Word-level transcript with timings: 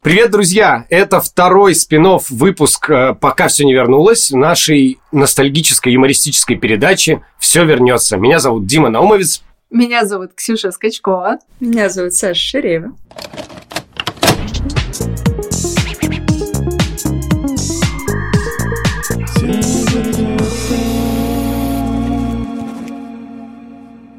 Привет, 0.00 0.30
друзья! 0.30 0.86
Это 0.90 1.20
второй 1.20 1.74
спин 1.74 2.06
выпуск 2.30 2.88
э, 2.88 3.14
«Пока 3.20 3.48
все 3.48 3.64
не 3.64 3.74
вернулось» 3.74 4.30
нашей 4.30 5.00
ностальгической 5.10 5.92
юмористической 5.92 6.54
передачи 6.54 7.20
«Все 7.40 7.64
вернется». 7.64 8.16
Меня 8.16 8.38
зовут 8.38 8.64
Дима 8.64 8.90
Наумовец. 8.90 9.42
Меня 9.70 10.06
зовут 10.06 10.34
Ксюша 10.36 10.70
Скачкова. 10.70 11.38
Меня 11.58 11.88
зовут 11.88 12.14
Саша 12.14 12.40
Ширеева. 12.40 12.92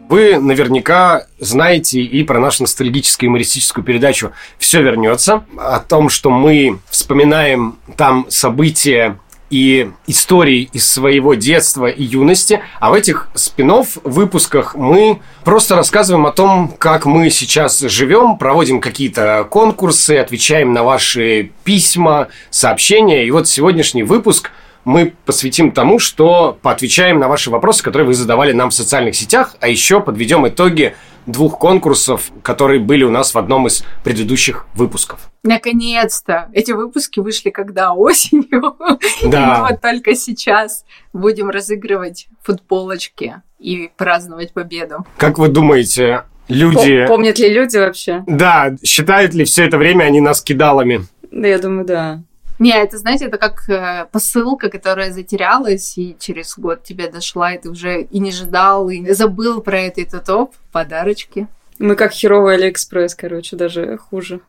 Вы 0.09 0.39
наверняка 0.39 1.27
знаете 1.37 2.01
и 2.01 2.23
про 2.23 2.39
нашу 2.39 2.63
ностальгическую 2.63 3.27
юмористическую 3.27 3.85
передачу 3.85 4.31
«Все 4.57 4.81
вернется», 4.81 5.45
о 5.55 5.79
том, 5.79 6.09
что 6.09 6.31
мы 6.31 6.79
вспоминаем 6.89 7.77
там 7.95 8.25
события 8.27 9.19
и 9.51 9.91
истории 10.07 10.67
из 10.73 10.89
своего 10.89 11.35
детства 11.35 11.85
и 11.85 12.03
юности. 12.03 12.61
А 12.79 12.89
в 12.89 12.93
этих 12.95 13.29
спин 13.35 13.71
выпусках 14.03 14.73
мы 14.73 15.21
просто 15.43 15.75
рассказываем 15.75 16.25
о 16.25 16.31
том, 16.31 16.73
как 16.79 17.05
мы 17.05 17.29
сейчас 17.29 17.79
живем, 17.79 18.37
проводим 18.39 18.81
какие-то 18.81 19.47
конкурсы, 19.47 20.17
отвечаем 20.17 20.73
на 20.73 20.81
ваши 20.83 21.51
письма, 21.63 22.29
сообщения. 22.49 23.27
И 23.27 23.31
вот 23.31 23.47
сегодняшний 23.47 24.01
выпуск– 24.01 24.49
мы 24.85 25.13
посвятим 25.25 25.71
тому, 25.71 25.99
что 25.99 26.57
поотвечаем 26.61 27.19
на 27.19 27.27
ваши 27.27 27.49
вопросы, 27.49 27.83
которые 27.83 28.07
вы 28.07 28.13
задавали 28.13 28.51
нам 28.51 28.69
в 28.69 28.73
социальных 28.73 29.15
сетях, 29.15 29.55
а 29.59 29.67
еще 29.67 30.01
подведем 30.01 30.47
итоги 30.47 30.95
двух 31.25 31.59
конкурсов, 31.59 32.31
которые 32.43 32.79
были 32.79 33.03
у 33.03 33.11
нас 33.11 33.33
в 33.33 33.37
одном 33.37 33.67
из 33.67 33.83
предыдущих 34.03 34.65
выпусков. 34.73 35.29
Наконец-то! 35.43 36.49
Эти 36.53 36.71
выпуски 36.71 37.19
вышли 37.19 37.49
когда? 37.49 37.93
Осенью. 37.93 38.75
Да. 39.23 39.43
И 39.43 39.61
мы 39.61 39.69
вот 39.69 39.81
только 39.81 40.15
сейчас 40.15 40.85
будем 41.13 41.49
разыгрывать 41.49 42.27
футболочки 42.41 43.41
и 43.59 43.91
праздновать 43.95 44.53
победу. 44.53 45.05
Как 45.17 45.37
вы 45.37 45.49
думаете, 45.49 46.23
люди... 46.47 47.05
Помнят 47.07 47.37
ли 47.37 47.53
люди 47.53 47.77
вообще? 47.77 48.23
Да, 48.27 48.75
считают 48.83 49.33
ли 49.33 49.45
все 49.45 49.65
это 49.65 49.77
время 49.77 50.05
они 50.05 50.21
нас 50.21 50.41
кидалами? 50.41 51.05
Да, 51.31 51.47
я 51.47 51.59
думаю, 51.59 51.85
да. 51.85 52.23
Не, 52.59 52.73
это, 52.73 52.97
знаете, 52.97 53.25
это 53.25 53.37
как 53.37 53.69
э, 53.69 54.05
посылка, 54.11 54.69
которая 54.69 55.11
затерялась, 55.11 55.97
и 55.97 56.15
через 56.19 56.57
год 56.57 56.83
тебе 56.83 57.09
дошла, 57.09 57.53
и 57.53 57.57
ты 57.57 57.69
уже 57.69 58.01
и 58.01 58.19
не 58.19 58.31
ждал, 58.31 58.89
и 58.89 59.11
забыл 59.13 59.61
про 59.61 59.79
это, 59.79 60.01
и 60.01 60.05
то 60.05 60.19
топ, 60.19 60.53
подарочки. 60.73 61.47
Мы 61.79 61.95
как 61.95 62.11
херовый 62.11 62.55
Алиэкспресс, 62.55 63.15
короче, 63.15 63.55
даже 63.55 63.97
хуже. 63.97 64.41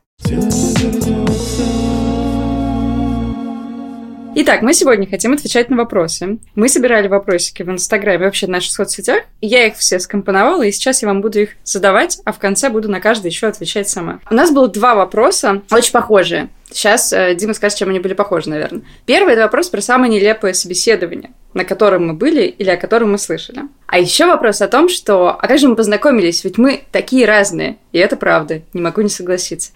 Итак, 4.33 4.63
мы 4.63 4.75
сегодня 4.75 5.09
хотим 5.09 5.33
отвечать 5.33 5.71
на 5.71 5.77
вопросы. 5.77 6.39
Мы 6.55 6.69
собирали 6.69 7.09
вопросики 7.09 7.65
в 7.65 7.71
Инстаграме, 7.71 8.27
вообще 8.27 8.47
в 8.47 8.51
наших 8.51 8.73
соцсетях. 8.73 9.25
Я 9.41 9.67
их 9.67 9.77
все 9.77 9.99
скомпоновала, 9.99 10.63
и 10.63 10.71
сейчас 10.71 11.03
я 11.03 11.09
вам 11.09 11.21
буду 11.21 11.41
их 11.41 11.51
задавать, 11.65 12.21
а 12.25 12.33
в 12.33 12.39
конце 12.39 12.71
буду 12.71 12.89
на 12.89 13.01
каждый 13.01 13.27
еще 13.27 13.49
отвечать 13.49 13.89
сама. 13.89 14.21
У 14.31 14.35
нас 14.35 14.53
было 14.53 14.69
два 14.69 14.95
вопроса, 14.95 15.63
очень 15.73 15.91
похожие. 15.91 16.49
Сейчас 16.71 17.13
э, 17.13 17.35
Дима 17.35 17.55
скажет, 17.55 17.79
чем 17.79 17.89
они 17.89 17.99
были 17.99 18.15
похожи, 18.15 18.49
наверное. 18.49 18.83
Первый– 19.05 19.33
это 19.35 19.43
вопрос 19.43 19.69
про 19.69 19.81
самое 19.81 20.13
нелепое 20.13 20.53
собеседование, 20.53 21.33
на 21.53 21.65
котором 21.65 22.07
мы 22.07 22.15
были 22.15 22.43
или 22.43 22.71
о 22.71 22.77
котором 22.77 23.11
мы 23.11 23.19
слышали. 23.19 23.63
А 23.89 23.99
еще 23.99 24.27
вопрос 24.27 24.63
о 24.63 24.69
том, 24.69 24.89
что 24.89 25.31
«А 25.31 25.49
как 25.49 25.59
же 25.59 25.67
мы 25.67 25.75
познакомились? 25.75 26.45
Ведь 26.45 26.57
мы 26.57 26.83
такие 26.93 27.27
разные». 27.27 27.79
И 27.91 27.99
это 27.99 28.17
правда, 28.17 28.63
не 28.73 28.81
могу 28.81 29.01
не 29.01 29.09
согласиться. 29.09 29.73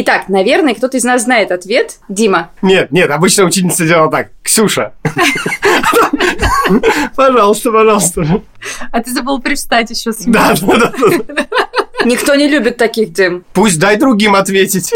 Итак, 0.00 0.28
наверное, 0.28 0.74
кто-то 0.74 0.96
из 0.96 1.02
нас 1.02 1.24
знает 1.24 1.50
ответ. 1.50 1.98
Дима. 2.08 2.52
Нет, 2.62 2.92
нет, 2.92 3.10
обычно 3.10 3.44
ученица 3.44 3.84
делала 3.84 4.08
так. 4.08 4.30
Ксюша. 4.44 4.92
Пожалуйста, 7.16 7.72
пожалуйста. 7.72 8.42
А 8.92 9.02
ты 9.02 9.10
забыл 9.12 9.40
привстать 9.40 9.90
еще 9.90 10.12
с 10.12 10.18
Да, 10.24 10.54
да, 10.60 10.92
да. 10.92 11.46
Никто 12.04 12.36
не 12.36 12.46
любит 12.46 12.76
таких, 12.76 13.12
Дим. 13.12 13.44
Пусть 13.52 13.80
дай 13.80 13.96
другим 13.96 14.36
ответить. 14.36 14.92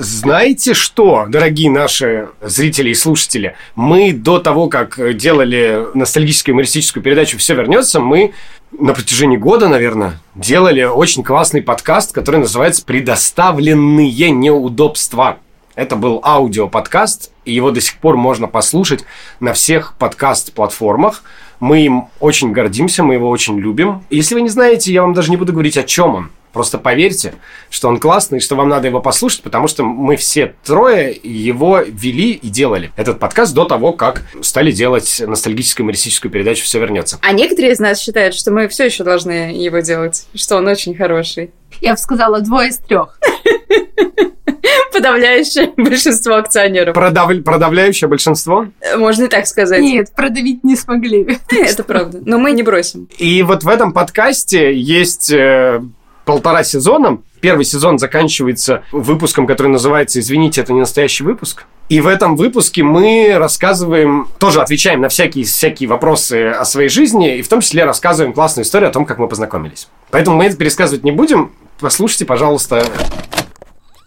Знаете 0.00 0.72
что, 0.72 1.26
дорогие 1.28 1.70
наши 1.70 2.28
зрители 2.40 2.90
и 2.90 2.94
слушатели? 2.94 3.56
Мы 3.74 4.12
до 4.12 4.38
того, 4.38 4.68
как 4.68 5.16
делали 5.18 5.86
ностальгическую 5.92 6.54
юмористическую 6.54 7.02
передачу 7.02 7.36
«Все 7.36 7.54
вернется», 7.54 8.00
мы 8.00 8.32
на 8.72 8.92
протяжении 8.92 9.36
года, 9.36 9.68
наверное, 9.68 10.18
делали 10.34 10.82
очень 10.82 11.22
классный 11.22 11.62
подкаст, 11.62 12.12
который 12.12 12.40
называется 12.40 12.84
«Предоставленные 12.84 14.30
неудобства». 14.30 15.38
Это 15.74 15.96
был 15.96 16.20
аудиоподкаст, 16.24 17.30
и 17.44 17.52
его 17.52 17.70
до 17.70 17.80
сих 17.80 17.98
пор 17.98 18.16
можно 18.16 18.46
послушать 18.48 19.04
на 19.40 19.52
всех 19.52 19.94
подкаст-платформах. 19.98 21.22
Мы 21.60 21.82
им 21.82 22.08
очень 22.20 22.52
гордимся, 22.52 23.02
мы 23.02 23.14
его 23.14 23.30
очень 23.30 23.58
любим. 23.58 24.02
Если 24.10 24.34
вы 24.34 24.42
не 24.42 24.48
знаете, 24.48 24.92
я 24.92 25.02
вам 25.02 25.14
даже 25.14 25.30
не 25.30 25.36
буду 25.36 25.52
говорить, 25.52 25.78
о 25.78 25.84
чем 25.84 26.14
он. 26.14 26.30
Просто 26.58 26.78
поверьте, 26.78 27.34
что 27.70 27.86
он 27.86 28.00
классный, 28.00 28.40
что 28.40 28.56
вам 28.56 28.68
надо 28.68 28.88
его 28.88 29.00
послушать, 29.00 29.42
потому 29.42 29.68
что 29.68 29.84
мы 29.84 30.16
все 30.16 30.56
трое 30.64 31.16
его 31.22 31.82
вели 31.86 32.32
и 32.32 32.48
делали. 32.48 32.90
Этот 32.96 33.20
подкаст 33.20 33.54
до 33.54 33.64
того, 33.64 33.92
как 33.92 34.24
стали 34.42 34.72
делать 34.72 35.22
ностальгическую 35.24 35.84
юмористическую 35.84 36.32
передачу 36.32 36.64
«Все 36.64 36.80
вернется». 36.80 37.20
А 37.22 37.30
некоторые 37.30 37.74
из 37.74 37.78
нас 37.78 38.00
считают, 38.00 38.34
что 38.34 38.50
мы 38.50 38.66
все 38.66 38.86
еще 38.86 39.04
должны 39.04 39.52
его 39.54 39.78
делать, 39.78 40.26
что 40.34 40.56
он 40.56 40.66
очень 40.66 40.96
хороший. 40.96 41.52
Я 41.80 41.92
бы 41.92 41.98
сказала, 41.98 42.40
двое 42.40 42.70
из 42.70 42.78
трех. 42.78 43.20
Подавляющее 44.92 45.72
большинство 45.76 46.34
акционеров. 46.34 46.92
Продав... 46.92 47.30
Продавляющее 47.44 48.08
большинство? 48.08 48.66
Можно 48.96 49.26
и 49.26 49.28
так 49.28 49.46
сказать. 49.46 49.80
Нет, 49.80 50.12
продавить 50.12 50.64
не 50.64 50.74
смогли. 50.74 51.38
Это 51.50 51.84
правда. 51.84 52.20
Но 52.24 52.36
мы 52.38 52.50
не 52.50 52.64
бросим. 52.64 53.08
И 53.16 53.44
вот 53.44 53.62
в 53.62 53.68
этом 53.68 53.92
подкасте 53.92 54.74
есть 54.74 55.30
э, 55.30 55.82
полтора 56.28 56.62
сезона. 56.62 57.20
Первый 57.40 57.64
сезон 57.64 57.98
заканчивается 57.98 58.82
выпуском, 58.92 59.46
который 59.46 59.68
называется 59.68 60.20
«Извините, 60.20 60.60
это 60.60 60.74
не 60.74 60.80
настоящий 60.80 61.24
выпуск». 61.24 61.64
И 61.88 62.02
в 62.02 62.06
этом 62.06 62.36
выпуске 62.36 62.82
мы 62.82 63.36
рассказываем, 63.38 64.28
тоже 64.38 64.60
отвечаем 64.60 65.00
на 65.00 65.08
всякие, 65.08 65.46
всякие 65.46 65.88
вопросы 65.88 66.48
о 66.48 66.66
своей 66.66 66.90
жизни, 66.90 67.38
и 67.38 67.40
в 67.40 67.48
том 67.48 67.62
числе 67.62 67.86
рассказываем 67.86 68.34
классную 68.34 68.66
историю 68.66 68.90
о 68.90 68.92
том, 68.92 69.06
как 69.06 69.16
мы 69.16 69.26
познакомились. 69.26 69.88
Поэтому 70.10 70.36
мы 70.36 70.44
это 70.44 70.58
пересказывать 70.58 71.02
не 71.02 71.12
будем. 71.12 71.50
Послушайте, 71.80 72.26
пожалуйста. 72.26 72.84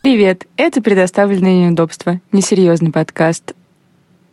Привет, 0.04 0.46
это 0.58 0.80
«Предоставленные 0.80 1.66
неудобства». 1.66 2.20
Несерьезный 2.32 2.92
подкаст. 2.92 3.56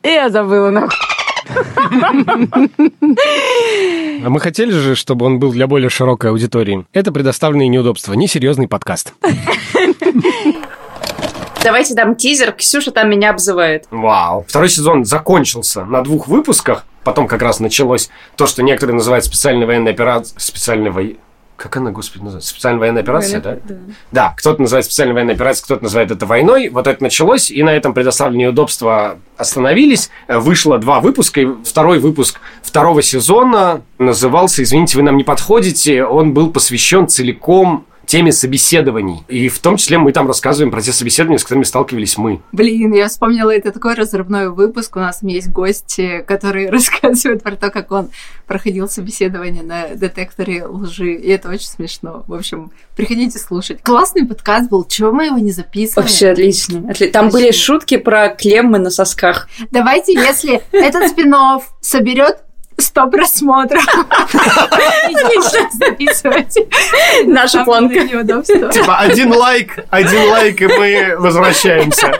Я 0.02 0.28
забыла 0.28 0.68
нахуй. 0.68 1.07
А 4.24 4.30
мы 4.30 4.40
хотели 4.40 4.72
же, 4.72 4.96
чтобы 4.96 5.26
он 5.26 5.38
был 5.38 5.52
для 5.52 5.68
более 5.68 5.90
широкой 5.90 6.30
аудитории. 6.30 6.84
Это 6.92 7.12
предоставленные 7.12 7.68
неудобства, 7.68 8.14
несерьезный 8.14 8.66
подкаст. 8.66 9.14
Давайте 11.62 11.94
дам 11.94 12.16
тизер. 12.16 12.52
Ксюша 12.52 12.90
там 12.90 13.10
меня 13.10 13.30
обзывает. 13.30 13.84
Вау. 13.90 14.44
Второй 14.48 14.68
сезон 14.68 15.04
закончился 15.04 15.84
на 15.84 16.02
двух 16.02 16.26
выпусках. 16.26 16.84
Потом 17.04 17.28
как 17.28 17.42
раз 17.42 17.60
началось 17.60 18.10
то, 18.36 18.46
что 18.46 18.62
некоторые 18.62 18.96
называют 18.96 19.24
специальной 19.24 19.66
военной 19.66 19.92
операцией. 19.92 20.40
Специальной 20.40 20.90
военной 20.90 21.18
как 21.58 21.76
она, 21.76 21.90
господи, 21.90 22.22
называется? 22.22 22.50
Специальная 22.50 22.78
военная 22.78 23.02
операция, 23.02 23.40
Военная, 23.40 23.62
да? 23.66 23.74
да? 23.74 23.80
Да, 24.12 24.34
кто-то 24.36 24.62
называет 24.62 24.84
специальной 24.84 25.14
военной 25.14 25.34
операцией, 25.34 25.64
кто-то 25.64 25.82
называет 25.82 26.12
это 26.12 26.24
войной. 26.24 26.68
Вот 26.68 26.86
это 26.86 27.02
началось, 27.02 27.50
и 27.50 27.64
на 27.64 27.70
этом 27.70 27.94
предоставленные 27.94 28.50
удобства 28.50 29.18
остановились. 29.36 30.08
Вышло 30.28 30.78
два 30.78 31.00
выпуска, 31.00 31.40
и 31.40 31.48
второй 31.64 31.98
выпуск 31.98 32.38
второго 32.62 33.02
сезона 33.02 33.82
назывался 33.98 34.62
«Извините, 34.62 34.98
вы 34.98 35.02
нам 35.02 35.16
не 35.16 35.24
подходите». 35.24 36.04
Он 36.04 36.32
был 36.32 36.52
посвящен 36.52 37.08
целиком 37.08 37.86
теме 38.08 38.32
собеседований. 38.32 39.22
И 39.28 39.48
в 39.48 39.58
том 39.58 39.76
числе 39.76 39.98
мы 39.98 40.12
там 40.12 40.26
рассказываем 40.26 40.72
про 40.72 40.80
те 40.80 40.92
собеседования, 40.92 41.38
с 41.38 41.42
которыми 41.44 41.64
сталкивались 41.64 42.16
мы. 42.16 42.40
Блин, 42.52 42.94
я 42.94 43.08
вспомнила, 43.08 43.54
это 43.54 43.70
такой 43.70 43.94
разрывной 43.94 44.48
выпуск. 44.48 44.96
У 44.96 44.98
нас 44.98 45.22
есть 45.22 45.50
гости, 45.50 46.24
которые 46.26 46.70
рассказывают 46.70 47.42
про 47.42 47.54
то, 47.54 47.70
как 47.70 47.92
он 47.92 48.08
проходил 48.46 48.88
собеседование 48.88 49.62
на 49.62 49.88
детекторе 49.88 50.64
лжи. 50.66 51.12
И 51.12 51.28
это 51.28 51.50
очень 51.50 51.68
смешно. 51.68 52.24
В 52.26 52.34
общем, 52.34 52.72
приходите 52.96 53.38
слушать. 53.38 53.82
Классный 53.82 54.24
подкаст 54.24 54.70
был. 54.70 54.84
Чего 54.84 55.12
мы 55.12 55.26
его 55.26 55.38
не 55.38 55.52
записывали? 55.52 56.06
Вообще 56.06 56.30
отлично. 56.30 56.80
Там 57.12 57.26
Вообще. 57.26 57.30
были 57.30 57.50
шутки 57.52 57.98
про 57.98 58.30
клеммы 58.30 58.78
на 58.78 58.88
сосках. 58.88 59.48
Давайте, 59.70 60.14
если 60.14 60.62
этот 60.72 61.10
спин 61.10 61.28
соберет 61.82 62.38
100 62.78 63.06
просмотров. 63.10 63.84
записывать. 65.72 66.56
Наша 67.26 67.64
планка. 67.64 68.06
Типа 68.72 68.98
один 68.98 69.32
лайк, 69.32 69.78
один 69.90 70.28
лайк, 70.30 70.60
и 70.62 70.66
мы 70.66 71.16
возвращаемся. 71.18 72.12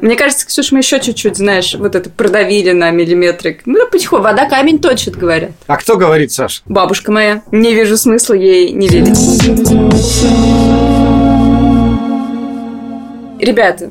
Мне 0.00 0.14
кажется, 0.14 0.46
Ксюш, 0.46 0.72
мы 0.72 0.78
еще 0.80 1.00
чуть-чуть, 1.00 1.36
знаешь, 1.36 1.74
вот 1.74 1.94
это 1.94 2.10
продавили 2.10 2.72
на 2.72 2.90
миллиметрик. 2.90 3.62
Ну, 3.66 3.86
потихоньку, 3.90 4.22
вода 4.24 4.46
камень 4.48 4.78
точит, 4.78 5.16
говорят. 5.16 5.50
А 5.66 5.76
кто 5.76 5.96
говорит, 5.96 6.32
Саш? 6.32 6.62
Бабушка 6.66 7.10
моя. 7.10 7.42
Не 7.50 7.74
вижу 7.74 7.96
смысла 7.96 8.34
ей 8.34 8.72
не 8.72 8.88
верить. 8.88 9.16
Ребята, 13.40 13.90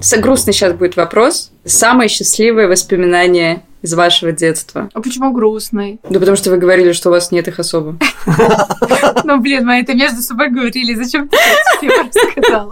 с- 0.00 0.16
грустный 0.18 0.52
сейчас 0.52 0.72
будет 0.74 0.96
вопрос. 0.96 1.50
Самое 1.64 2.08
счастливое 2.08 2.66
воспоминание 2.68 3.62
из 3.86 3.94
вашего 3.94 4.32
детства? 4.32 4.90
А 4.92 5.00
почему 5.00 5.32
грустный? 5.32 6.00
Да 6.10 6.18
потому 6.18 6.36
что 6.36 6.50
вы 6.50 6.58
говорили, 6.58 6.92
что 6.92 7.08
у 7.08 7.12
вас 7.12 7.30
нет 7.30 7.48
их 7.48 7.58
особо. 7.58 7.96
Ну, 9.24 9.40
блин, 9.40 9.66
мы 9.66 9.80
это 9.80 9.94
между 9.94 10.20
собой 10.20 10.50
говорили. 10.50 10.94
Зачем 10.94 11.28
ты 11.28 11.36
это 11.82 12.04
рассказала? 12.04 12.70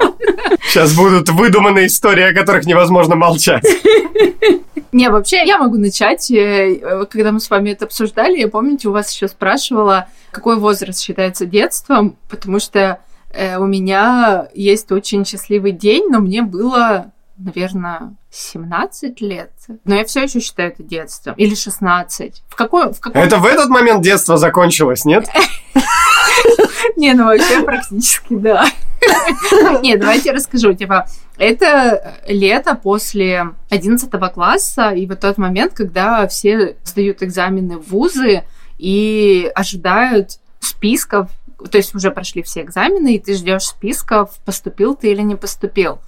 Сейчас 0.62 0.94
будут 0.94 1.28
выдуманные 1.30 1.86
истории, 1.86 2.30
о 2.30 2.34
которых 2.34 2.64
невозможно 2.64 3.16
молчать. 3.16 3.64
Не, 4.92 5.10
вообще, 5.10 5.44
я 5.44 5.58
могу 5.58 5.76
начать. 5.76 6.30
Э, 6.30 7.04
Когда 7.10 7.32
мы 7.32 7.40
с 7.40 7.50
вами 7.50 7.70
это 7.70 7.86
обсуждали, 7.86 8.38
я, 8.38 8.48
помните, 8.48 8.88
у 8.88 8.92
вас 8.92 9.12
еще 9.12 9.26
спрашивала, 9.26 10.06
какой 10.30 10.56
возраст 10.56 11.00
считается 11.00 11.46
детством, 11.46 12.16
потому 12.28 12.60
что 12.60 13.00
э, 13.32 13.56
у 13.58 13.66
меня 13.66 14.48
есть 14.54 14.92
очень 14.92 15.24
счастливый 15.24 15.72
день, 15.72 16.08
но 16.10 16.20
мне 16.20 16.42
было, 16.42 17.12
наверное, 17.36 18.14
17 18.30 19.20
лет. 19.20 19.50
Но 19.84 19.94
я 19.94 20.04
все 20.04 20.22
еще 20.22 20.40
считаю 20.40 20.70
это 20.70 20.82
детством. 20.82 21.34
Или 21.34 21.54
16. 21.54 22.42
В 22.48 22.56
какой... 22.56 22.92
В 22.92 23.00
каком... 23.00 23.20
Это 23.20 23.38
в 23.38 23.46
этот 23.46 23.68
момент 23.68 24.02
детство 24.02 24.36
закончилось, 24.36 25.04
нет? 25.04 25.28
Не, 26.96 27.14
ну 27.14 27.24
вообще 27.24 27.62
практически, 27.62 28.34
да. 28.34 28.66
Не, 29.82 29.96
давайте 29.96 30.30
я 30.30 30.34
расскажу. 30.34 30.72
Типа, 30.74 31.08
это 31.36 32.18
лето 32.28 32.74
после 32.74 33.50
11 33.70 34.10
класса, 34.32 34.90
и 34.90 35.06
вот 35.06 35.20
тот 35.20 35.38
момент, 35.38 35.74
когда 35.74 36.26
все 36.28 36.76
сдают 36.84 37.22
экзамены 37.22 37.78
в 37.78 37.88
вузы 37.88 38.44
и 38.78 39.50
ожидают 39.54 40.38
списков, 40.60 41.30
то 41.70 41.78
есть 41.78 41.94
уже 41.94 42.10
прошли 42.10 42.42
все 42.42 42.62
экзамены, 42.62 43.16
и 43.16 43.18
ты 43.18 43.34
ждешь 43.34 43.64
списков, 43.64 44.30
поступил 44.44 44.94
ты 44.94 45.12
или 45.12 45.22
не 45.22 45.36
поступил. 45.36 45.98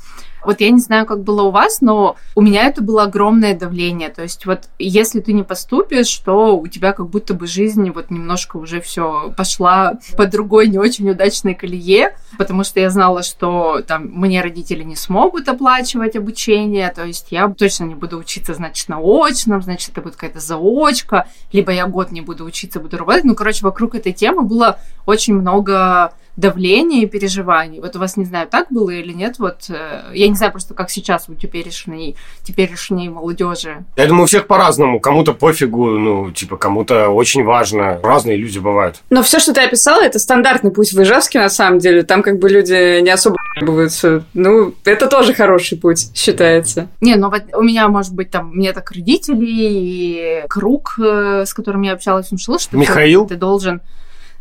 Вот 0.46 0.60
я 0.60 0.70
не 0.70 0.80
знаю, 0.80 1.06
как 1.06 1.22
было 1.22 1.42
у 1.42 1.50
вас, 1.50 1.80
но 1.80 2.16
у 2.34 2.40
меня 2.40 2.66
это 2.66 2.82
было 2.82 3.02
огромное 3.02 3.54
давление. 3.54 4.08
То 4.08 4.22
есть 4.22 4.46
вот 4.46 4.68
если 4.78 5.20
ты 5.20 5.32
не 5.32 5.42
поступишь, 5.42 6.14
то 6.24 6.56
у 6.56 6.66
тебя 6.66 6.92
как 6.92 7.08
будто 7.08 7.34
бы 7.34 7.46
жизнь 7.46 7.90
вот 7.90 8.10
немножко 8.10 8.56
уже 8.56 8.80
все 8.80 9.32
пошла 9.36 9.94
по 10.16 10.26
другой 10.26 10.68
не 10.68 10.78
очень 10.78 11.10
удачной 11.10 11.54
колее, 11.54 12.16
потому 12.38 12.64
что 12.64 12.80
я 12.80 12.90
знала, 12.90 13.22
что 13.22 13.82
там 13.86 14.06
мне 14.06 14.40
родители 14.40 14.82
не 14.82 14.96
смогут 14.96 15.48
оплачивать 15.48 16.16
обучение, 16.16 16.92
то 16.94 17.04
есть 17.04 17.28
я 17.30 17.48
точно 17.48 17.84
не 17.84 17.94
буду 17.94 18.18
учиться, 18.18 18.54
значит, 18.54 18.88
на 18.88 18.98
очном, 18.98 19.62
значит, 19.62 19.90
это 19.90 20.02
будет 20.02 20.14
какая-то 20.14 20.40
заочка, 20.40 21.26
либо 21.52 21.72
я 21.72 21.86
год 21.86 22.12
не 22.12 22.20
буду 22.20 22.44
учиться, 22.44 22.80
буду 22.80 22.96
работать. 22.96 23.24
Ну, 23.24 23.34
короче, 23.34 23.64
вокруг 23.64 23.94
этой 23.94 24.12
темы 24.12 24.42
было 24.42 24.78
очень 25.06 25.34
много 25.34 26.12
давления 26.36 27.02
и 27.02 27.06
переживаний. 27.06 27.80
Вот 27.80 27.96
у 27.96 27.98
вас, 27.98 28.16
не 28.16 28.24
знаю, 28.24 28.46
так 28.48 28.66
было 28.70 28.90
или 28.90 29.12
нет, 29.12 29.38
вот 29.38 29.70
э, 29.70 30.10
я 30.12 30.28
не 30.28 30.34
знаю 30.34 30.52
просто, 30.52 30.74
как 30.74 30.90
сейчас 30.90 31.28
у 31.28 31.34
теперешней, 31.34 32.16
теперешней 32.42 33.08
молодежи. 33.08 33.84
Я 33.96 34.06
думаю, 34.06 34.24
у 34.24 34.26
всех 34.26 34.46
по-разному. 34.46 35.00
Кому-то 35.00 35.32
пофигу, 35.32 35.86
ну, 35.86 36.30
типа, 36.30 36.56
кому-то 36.56 37.08
очень 37.08 37.44
важно. 37.44 37.98
Разные 38.02 38.36
люди 38.36 38.58
бывают. 38.58 38.96
Но 39.10 39.22
все, 39.22 39.38
что 39.38 39.54
ты 39.54 39.62
описала, 39.62 40.02
это 40.02 40.18
стандартный 40.18 40.70
путь 40.70 40.92
в 40.92 41.02
Ижевске, 41.02 41.40
на 41.40 41.48
самом 41.48 41.78
деле. 41.78 42.02
Там 42.02 42.22
как 42.22 42.38
бы 42.38 42.50
люди 42.50 43.00
не 43.00 43.10
особо 43.10 43.36
ебываются. 43.60 44.24
Ну, 44.34 44.74
это 44.84 45.06
тоже 45.06 45.32
хороший 45.32 45.78
путь, 45.78 46.10
считается. 46.14 46.88
Не, 47.00 47.16
ну 47.16 47.30
вот 47.30 47.42
у 47.54 47.62
меня, 47.62 47.88
может 47.88 48.14
быть, 48.14 48.30
там, 48.30 48.50
мне 48.50 48.72
так 48.72 48.90
родители 48.90 49.46
и 49.48 50.44
круг, 50.48 50.98
э, 50.98 51.44
с 51.46 51.54
которым 51.54 51.82
я 51.82 51.92
общалась, 51.92 52.30
он 52.30 52.38
шел, 52.38 52.58
что 52.58 52.76
Михаил? 52.76 53.26
ты 53.26 53.36
должен... 53.36 53.80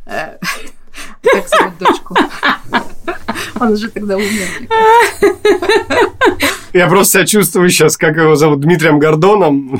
Как 1.21 1.47
зовут 1.47 1.77
дочку? 1.79 2.15
Он 3.59 3.71
уже 3.71 3.89
тогда 3.89 4.15
умер. 4.17 4.67
Я 6.73 6.87
просто 6.87 7.19
себя 7.19 7.25
чувствую 7.25 7.69
сейчас, 7.69 7.95
как 7.95 8.17
его 8.17 8.35
зовут, 8.35 8.59
Дмитрием 8.59 8.99
Гордоном. 8.99 9.79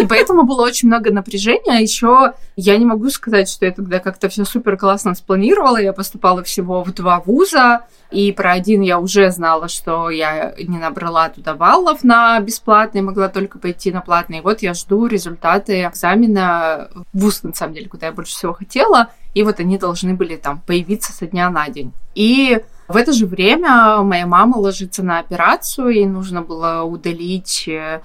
И 0.00 0.06
поэтому 0.06 0.44
было 0.44 0.62
очень 0.62 0.86
много 0.86 1.12
напряжения. 1.12 1.72
А 1.72 1.80
еще 1.80 2.34
я 2.54 2.76
не 2.76 2.84
могу 2.84 3.10
сказать, 3.10 3.48
что 3.48 3.66
я 3.66 3.72
тогда 3.72 3.98
как-то 3.98 4.28
все 4.28 4.44
супер 4.44 4.76
классно 4.76 5.16
спланировала. 5.16 5.78
Я 5.78 5.92
поступала 5.92 6.44
всего 6.44 6.84
в 6.84 6.94
два 6.94 7.18
вуза. 7.18 7.80
И 8.12 8.30
про 8.30 8.52
один 8.52 8.82
я 8.82 9.00
уже 9.00 9.30
знала, 9.32 9.68
что 9.68 10.10
я 10.10 10.54
не 10.58 10.78
набрала 10.78 11.28
туда 11.28 11.54
баллов 11.54 12.04
на 12.04 12.38
бесплатный, 12.40 13.02
могла 13.02 13.28
только 13.28 13.58
пойти 13.58 13.90
на 13.90 14.00
платный. 14.00 14.38
И 14.38 14.42
вот 14.42 14.62
я 14.62 14.74
жду 14.74 15.06
результаты 15.06 15.82
экзамена 15.82 16.88
в 17.12 17.20
вуз, 17.20 17.42
на 17.42 17.52
самом 17.52 17.74
деле, 17.74 17.88
куда 17.88 18.06
я 18.06 18.12
больше 18.12 18.32
всего 18.32 18.52
хотела. 18.52 19.08
И 19.34 19.42
вот 19.42 19.60
они 19.60 19.78
должны 19.78 20.14
были 20.14 20.36
там 20.36 20.60
появиться 20.60 21.12
со 21.12 21.26
дня 21.26 21.50
на 21.50 21.68
день. 21.68 21.92
И 22.14 22.60
в 22.88 22.96
это 22.96 23.12
же 23.12 23.26
время 23.26 24.02
моя 24.02 24.26
мама 24.26 24.56
ложится 24.56 25.02
на 25.02 25.18
операцию, 25.18 25.90
ей 25.90 26.06
нужно 26.06 26.42
было 26.42 26.82
удалить 26.82 27.68
э, 27.68 28.00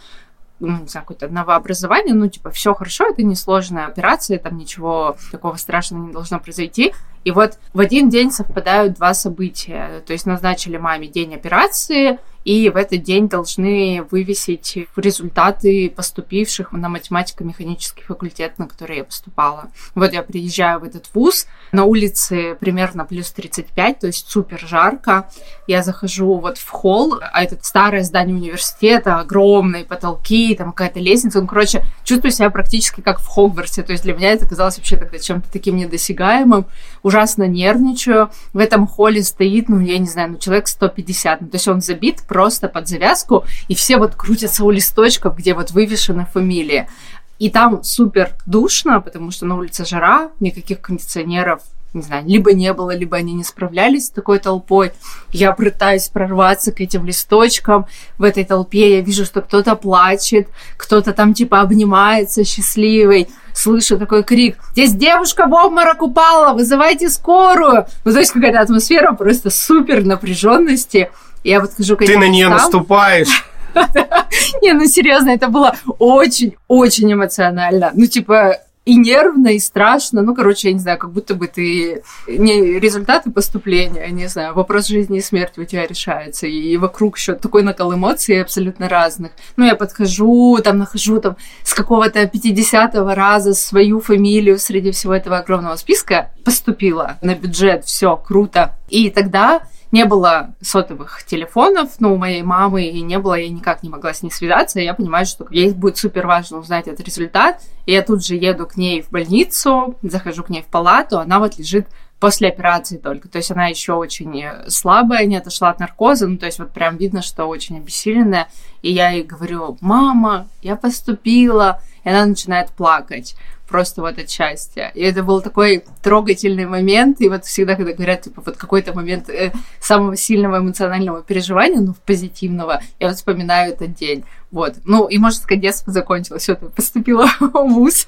ну, 0.60 0.82
не 0.82 0.88
знаю, 0.88 1.06
какое-то 1.06 1.28
новообразование, 1.28 2.14
ну, 2.14 2.28
типа, 2.28 2.50
все 2.50 2.74
хорошо, 2.74 3.08
это 3.08 3.24
несложная 3.24 3.88
операция, 3.88 4.40
там 4.40 4.58
ничего 4.58 5.18
такого 5.32 5.56
страшного 5.56 6.06
не 6.06 6.14
должно 6.14 6.40
произойти. 6.40 6.94
И 7.26 7.32
вот 7.32 7.58
в 7.74 7.80
один 7.80 8.10
день 8.10 8.32
совпадают 8.32 8.94
два 8.94 9.14
события. 9.14 10.02
То 10.06 10.14
есть 10.14 10.26
назначили 10.26 10.78
маме 10.78 11.08
день 11.08 11.34
операции, 11.36 12.20
и 12.46 12.70
в 12.70 12.78
этот 12.78 13.02
день 13.02 13.28
должны 13.28 14.06
вывесить 14.12 14.78
результаты 14.96 15.90
поступивших 15.90 16.72
на 16.72 16.90
математико-механический 16.90 18.04
факультет, 18.04 18.60
на 18.60 18.68
который 18.68 18.98
я 18.98 19.04
поступала. 19.04 19.72
Вот 19.96 20.14
я 20.14 20.22
приезжаю 20.22 20.80
в 20.80 20.84
этот 20.84 21.10
вуз, 21.16 21.48
на 21.72 21.86
улице 21.86 22.56
примерно 22.60 23.04
плюс 23.04 23.32
35, 23.32 24.00
то 24.00 24.08
есть 24.08 24.30
супер 24.30 24.60
жарко. 24.60 25.28
Я 25.66 25.82
захожу 25.82 26.38
вот 26.38 26.60
в 26.60 26.70
холл, 26.70 27.20
а 27.20 27.44
это 27.44 27.58
старое 27.64 28.04
здание 28.04 28.36
университета, 28.36 29.20
огромные 29.20 29.84
потолки, 29.84 30.54
там 30.56 30.72
какая-то 30.72 31.00
лестница. 31.00 31.42
Ну, 31.42 31.48
короче, 31.48 31.84
чувствую 32.04 32.32
себя 32.32 32.52
практически 32.52 33.02
как 33.02 33.20
в 33.20 33.26
Хогвартсе. 33.26 33.82
То 33.82 33.92
есть 33.92 34.04
для 34.04 34.14
меня 34.14 34.32
это 34.32 34.48
казалось 34.48 34.78
вообще 34.78 34.98
тогда 34.98 35.18
чем-то 35.18 35.52
таким 35.52 35.78
недосягаемым. 35.78 36.68
Ужасно 37.06 37.44
нервничаю. 37.48 38.32
В 38.52 38.58
этом 38.58 38.88
холле 38.88 39.22
стоит, 39.22 39.70
ну, 39.70 39.80
я 39.80 40.00
не 40.00 40.08
знаю, 40.08 40.32
ну, 40.32 40.38
человек 40.40 40.68
150. 40.68 41.42
Ну, 41.42 41.48
то 41.50 41.56
есть 41.58 41.68
он 41.68 41.80
забит 41.80 42.24
просто 42.28 42.68
под 42.68 42.88
завязку, 42.88 43.46
и 43.68 43.76
все 43.76 43.98
вот 43.98 44.16
крутятся 44.16 44.66
у 44.66 44.72
листочков, 44.72 45.38
где 45.38 45.54
вот 45.54 45.70
вывешены 45.70 46.26
фамилии. 46.26 46.90
И 47.38 47.52
там 47.52 47.84
супер 47.84 48.32
душно, 48.48 49.02
потому 49.02 49.30
что 49.30 49.46
на 49.46 49.56
улице 49.56 49.86
жара, 49.86 50.32
никаких 50.40 50.82
кондиционеров, 50.82 51.62
не 51.96 52.02
знаю, 52.02 52.26
либо 52.28 52.54
не 52.54 52.74
было, 52.74 52.96
либо 52.96 53.18
они 53.18 53.34
не 53.34 53.44
справлялись 53.44 54.08
с 54.08 54.10
такой 54.10 54.40
толпой. 54.40 54.92
Я 55.32 55.54
пытаюсь 55.54 56.10
прорваться 56.10 56.72
к 56.72 56.82
этим 56.82 57.06
листочкам. 57.06 57.88
В 58.18 58.24
этой 58.24 58.44
толпе 58.44 58.98
я 58.98 59.02
вижу, 59.02 59.26
что 59.26 59.42
кто-то 59.42 59.76
плачет, 59.76 60.50
кто-то 60.78 61.14
там 61.14 61.34
типа 61.34 61.62
обнимается 61.62 62.44
счастливый. 62.44 63.30
Слышу 63.54 63.98
такой 63.98 64.24
крик. 64.24 64.58
Здесь 64.74 64.94
девушка 64.94 65.48
в 65.48 65.54
обморок 65.54 66.02
упала, 66.02 66.54
вызывайте 66.54 67.10
скорую. 67.10 67.86
Ну, 68.04 68.12
то 68.12 68.20
есть 68.20 68.32
какая-то 68.32 68.60
атмосфера 68.60 69.14
просто 69.14 69.50
супер 69.50 70.04
напряженности. 70.04 71.10
Я 71.46 71.62
вот 71.62 71.72
хожу 71.78 71.96
к 71.96 72.00
Ты 72.00 72.06
этим 72.06 72.20
на 72.20 72.28
нее 72.28 72.50
наступаешь. 72.50 73.46
Не, 74.62 74.74
ну 74.74 74.86
серьезно, 74.86 75.30
это 75.30 75.48
было 75.48 75.76
очень-очень 76.00 77.14
эмоционально. 77.14 77.92
Ну, 77.94 78.08
типа, 78.08 78.58
и 78.86 78.96
нервно, 78.96 79.50
и 79.50 79.60
страшно. 79.60 80.22
Ну, 80.22 80.36
короче, 80.36 80.68
я 80.70 80.74
не 80.74 80.80
знаю, 80.80 81.00
как 81.00 81.12
будто 81.12 81.34
бы 81.34 81.48
ты... 81.48 82.04
Не 82.28 82.80
результаты 82.80 83.32
поступления, 83.32 84.08
не 84.12 84.28
знаю, 84.28 84.54
вопрос 84.54 84.88
жизни 84.88 85.18
и 85.18 85.22
смерти 85.22 85.60
у 85.60 85.66
тебя 85.66 85.88
решается. 85.88 86.46
И 86.46 86.78
вокруг 86.78 87.18
еще 87.18 87.34
такой 87.34 87.64
накал 87.64 87.96
эмоций 87.96 88.42
абсолютно 88.42 88.88
разных. 88.88 89.32
Ну, 89.58 89.66
я 89.66 89.76
подхожу, 89.76 90.60
там, 90.64 90.78
нахожу 90.78 91.20
там 91.20 91.36
с 91.64 91.74
какого-то 91.74 92.24
50-го 92.24 93.14
раза 93.16 93.56
свою 93.56 94.00
фамилию 94.00 94.60
среди 94.60 94.92
всего 94.92 95.16
этого 95.16 95.40
огромного 95.40 95.76
списка. 95.78 96.32
Поступила 96.44 97.18
на 97.22 97.34
бюджет, 97.34 97.86
все 97.86 98.16
круто. 98.16 98.76
И 98.90 99.10
тогда 99.10 99.62
не 99.96 100.04
было 100.04 100.54
сотовых 100.60 101.24
телефонов, 101.24 101.90
ну, 102.00 102.14
у 102.14 102.18
моей 102.18 102.44
мамы 102.44 102.84
и 102.84 103.02
не 103.02 103.18
было, 103.18 103.36
я 103.36 103.48
никак 103.48 103.82
не 103.82 103.90
могла 103.90 104.14
с 104.14 104.24
ней 104.24 104.30
связаться, 104.30 104.82
я 104.82 104.94
понимаю, 104.94 105.26
что 105.26 105.48
ей 105.50 105.72
будет 105.72 105.98
супер 105.98 106.28
важно 106.28 106.58
узнать 106.58 106.90
этот 106.90 107.06
результат, 107.06 107.62
и 107.86 107.94
я 107.94 108.02
тут 108.02 108.26
же 108.26 108.36
еду 108.36 108.68
к 108.68 108.76
ней 108.76 109.02
в 109.02 109.10
больницу, 109.10 109.98
захожу 110.02 110.44
к 110.44 110.50
ней 110.50 110.64
в 110.64 110.66
палату, 110.66 111.18
она 111.18 111.40
вот 111.40 111.58
лежит 111.58 111.88
после 112.20 112.50
операции 112.50 112.98
только, 112.98 113.30
то 113.30 113.38
есть 113.38 113.52
она 113.52 113.68
еще 113.68 113.94
очень 113.94 114.44
э, 114.44 114.66
слабая, 114.68 115.26
не 115.26 115.38
отошла 115.38 115.70
от 115.70 115.80
наркоза, 115.80 116.28
ну, 116.28 116.38
то 116.38 116.46
есть 116.46 116.60
вот 116.60 116.72
прям 116.72 116.98
видно, 116.98 117.22
что 117.22 117.46
очень 117.46 117.78
обессиленная, 117.78 118.50
и 118.82 118.92
я 118.92 119.12
ей 119.12 119.24
говорю, 119.24 119.78
мама, 119.80 120.50
я 120.62 120.76
поступила, 120.76 121.82
и 122.04 122.10
она 122.10 122.26
начинает 122.26 122.70
плакать 122.72 123.38
просто 123.68 124.02
вот 124.02 124.18
от 124.18 124.30
счастья. 124.30 124.92
И 124.94 125.02
это 125.02 125.24
был 125.24 125.42
такой 125.42 125.84
трогательный 126.04 126.66
момент. 126.66 127.22
И 127.22 127.30
вот 127.30 127.46
всегда, 127.46 127.76
когда 127.76 127.94
говорят, 127.94 128.22
типа, 128.22 128.42
вот 128.46 128.58
какой-то 128.58 128.94
момент 128.94 129.30
э, 129.30 129.52
самого 129.80 130.16
сильного 130.16 130.60
эмоционального 130.60 131.22
переживания, 131.22 131.82
ну, 131.82 131.96
позитивного, 132.06 132.82
я 133.00 133.08
вот 133.08 133.18
вспоминаю 133.18 133.74
этот 133.74 133.94
день. 133.94 134.24
Вот. 134.52 134.76
Ну, 134.86 135.08
и, 135.08 135.18
может 135.18 135.42
сказать, 135.42 135.62
детство 135.62 135.92
закончилось. 135.92 136.44
Все, 136.44 136.56
ты 136.56 136.68
поступила 136.68 137.28
в 137.40 137.52
ВУЗ, 137.52 138.06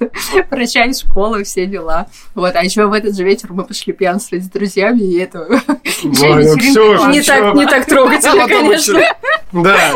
прощай, 0.48 0.94
школа, 0.94 1.42
все 1.44 1.66
дела. 1.66 2.06
Вот. 2.34 2.54
А 2.54 2.62
еще 2.62 2.86
в 2.86 2.92
этот 2.92 3.16
же 3.16 3.24
вечер 3.24 3.52
мы 3.52 3.64
пошли 3.64 3.92
пьянствовать 3.92 4.44
с 4.44 4.48
друзьями, 4.48 5.00
и 5.00 5.18
это... 5.18 5.46
Не 7.12 7.22
так, 7.22 7.54
не 7.54 7.66
так 7.66 7.86
трогательно, 7.86 8.46
конечно. 8.46 9.00
Да. 9.52 9.92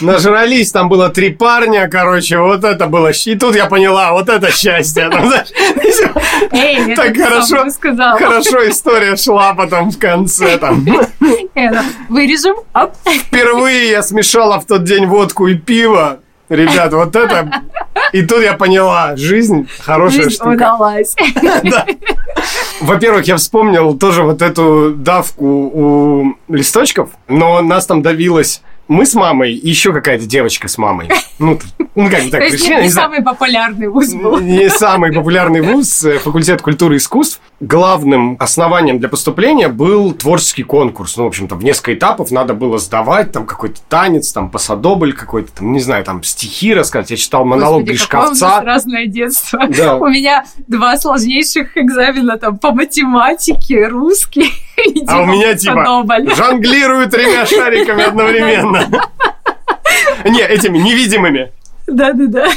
Нажрались, 0.00 0.72
там 0.72 0.88
было 0.88 1.08
три 1.08 1.30
парня, 1.30 1.88
короче, 1.88 2.38
вот 2.38 2.64
это 2.64 2.86
было... 2.86 3.10
И 3.24 3.34
тут 3.34 3.56
я 3.56 3.66
поняла, 3.66 4.12
вот 4.12 4.28
это 4.28 4.50
счастье. 4.50 5.08
Ну, 5.08 5.32
Эй, 6.52 6.94
так 6.94 7.16
хорошо, 7.16 7.66
хорошо 8.18 8.68
история 8.68 9.16
шла 9.16 9.54
потом 9.54 9.90
в 9.90 9.98
конце 9.98 10.58
там. 10.58 10.86
Вырежем. 12.08 12.56
Впервые 13.04 13.90
я 13.90 14.02
смешала 14.02 14.60
в 14.60 14.66
тот 14.66 14.84
день 14.84 15.06
водку 15.06 15.46
и 15.46 15.54
пиво. 15.54 16.20
Ребят, 16.48 16.92
вот 16.92 17.16
это... 17.16 17.50
И 18.12 18.22
тут 18.22 18.42
я 18.42 18.54
поняла, 18.54 19.16
жизнь 19.16 19.68
хорошая 19.80 20.24
жизнь 20.24 20.36
штука. 20.36 20.50
удалась. 20.50 21.16
Да. 21.64 21.86
Во-первых, 22.80 23.26
я 23.26 23.36
вспомнил 23.36 23.98
тоже 23.98 24.22
вот 24.22 24.42
эту 24.42 24.92
давку 24.94 25.44
у 25.44 26.36
листочков, 26.48 27.10
но 27.26 27.60
нас 27.62 27.86
там 27.86 28.02
давилось 28.02 28.62
мы 28.88 29.04
с 29.04 29.14
мамой 29.14 29.52
и 29.52 29.68
еще 29.68 29.92
какая-то 29.92 30.26
девочка 30.26 30.68
с 30.68 30.78
мамой. 30.78 31.08
Ну, 31.38 31.58
ну 31.94 32.08
как 32.08 32.24
бы 32.24 32.30
так. 32.30 32.40
То 32.40 32.46
есть 32.46 32.66
не, 32.66 32.82
не 32.82 32.88
самый 32.88 33.22
популярный 33.22 33.88
вуз 33.88 34.14
был. 34.14 34.38
Не 34.38 34.70
самый 34.70 35.12
популярный 35.12 35.60
вуз, 35.60 36.02
э, 36.04 36.18
факультет 36.18 36.62
культуры 36.62 36.94
и 36.94 36.98
искусств. 36.98 37.42
Главным 37.60 38.36
основанием 38.38 38.98
для 38.98 39.08
поступления 39.10 39.68
был 39.68 40.12
творческий 40.12 40.62
конкурс. 40.62 41.16
Ну, 41.16 41.24
в 41.24 41.26
общем-то, 41.26 41.56
в 41.56 41.62
несколько 41.62 41.94
этапов 41.94 42.30
надо 42.30 42.54
было 42.54 42.78
сдавать 42.78 43.32
там 43.32 43.44
какой-то 43.44 43.80
танец, 43.88 44.32
там 44.32 44.50
посадобль 44.50 45.12
какой-то, 45.12 45.52
там, 45.52 45.72
не 45.72 45.80
знаю, 45.80 46.04
там 46.04 46.22
стихи 46.22 46.72
рассказать. 46.72 47.10
Я 47.10 47.16
читал 47.16 47.44
монолог 47.44 47.80
Господи, 47.80 47.90
Гришковца. 47.90 48.46
У 48.46 48.48
нас 48.48 48.64
разное 48.64 49.06
детство. 49.06 49.60
Да. 49.68 49.96
У 49.96 50.08
меня 50.08 50.44
два 50.68 50.96
сложнейших 50.96 51.76
экзамена 51.76 52.38
там 52.38 52.56
по 52.56 52.72
математике, 52.72 53.88
русский 53.88 54.52
а 55.08 55.22
у 55.22 55.26
меня 55.26 55.54
типа 55.54 56.04
жонглируют 56.34 57.10
тремя 57.10 57.46
шариками 57.46 58.02
одновременно. 58.02 58.88
Не, 60.24 60.42
этими 60.42 60.78
невидимыми. 60.78 61.52
Да-да-да. 61.86 62.48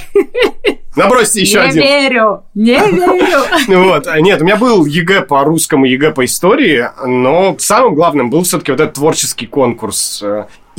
Набросьте 0.96 1.42
еще 1.42 1.60
не 1.60 1.66
один. 1.68 1.82
Не 1.84 1.88
верю, 1.88 2.44
не 2.56 2.74
верю. 2.76 3.86
Вот, 3.86 4.08
нет, 4.18 4.42
у 4.42 4.44
меня 4.44 4.56
был 4.58 4.86
ЕГЭ 4.86 5.22
по 5.22 5.44
русскому, 5.44 5.86
ЕГЭ 5.86 6.12
по 6.12 6.26
истории, 6.26 6.90
но 7.06 7.56
самым 7.60 7.96
главным 7.96 8.30
был 8.30 8.44
все-таки 8.44 8.72
вот 8.72 8.82
этот 8.82 8.96
творческий 8.96 9.46
конкурс. 9.46 10.24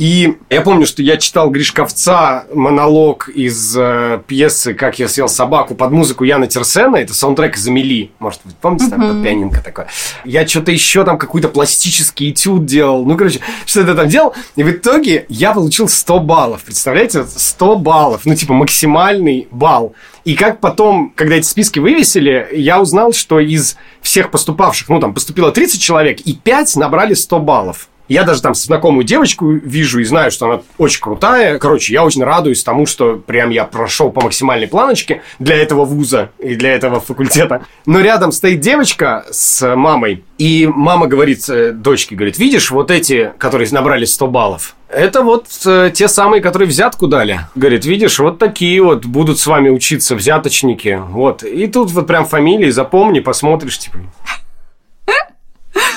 И 0.01 0.35
я 0.49 0.61
помню, 0.61 0.87
что 0.87 1.03
я 1.03 1.17
читал 1.17 1.51
Гришковца 1.51 2.45
монолог 2.51 3.29
из 3.29 3.77
э, 3.77 4.19
пьесы 4.25 4.73
«Как 4.73 4.97
я 4.97 5.07
съел 5.07 5.27
собаку» 5.27 5.75
под 5.75 5.91
музыку 5.91 6.23
Яна 6.23 6.47
Тьерсена. 6.47 6.95
Это 6.95 7.13
саундтрек 7.13 7.55
из 7.55 7.67
«Амели». 7.67 8.09
Может 8.17 8.41
быть, 8.43 8.55
помните, 8.55 8.87
там 8.89 8.99
uh-huh. 8.99 9.23
пианинка 9.23 9.61
такое. 9.63 9.89
Я 10.25 10.47
что-то 10.47 10.71
еще 10.71 11.03
там 11.03 11.19
какой-то 11.19 11.49
пластический 11.49 12.31
этюд 12.31 12.65
делал. 12.65 13.05
Ну, 13.05 13.15
короче, 13.15 13.41
что-то 13.67 13.93
там 13.93 14.07
делал. 14.07 14.33
И 14.55 14.63
в 14.63 14.71
итоге 14.71 15.27
я 15.29 15.53
получил 15.53 15.87
100 15.87 16.19
баллов. 16.21 16.63
Представляете? 16.63 17.23
100 17.23 17.75
баллов. 17.75 18.21
Ну, 18.25 18.33
типа 18.33 18.55
максимальный 18.55 19.49
балл. 19.51 19.93
И 20.25 20.33
как 20.33 20.61
потом, 20.61 21.13
когда 21.15 21.35
эти 21.35 21.45
списки 21.45 21.77
вывесили, 21.77 22.47
я 22.53 22.81
узнал, 22.81 23.13
что 23.13 23.39
из 23.39 23.77
всех 24.01 24.31
поступавших, 24.31 24.89
ну, 24.89 24.99
там, 24.99 25.13
поступило 25.13 25.51
30 25.51 25.79
человек, 25.79 26.21
и 26.21 26.33
5 26.33 26.77
набрали 26.77 27.13
100 27.13 27.39
баллов. 27.39 27.87
Я 28.11 28.23
даже 28.23 28.41
там 28.41 28.53
знакомую 28.55 29.05
девочку 29.05 29.49
вижу 29.49 30.01
и 30.01 30.03
знаю, 30.03 30.31
что 30.31 30.45
она 30.45 30.61
очень 30.77 30.99
крутая. 30.99 31.57
Короче, 31.59 31.93
я 31.93 32.03
очень 32.03 32.21
радуюсь 32.25 32.61
тому, 32.61 32.85
что 32.85 33.15
прям 33.15 33.51
я 33.51 33.63
прошел 33.63 34.11
по 34.11 34.19
максимальной 34.19 34.67
планочке 34.67 35.21
для 35.39 35.55
этого 35.55 35.85
вуза 35.85 36.29
и 36.37 36.55
для 36.55 36.73
этого 36.73 36.99
факультета. 36.99 37.65
Но 37.85 38.01
рядом 38.01 38.33
стоит 38.33 38.59
девочка 38.59 39.23
с 39.31 39.75
мамой, 39.77 40.25
и 40.37 40.67
мама 40.67 41.07
говорит 41.07 41.47
э, 41.47 41.71
дочке, 41.71 42.15
говорит, 42.15 42.37
видишь, 42.37 42.69
вот 42.69 42.91
эти, 42.91 43.31
которые 43.37 43.69
набрали 43.71 44.03
100 44.03 44.27
баллов, 44.27 44.75
это 44.89 45.21
вот 45.21 45.45
э, 45.65 45.89
те 45.93 46.09
самые, 46.09 46.41
которые 46.41 46.67
взятку 46.67 47.07
дали. 47.07 47.39
Говорит, 47.55 47.85
видишь, 47.85 48.19
вот 48.19 48.39
такие 48.39 48.83
вот 48.83 49.05
будут 49.05 49.39
с 49.39 49.47
вами 49.47 49.69
учиться 49.69 50.17
взяточники. 50.17 51.01
Вот. 51.01 51.43
И 51.43 51.65
тут 51.67 51.91
вот 51.91 52.07
прям 52.07 52.25
фамилии 52.25 52.71
запомни, 52.71 53.21
посмотришь, 53.21 53.79
типа, 53.79 53.99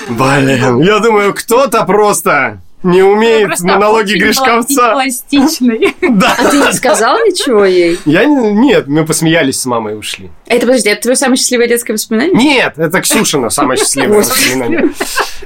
Блин, 0.09 0.81
я 0.81 0.99
думаю, 0.99 1.33
кто-то 1.33 1.83
просто 1.85 2.59
не 2.83 3.01
умеет 3.01 3.47
Просто 3.47 3.65
монологи 3.65 4.13
Гришковца. 4.13 4.91
пластичный. 4.91 5.95
Да. 6.07 6.35
А 6.37 6.49
ты 6.49 6.57
не 6.57 6.71
сказал 6.73 7.17
ничего 7.17 7.65
ей? 7.65 7.99
Я 8.05 8.25
нет, 8.25 8.87
мы 8.87 9.05
посмеялись 9.05 9.59
с 9.59 9.65
мамой 9.65 9.93
и 9.93 9.95
ушли. 9.95 10.29
Это, 10.45 10.67
подожди, 10.67 10.89
это 10.89 11.01
твое 11.01 11.15
самое 11.15 11.37
счастливое 11.37 11.67
детское 11.67 11.93
воспоминание? 11.93 12.35
Нет, 12.35 12.77
это 12.77 13.01
Ксюшина 13.01 13.49
самое 13.49 13.79
счастливое 13.79 14.19
воспоминание. 14.19 14.91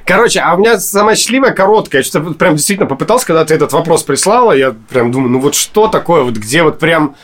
Короче, 0.05 0.41
а 0.41 0.55
у 0.55 0.57
меня 0.57 0.79
самое 0.79 1.15
счастливое 1.15 1.51
короткое. 1.51 1.99
Я 1.99 2.03
что-то 2.03 2.31
прям 2.31 2.57
действительно 2.57 2.87
попытался, 2.87 3.25
когда 3.25 3.45
ты 3.45 3.53
этот 3.55 3.71
вопрос 3.71 4.03
прислала, 4.03 4.51
я 4.51 4.75
прям 4.89 5.11
думаю, 5.11 5.31
ну 5.31 5.39
вот 5.39 5.55
что 5.55 5.87
такое, 5.87 6.23
вот 6.23 6.35
где 6.35 6.63
вот 6.63 6.77
прям 6.77 7.15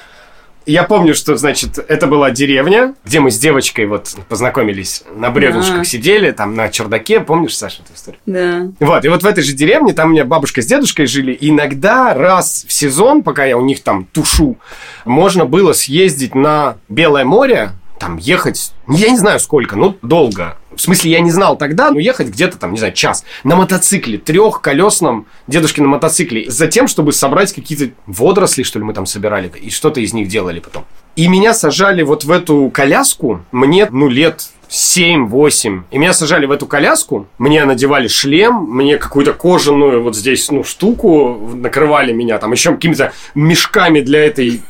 я 0.65 0.84
помню, 0.84 1.13
что, 1.13 1.36
значит, 1.38 1.77
это 1.77 2.07
была 2.07 2.31
деревня, 2.31 2.95
где 3.05 3.19
мы 3.19 3.31
с 3.31 3.38
девочкой 3.38 3.86
вот 3.86 4.15
познакомились, 4.29 5.03
на 5.15 5.29
бревнышках 5.29 5.81
а. 5.81 5.86
сидели, 5.86 6.31
там 6.31 6.55
на 6.55 6.69
чердаке. 6.69 7.19
Помнишь, 7.19 7.57
Саша, 7.57 7.81
эту 7.84 7.93
историю? 7.93 8.19
Да. 8.25 8.72
Вот, 8.79 9.05
и 9.05 9.07
вот 9.10 9.24
в 9.24 9.25
этой 9.25 9.43
же 9.43 9.53
деревне 9.53 9.93
там 9.93 10.10
у 10.10 10.12
меня 10.12 10.25
бабушка 10.25 10.62
с 10.62 10.65
дедушкой 10.65 11.05
жили. 11.05 11.34
И 11.34 11.50
иногда 11.50 12.13
раз 12.13 12.65
в 12.67 12.74
сезон, 12.74 13.24
пока 13.24 13.45
я 13.45 13.57
у 13.57 13.62
них 13.62 13.84
там 13.84 14.05
тушу, 14.05 14.57
можно 15.05 15.45
было 15.45 15.74
съездить 15.74 16.36
на 16.36 16.77
Белое 16.89 17.25
море, 17.25 17.72
там 18.00 18.17
ехать, 18.17 18.74
я 18.88 19.10
не 19.10 19.17
знаю 19.17 19.39
сколько, 19.39 19.75
ну 19.75 19.98
долго. 20.01 20.57
В 20.75 20.82
смысле, 20.82 21.12
я 21.12 21.20
не 21.20 21.32
знал 21.32 21.58
тогда, 21.58 21.91
но 21.91 22.00
ехать 22.00 22.27
где-то 22.27 22.58
там, 22.58 22.72
не 22.72 22.77
знаю, 22.77 22.94
час 22.94 23.24
на 23.44 23.55
мотоцикле, 23.55 24.17
трехколесном 24.17 25.27
дедушке 25.48 25.82
на 25.82 25.88
мотоцикле, 25.88 26.50
за 26.50 26.67
тем, 26.67 26.88
чтобы 26.88 27.13
собрать 27.13 27.53
какие-то 27.53 27.94
водоросли, 28.08 28.63
что 28.63 28.79
ли, 28.79 28.86
мы 28.86 28.94
там 28.94 29.05
собирали, 29.05 29.51
и 29.62 29.70
что-то 29.70 30.01
из 30.01 30.13
них 30.13 30.27
делали 30.27 30.60
потом. 30.60 30.86
И 31.15 31.27
меня 31.27 31.53
сажали 31.53 32.03
вот 32.03 32.25
в 32.25 32.32
эту 32.32 32.70
коляску, 32.74 33.41
мне, 33.51 33.88
ну, 33.89 34.10
лет 34.10 34.50
7-8. 34.70 35.84
И 35.91 35.98
меня 35.98 36.13
сажали 36.13 36.46
в 36.46 36.51
эту 36.51 36.67
коляску, 36.67 37.27
мне 37.38 37.63
надевали 37.65 38.08
шлем, 38.08 38.65
мне 38.70 38.98
какую-то 38.98 39.34
кожаную 39.34 40.03
вот 40.03 40.15
здесь, 40.15 40.50
ну, 40.51 40.63
штуку 40.63 41.39
накрывали 41.53 42.12
меня, 42.12 42.38
там 42.38 42.51
еще 42.51 42.72
какими-то 42.72 43.13
мешками 43.34 44.01
для 44.01 44.25
этой 44.25 44.62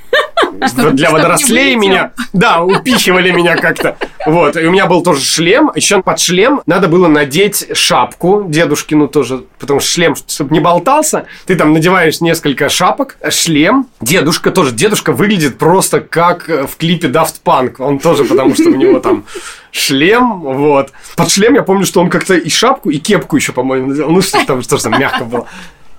для 0.94 1.12
водорослей 1.12 1.76
меня, 1.76 2.12
да, 2.34 2.64
упихивали 2.64 3.32
меня 3.32 3.56
как-то. 3.56 3.98
Вот, 4.26 4.58
и 4.58 4.66
у 4.66 4.72
меня 4.72 4.88
был 4.88 5.04
тоже 5.04 5.22
шлем. 5.22 5.72
Еще 5.76 6.02
под 6.02 6.20
шлем 6.20 6.62
надо 6.66 6.88
было 6.88 7.08
надеть 7.08 7.68
шапку 7.78 8.46
дедушкину 8.48 9.08
тоже, 9.08 9.44
потому 9.60 9.80
что 9.80 9.90
шлем, 9.90 10.16
чтобы 10.16 10.54
не 10.54 10.60
болтался, 10.60 11.26
ты 11.46 11.56
там 11.56 11.74
надеваешь 11.74 12.22
несколько 12.22 12.70
шапок, 12.70 13.18
шлем. 13.30 13.88
Дедушка 14.02 14.52
тоже, 14.52 14.72
дедушка 14.72 15.12
выглядит 15.12 15.58
просто 15.58 16.02
как 16.02 16.48
в 16.48 16.78
клипе 16.78 17.08
Daft 17.08 17.36
Punk. 17.44 17.76
Он 17.80 18.00
тоже, 18.00 18.26
потому 18.26 18.56
что 18.56 18.70
у 18.70 18.76
него 18.76 19.00
там 19.00 19.26
шлем, 19.72 20.42
вот. 20.42 20.92
Под 21.16 21.30
шлем 21.30 21.54
я 21.54 21.64
помню, 21.64 21.86
что 21.86 22.02
он 22.02 22.10
как-то 22.10 22.34
и 22.34 22.50
шапку, 22.50 22.90
и 22.90 22.98
кепку 22.98 23.36
еще, 23.36 23.52
по-моему, 23.52 23.88
надел. 23.88 24.10
Ну, 24.10 24.22
что 24.22 24.44
там, 24.46 24.62
что 24.62 24.78
там 24.78 25.00
мягко 25.00 25.26
было. 25.26 25.48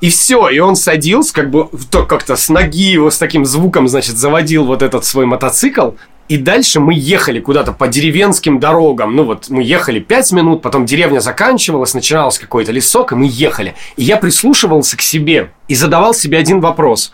И 0.00 0.11
все, 0.11 0.49
и 0.49 0.59
он 0.59 0.76
садился, 0.76 1.33
как 1.33 1.50
бы 1.50 1.69
как-то 1.91 2.37
с 2.37 2.49
ноги 2.50 2.91
его 2.91 3.11
с 3.11 3.19
таким 3.19 3.47
звуком, 3.47 3.88
значит, 3.88 4.17
заводил 4.17 4.65
вот 4.65 4.83
этот 4.83 5.05
свой 5.05 5.25
мотоцикл. 5.25 5.93
И 6.29 6.37
дальше 6.37 6.81
мы 6.81 6.93
ехали 6.95 7.41
куда-то 7.41 7.73
по 7.73 7.87
деревенским 7.87 8.59
дорогам. 8.59 9.15
Ну 9.15 9.25
вот 9.25 9.49
мы 9.49 9.62
ехали 9.62 10.00
пять 10.00 10.33
минут, 10.33 10.61
потом 10.61 10.85
деревня 10.85 11.21
заканчивалась, 11.21 11.95
начинался 11.95 12.41
какой-то 12.41 12.73
лесок, 12.73 13.12
и 13.12 13.15
мы 13.15 13.29
ехали. 13.31 13.75
И 13.97 14.03
я 14.03 14.17
прислушивался 14.17 14.97
к 14.97 15.03
себе 15.03 15.53
и 15.69 15.75
задавал 15.75 16.15
себе 16.15 16.38
один 16.38 16.61
вопрос. 16.61 17.12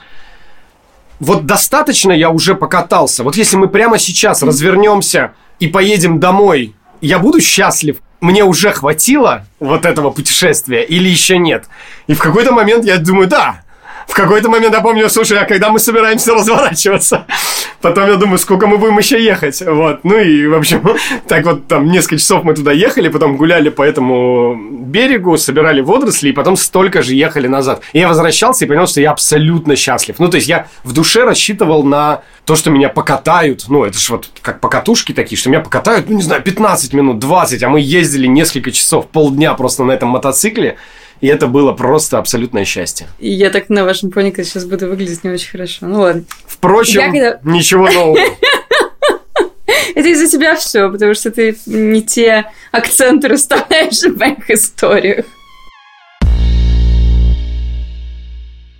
Вот 1.20 1.46
достаточно 1.46 2.10
я 2.10 2.30
уже 2.30 2.54
покатался. 2.54 3.22
Вот 3.22 3.36
если 3.36 3.56
мы 3.56 3.68
прямо 3.68 3.98
сейчас 3.98 4.42
развернемся 4.42 5.34
и 5.60 5.68
поедем 5.68 6.18
домой, 6.18 6.74
я 7.00 7.18
буду 7.18 7.40
счастлив 7.40 7.98
мне 8.22 8.44
уже 8.44 8.72
хватило 8.72 9.44
вот 9.58 9.84
этого 9.84 10.10
путешествия 10.10 10.82
или 10.84 11.08
еще 11.08 11.38
нет? 11.38 11.66
И 12.06 12.14
в 12.14 12.20
какой-то 12.20 12.52
момент 12.52 12.84
я 12.84 12.98
думаю, 12.98 13.28
да, 13.28 13.62
в 14.06 14.14
какой-то 14.14 14.48
момент 14.48 14.74
я 14.74 14.80
помню, 14.80 15.08
слушай, 15.08 15.38
а 15.38 15.44
когда 15.44 15.70
мы 15.70 15.78
собираемся 15.78 16.34
разворачиваться? 16.34 17.26
Потом 17.80 18.06
я 18.08 18.14
думаю, 18.14 18.38
сколько 18.38 18.68
мы 18.68 18.78
будем 18.78 18.96
еще 18.98 19.22
ехать? 19.22 19.60
Вот. 19.60 20.04
Ну 20.04 20.16
и, 20.16 20.46
в 20.46 20.54
общем, 20.54 20.82
так 21.28 21.44
вот 21.44 21.66
там 21.66 21.90
несколько 21.90 22.18
часов 22.18 22.44
мы 22.44 22.54
туда 22.54 22.70
ехали, 22.72 23.08
потом 23.08 23.36
гуляли 23.36 23.70
по 23.70 23.82
этому 23.82 24.54
берегу, 24.70 25.36
собирали 25.36 25.80
водоросли, 25.80 26.28
и 26.28 26.32
потом 26.32 26.56
столько 26.56 27.02
же 27.02 27.14
ехали 27.14 27.48
назад. 27.48 27.82
И 27.92 27.98
я 27.98 28.08
возвращался 28.08 28.64
и 28.64 28.68
понял, 28.68 28.86
что 28.86 29.00
я 29.00 29.10
абсолютно 29.10 29.74
счастлив. 29.74 30.16
Ну, 30.18 30.28
то 30.28 30.36
есть 30.36 30.48
я 30.48 30.68
в 30.84 30.92
душе 30.92 31.24
рассчитывал 31.24 31.82
на 31.82 32.22
то, 32.44 32.54
что 32.54 32.70
меня 32.70 32.88
покатают. 32.88 33.64
Ну, 33.68 33.84
это 33.84 33.98
же 33.98 34.12
вот 34.12 34.30
как 34.42 34.60
покатушки 34.60 35.12
такие, 35.12 35.38
что 35.38 35.50
меня 35.50 35.60
покатают, 35.60 36.08
ну, 36.08 36.16
не 36.16 36.22
знаю, 36.22 36.42
15 36.42 36.92
минут, 36.92 37.18
20, 37.18 37.62
а 37.62 37.68
мы 37.68 37.80
ездили 37.80 38.26
несколько 38.26 38.70
часов, 38.70 39.08
полдня 39.08 39.54
просто 39.54 39.82
на 39.84 39.92
этом 39.92 40.10
мотоцикле. 40.10 40.76
И 41.22 41.26
это 41.28 41.46
было 41.46 41.72
просто 41.72 42.18
абсолютное 42.18 42.64
счастье. 42.66 43.06
И 43.18 43.30
я 43.30 43.48
так 43.50 43.70
на 43.70 43.84
вашем 43.84 44.10
фоне 44.10 44.32
сейчас 44.36 44.64
буду 44.66 44.88
выглядеть 44.88 45.24
не 45.24 45.30
очень 45.30 45.50
хорошо. 45.50 45.86
Ну 45.86 46.00
ладно. 46.00 46.24
Впрочем, 46.46 47.00
Я 47.00 47.10
когда- 47.10 47.40
ничего 47.44 47.88
нового. 47.88 48.18
Это 49.94 50.08
из-за 50.08 50.26
тебя 50.28 50.56
все, 50.56 50.90
потому 50.90 51.14
что 51.14 51.30
ты 51.30 51.56
не 51.66 52.02
те 52.02 52.46
акценты 52.72 53.28
расставляешь 53.28 54.00
в 54.00 54.18
моих 54.18 54.50
историях. 54.50 55.24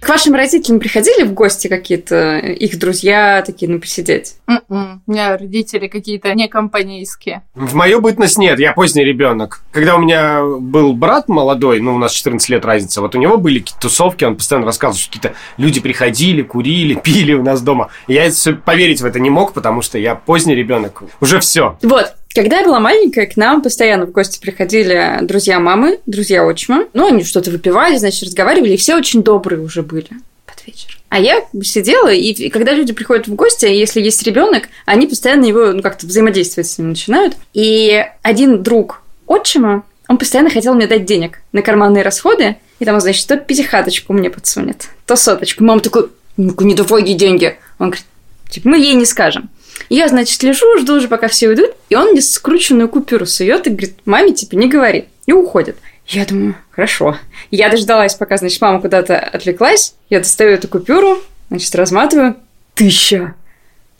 К 0.02 0.08
вашим 0.08 0.34
родителям 0.34 0.80
приходили 0.80 1.22
в 1.22 1.32
гости 1.32 1.68
какие-то 1.68 2.38
их 2.38 2.76
друзья 2.76 3.40
такие, 3.46 3.70
ну, 3.70 3.78
посидеть? 3.78 4.34
М-м. 4.48 5.00
У 5.06 5.10
меня 5.10 5.36
родители 5.38 5.86
какие-то 5.86 6.34
некомпанейские. 6.34 7.42
В 7.54 7.76
мою 7.76 8.00
бытность 8.00 8.36
нет, 8.36 8.58
я 8.58 8.72
поздний 8.72 9.04
ребенок. 9.04 9.62
Когда 9.70 9.94
у 9.94 10.00
меня 10.00 10.42
был 10.42 10.92
брат 10.92 11.28
молодой, 11.28 11.80
ну, 11.80 11.94
у 11.94 11.98
нас 11.98 12.10
14 12.14 12.48
лет 12.48 12.64
разница, 12.64 13.00
вот 13.00 13.14
у 13.14 13.18
него 13.18 13.36
были 13.36 13.60
какие-то 13.60 13.82
тусовки, 13.82 14.24
он 14.24 14.34
постоянно 14.34 14.66
рассказывал, 14.66 14.98
что 14.98 15.12
какие-то 15.12 15.36
люди 15.56 15.78
приходили, 15.78 16.42
курили, 16.42 16.94
пили 17.04 17.34
у 17.34 17.44
нас 17.44 17.62
дома. 17.62 17.90
И 18.08 18.14
я 18.14 18.28
поверить 18.64 19.02
в 19.02 19.04
это 19.04 19.20
не 19.20 19.30
мог, 19.30 19.52
потому 19.52 19.82
что 19.82 19.98
я 19.98 20.16
поздний 20.16 20.56
ребенок. 20.56 21.04
Уже 21.20 21.38
все. 21.38 21.78
Вот, 21.80 22.12
когда 22.34 22.60
я 22.60 22.64
была 22.64 22.80
маленькая, 22.80 23.26
к 23.26 23.36
нам 23.36 23.62
постоянно 23.62 24.06
в 24.06 24.12
гости 24.12 24.40
приходили 24.40 25.18
друзья 25.22 25.60
мамы, 25.60 26.00
друзья 26.06 26.44
отчима. 26.44 26.86
Ну, 26.94 27.06
они 27.06 27.24
что-то 27.24 27.50
выпивали, 27.50 27.96
значит, 27.96 28.22
разговаривали, 28.22 28.72
и 28.72 28.76
все 28.76 28.96
очень 28.96 29.22
добрые 29.22 29.60
уже 29.60 29.82
были 29.82 30.08
под 30.46 30.66
вечер. 30.66 30.98
А 31.08 31.20
я 31.20 31.44
сидела, 31.62 32.12
и, 32.12 32.30
и 32.32 32.48
когда 32.48 32.72
люди 32.72 32.92
приходят 32.92 33.28
в 33.28 33.34
гости, 33.34 33.66
если 33.66 34.00
есть 34.00 34.22
ребенок, 34.22 34.64
они 34.86 35.06
постоянно 35.06 35.44
его, 35.44 35.72
ну, 35.72 35.82
как-то 35.82 36.06
взаимодействовать 36.06 36.68
с 36.68 36.78
ним 36.78 36.90
начинают. 36.90 37.36
И 37.52 38.04
один 38.22 38.62
друг 38.62 39.02
отчима, 39.26 39.84
он 40.08 40.16
постоянно 40.16 40.50
хотел 40.50 40.74
мне 40.74 40.86
дать 40.86 41.04
денег 41.04 41.40
на 41.52 41.62
карманные 41.62 42.02
расходы, 42.02 42.56
и 42.78 42.84
там, 42.84 42.98
значит, 43.00 43.26
то 43.26 43.36
пятихаточку 43.36 44.12
мне 44.12 44.30
подсунет, 44.30 44.88
то 45.06 45.16
соточку. 45.16 45.64
Мама 45.64 45.80
такой, 45.80 46.08
ну 46.36 46.54
не 46.60 46.74
давай 46.74 47.04
ей 47.04 47.14
деньги. 47.14 47.58
Он 47.78 47.90
говорит, 47.90 48.06
типа, 48.48 48.70
мы 48.70 48.78
ей 48.78 48.94
не 48.94 49.04
скажем. 49.04 49.50
Я, 49.88 50.08
значит, 50.08 50.42
лежу, 50.42 50.78
жду 50.78 50.96
уже, 50.96 51.08
пока 51.08 51.28
все 51.28 51.48
уйдут, 51.48 51.72
и 51.88 51.96
он 51.96 52.12
мне 52.12 52.22
скрученную 52.22 52.88
купюру 52.88 53.26
сует 53.26 53.66
и 53.66 53.70
говорит, 53.70 53.94
маме, 54.04 54.32
типа, 54.32 54.54
не 54.54 54.68
говори. 54.68 55.06
И 55.26 55.32
уходит. 55.32 55.76
Я 56.06 56.26
думаю, 56.26 56.56
хорошо. 56.70 57.16
Я 57.50 57.68
дождалась, 57.68 58.14
пока, 58.14 58.36
значит, 58.36 58.60
мама 58.60 58.80
куда-то 58.80 59.18
отвлеклась. 59.18 59.94
Я 60.10 60.18
достаю 60.18 60.50
эту 60.50 60.68
купюру, 60.68 61.18
значит, 61.48 61.74
разматываю. 61.74 62.36
Тысяча. 62.74 63.34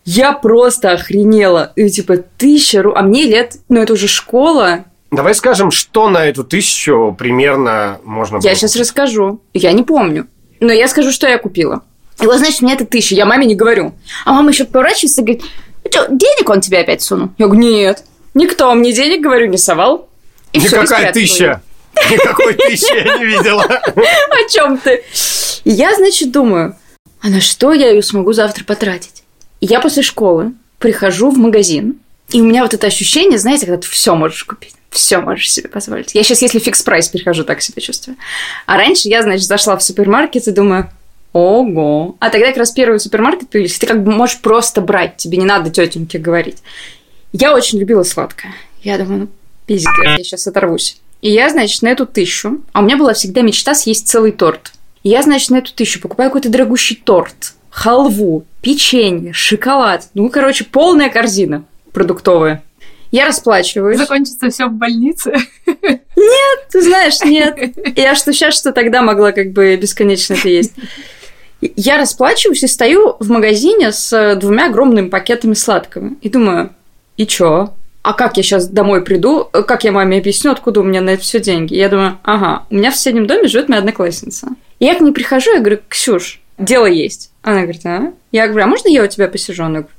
Я 0.05 0.33
просто 0.33 0.93
охренела. 0.93 1.73
И, 1.77 1.89
типа, 1.89 2.17
тысяча 2.17 2.83
ру... 2.83 2.95
А 2.95 3.03
мне 3.03 3.25
лет... 3.25 3.57
Ну, 3.69 3.81
это 3.81 3.93
уже 3.93 4.09
школа. 4.09 4.85
Давай 5.11 5.35
скажем, 5.35 5.71
что 5.71 6.09
на 6.09 6.27
эту 6.27 6.43
тысячу 6.43 7.15
примерно 7.17 8.01
можно 8.03 8.39
было. 8.39 8.49
Я 8.49 8.55
сейчас 8.55 8.75
расскажу. 8.77 9.41
Я 9.55 9.73
не 9.73 9.85
помню. 9.85 10.27
Но 10.59 10.73
я 10.73 10.89
скажу, 10.89 11.13
что 11.13 11.29
я 11.29 11.39
купила. 11.39 11.83
И 12.23 12.27
вот, 12.27 12.39
значит, 12.39 12.63
мне 12.63 12.75
это 12.75 12.87
тысяча. 12.87 13.15
Я 13.15 13.27
маме 13.27 13.47
не 13.47 13.55
говорю. 13.57 13.95
А 14.25 14.33
мама 14.33 14.51
еще 14.51 14.65
поворачивается 14.65 15.23
и 15.23 15.25
говорит, 15.25 15.45
«Ну 15.85 15.91
чё, 15.91 16.07
денег 16.09 16.49
он 16.49 16.61
тебе 16.61 16.79
опять 16.79 17.03
сунул? 17.03 17.31
Я 17.37 17.47
говорю, 17.47 17.61
нет. 17.61 18.05
Никто 18.35 18.73
мне 18.75 18.93
денег, 18.93 19.21
говорю, 19.21 19.49
не 19.49 19.59
совал. 19.59 20.09
И 20.53 20.61
Никакая 20.61 21.13
тысяча. 21.13 21.61
Никакой 22.11 22.55
тысячи 22.55 22.95
я 22.95 23.19
не 23.19 23.25
видела. 23.25 23.65
О 23.65 24.49
чем 24.51 24.79
ты? 24.79 25.03
И 25.65 25.71
я, 25.71 25.95
значит, 25.95 26.31
думаю, 26.31 26.77
а 27.21 27.29
на 27.29 27.41
что 27.41 27.73
я 27.73 27.91
ее 27.91 28.03
смогу 28.03 28.33
завтра 28.33 28.65
потратить? 28.65 29.25
И 29.61 29.67
я 29.67 29.81
после 29.81 30.03
школы 30.03 30.53
прихожу 30.79 31.31
в 31.31 31.39
магазин, 31.39 32.01
и 32.31 32.41
у 32.41 32.45
меня 32.45 32.63
вот 32.63 32.75
это 32.75 32.87
ощущение, 32.87 33.39
знаете, 33.39 33.67
когда 33.67 33.81
ты 33.81 33.89
все 33.89 34.15
можешь 34.15 34.45
купить. 34.45 34.75
Все 34.91 35.19
можешь 35.19 35.51
себе 35.51 35.69
позволить. 35.69 36.15
Я 36.15 36.23
сейчас, 36.23 36.43
если 36.43 36.59
фикс 36.59 36.83
прайс 36.83 37.09
прихожу, 37.09 37.45
так 37.45 37.63
себя 37.63 37.81
чувствую. 37.81 38.17
А 38.67 38.77
раньше 38.77 39.09
я, 39.09 39.23
значит, 39.23 39.47
зашла 39.47 39.77
в 39.77 39.83
супермаркет 39.83 40.49
и 40.49 40.51
думаю, 40.51 40.91
ого. 41.33 42.17
А 42.21 42.31
тогда 42.31 42.49
как 42.49 42.59
раз 42.59 42.73
первый 42.73 43.01
супермаркет 43.01 43.49
появился, 43.49 43.81
ты 43.81 43.87
как 43.87 44.03
бы 44.03 44.13
можешь 44.13 44.41
просто 44.41 44.81
брать, 44.81 45.17
тебе 45.17 45.39
не 45.39 45.45
надо 45.45 45.71
тетеньке 45.71 46.19
говорить. 46.19 46.59
Я 47.33 47.55
очень 47.55 47.79
любила 47.79 48.03
сладкое. 48.03 48.53
Я 48.83 48.99
думаю, 48.99 49.21
ну, 49.21 49.29
пиздец, 49.67 49.91
я 50.05 50.19
сейчас 50.19 50.47
оторвусь. 50.47 50.99
И 51.23 51.31
я, 51.31 51.49
значит, 51.51 51.83
на 51.83 51.89
эту 51.89 52.05
тысячу, 52.05 52.61
а 52.73 52.81
у 52.81 52.85
меня 52.85 52.97
была 52.97 53.15
всегда 53.15 53.43
мечта 53.43 53.75
съесть 53.75 54.09
целый 54.09 54.33
торт. 54.33 54.73
И 55.03 55.09
я, 55.09 55.23
значит, 55.23 55.51
на 55.51 55.57
эту 55.57 55.73
тысячу 55.73 56.01
покупаю 56.01 56.31
какой-то 56.31 56.49
дорогущий 56.49 57.01
торт, 57.03 57.55
халву, 57.71 58.45
печенье, 58.61 59.33
шоколад. 59.33 60.09
Ну, 60.15 60.29
короче, 60.29 60.65
полная 60.65 61.11
корзина 61.11 61.65
продуктовая. 61.93 62.63
Я 63.13 63.27
расплачиваюсь. 63.27 63.99
Закончится 63.99 64.49
все 64.51 64.67
в 64.67 64.73
больнице. 64.73 65.35
Ты 65.75 66.83
знаешь, 66.83 67.21
нет. 67.25 67.77
Я 67.97 68.15
что 68.15 68.33
сейчас, 68.33 68.55
что 68.55 68.73
тогда 68.73 69.03
могла 69.03 69.33
как 69.33 69.53
бы 69.53 69.77
бесконечно 69.77 70.33
это 70.35 70.49
есть. 70.49 70.73
Я 71.77 71.97
расплачиваюсь 71.97 72.65
и 72.65 72.67
стою 72.67 73.17
в 73.21 73.31
магазине 73.31 73.93
с 73.93 74.37
двумя 74.37 74.67
огромными 74.67 75.09
пакетами 75.09 75.55
сладкого. 75.55 76.11
И 76.21 76.29
думаю, 76.29 76.71
и 77.17 77.27
чё? 77.27 77.73
А 78.03 78.15
как 78.15 78.37
я 78.37 78.43
сейчас 78.43 78.67
домой 78.67 79.05
приду? 79.05 79.45
Как 79.45 79.85
я 79.85 79.93
маме 79.93 80.19
объясню, 80.19 80.51
откуда 80.51 80.81
у 80.81 80.83
меня 80.83 81.01
на 81.01 81.11
это 81.11 81.23
все 81.23 81.39
деньги? 81.39 81.75
Я 81.75 81.89
думаю, 81.89 82.19
ага, 82.25 82.65
у 82.69 82.75
меня 82.75 82.91
в 82.91 82.97
соседнем 82.97 83.29
доме 83.29 83.47
живет 83.47 83.69
моя 83.69 83.79
одноклассница. 83.79 84.49
И 84.81 84.87
я 84.87 84.97
к 84.97 85.01
ней 85.01 85.13
прихожу, 85.13 85.53
я 85.53 85.61
говорю, 85.61 85.79
Ксюш, 85.89 86.41
дело 86.59 86.87
есть. 86.87 87.31
Она 87.43 87.63
говорит, 87.63 87.87
а? 87.87 88.13
Я 88.33 88.49
говорю, 88.49 88.65
а 88.65 88.69
можно 88.69 88.89
я 88.89 89.05
у 89.05 89.07
тебя 89.07 89.29
посижу? 89.29 89.63
Она 89.63 89.81
говорит, 89.81 89.91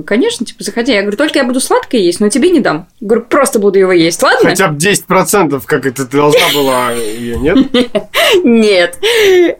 конечно, 0.00 0.46
типа, 0.46 0.64
заходи. 0.64 0.92
Я 0.92 1.02
говорю, 1.02 1.16
только 1.16 1.38
я 1.38 1.44
буду 1.44 1.60
сладкое 1.60 2.00
есть, 2.00 2.20
но 2.20 2.28
тебе 2.28 2.50
не 2.50 2.60
дам. 2.60 2.88
Я 3.00 3.08
говорю, 3.08 3.26
просто 3.26 3.58
буду 3.58 3.78
его 3.78 3.92
есть, 3.92 4.22
ладно? 4.22 4.50
Хотя 4.50 4.68
бы 4.68 4.78
10%, 4.78 5.62
как 5.66 5.86
это 5.86 6.06
ты 6.06 6.16
должна 6.16 6.48
была 6.54 6.94
нет? 6.94 7.58
Нет. 8.44 8.98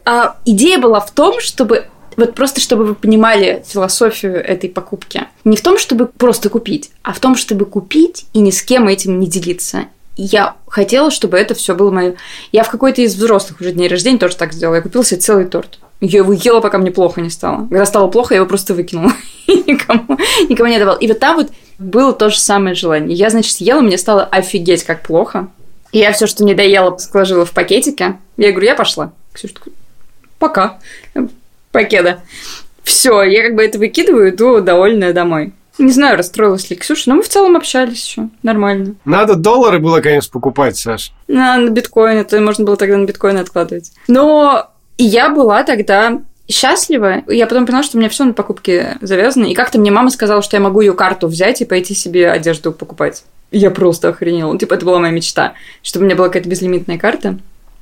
А, 0.05 0.37
идея 0.45 0.79
была 0.79 0.99
в 0.99 1.11
том, 1.11 1.39
чтобы 1.39 1.85
вот 2.17 2.35
просто 2.35 2.61
чтобы 2.61 2.85
вы 2.85 2.95
понимали 2.95 3.63
философию 3.67 4.35
этой 4.35 4.69
покупки. 4.69 5.27
Не 5.43 5.57
в 5.57 5.61
том, 5.61 5.77
чтобы 5.77 6.05
просто 6.05 6.49
купить, 6.49 6.91
а 7.01 7.13
в 7.13 7.19
том, 7.19 7.35
чтобы 7.35 7.65
купить 7.65 8.25
и 8.33 8.39
ни 8.39 8.51
с 8.51 8.61
кем 8.61 8.87
этим 8.87 9.19
не 9.19 9.27
делиться. 9.27 9.85
Я 10.15 10.57
хотела, 10.67 11.09
чтобы 11.09 11.37
это 11.37 11.55
все 11.55 11.75
было 11.75 11.89
мое. 11.89 12.15
Я 12.51 12.63
в 12.63 12.69
какой-то 12.69 13.01
из 13.01 13.15
взрослых 13.15 13.61
уже 13.61 13.71
дней 13.71 13.87
рождения 13.87 14.19
тоже 14.19 14.35
так 14.35 14.53
сделала. 14.53 14.75
Я 14.75 14.81
купила 14.81 15.03
себе 15.03 15.19
целый 15.19 15.45
торт. 15.45 15.79
Я 16.05 16.19
его 16.19 16.33
ела, 16.33 16.59
пока 16.59 16.77
мне 16.79 16.91
плохо 16.91 17.21
не 17.21 17.29
стало. 17.29 17.65
Когда 17.69 17.85
стало 17.85 18.09
плохо, 18.09 18.33
я 18.33 18.39
его 18.39 18.45
просто 18.45 18.73
выкинула. 18.73 19.13
Никому, 19.47 20.17
никому 20.49 20.69
не 20.69 20.77
давала. 20.77 20.97
И 20.97 21.07
вот 21.07 21.19
там 21.19 21.37
вот 21.37 21.49
было 21.77 22.11
то 22.11 22.29
же 22.29 22.37
самое 22.37 22.75
желание. 22.75 23.15
Я, 23.15 23.29
значит, 23.29 23.53
съела, 23.53 23.79
мне 23.79 23.97
стало 23.97 24.25
офигеть, 24.25 24.83
как 24.83 25.01
плохо. 25.01 25.47
И 25.93 25.99
я 25.99 26.11
все, 26.11 26.27
что 26.27 26.43
не 26.43 26.55
доела, 26.55 26.97
сложила 26.97 27.45
в 27.45 27.51
пакетике. 27.51 28.17
Я 28.35 28.51
говорю, 28.51 28.67
я 28.67 28.75
пошла. 28.75 29.13
Ксюша 29.31 29.53
такая, 29.53 29.73
пока. 30.39 30.79
Пакета. 31.71 32.21
Все, 32.83 33.23
я 33.23 33.41
как 33.43 33.55
бы 33.55 33.63
это 33.63 33.79
выкидываю, 33.79 34.31
иду 34.31 34.59
довольная 34.59 35.13
домой. 35.13 35.53
Не 35.77 35.91
знаю, 35.91 36.17
расстроилась 36.17 36.69
ли 36.69 36.75
Ксюша, 36.75 37.09
но 37.09 37.15
мы 37.15 37.23
в 37.23 37.29
целом 37.29 37.55
общались 37.55 38.05
еще 38.05 38.27
нормально. 38.43 38.95
Надо 39.05 39.35
доллары 39.35 39.79
было, 39.79 40.01
конечно, 40.01 40.31
покупать, 40.31 40.75
Саш. 40.75 41.13
На, 41.29 41.57
на 41.57 41.69
биткоин, 41.69 42.17
это 42.17 42.41
можно 42.41 42.65
было 42.65 42.75
тогда 42.75 42.97
на 42.97 43.05
биткоин 43.05 43.37
откладывать. 43.37 43.91
Но 44.07 44.72
я 44.97 45.29
была 45.29 45.63
тогда 45.63 46.21
счастлива. 46.49 47.23
Я 47.27 47.47
потом 47.47 47.65
поняла, 47.65 47.83
что 47.83 47.97
у 47.97 47.99
меня 47.99 48.09
все 48.09 48.25
на 48.25 48.33
покупки 48.33 48.97
завязано. 49.01 49.45
И 49.45 49.53
как-то 49.53 49.79
мне 49.79 49.91
мама 49.91 50.09
сказала, 50.09 50.41
что 50.41 50.57
я 50.57 50.61
могу 50.61 50.81
ее 50.81 50.93
карту 50.93 51.27
взять 51.27 51.61
и 51.61 51.65
пойти 51.65 51.93
себе 51.93 52.31
одежду 52.31 52.71
покупать. 52.71 53.23
Я 53.51 53.71
просто 53.71 54.09
охренела. 54.09 54.57
Типа, 54.57 54.73
это 54.73 54.85
была 54.85 54.99
моя 54.99 55.13
мечта, 55.13 55.53
чтобы 55.81 56.03
у 56.03 56.05
меня 56.07 56.15
была 56.15 56.27
какая-то 56.27 56.49
безлимитная 56.49 56.97
карта. 56.97 57.37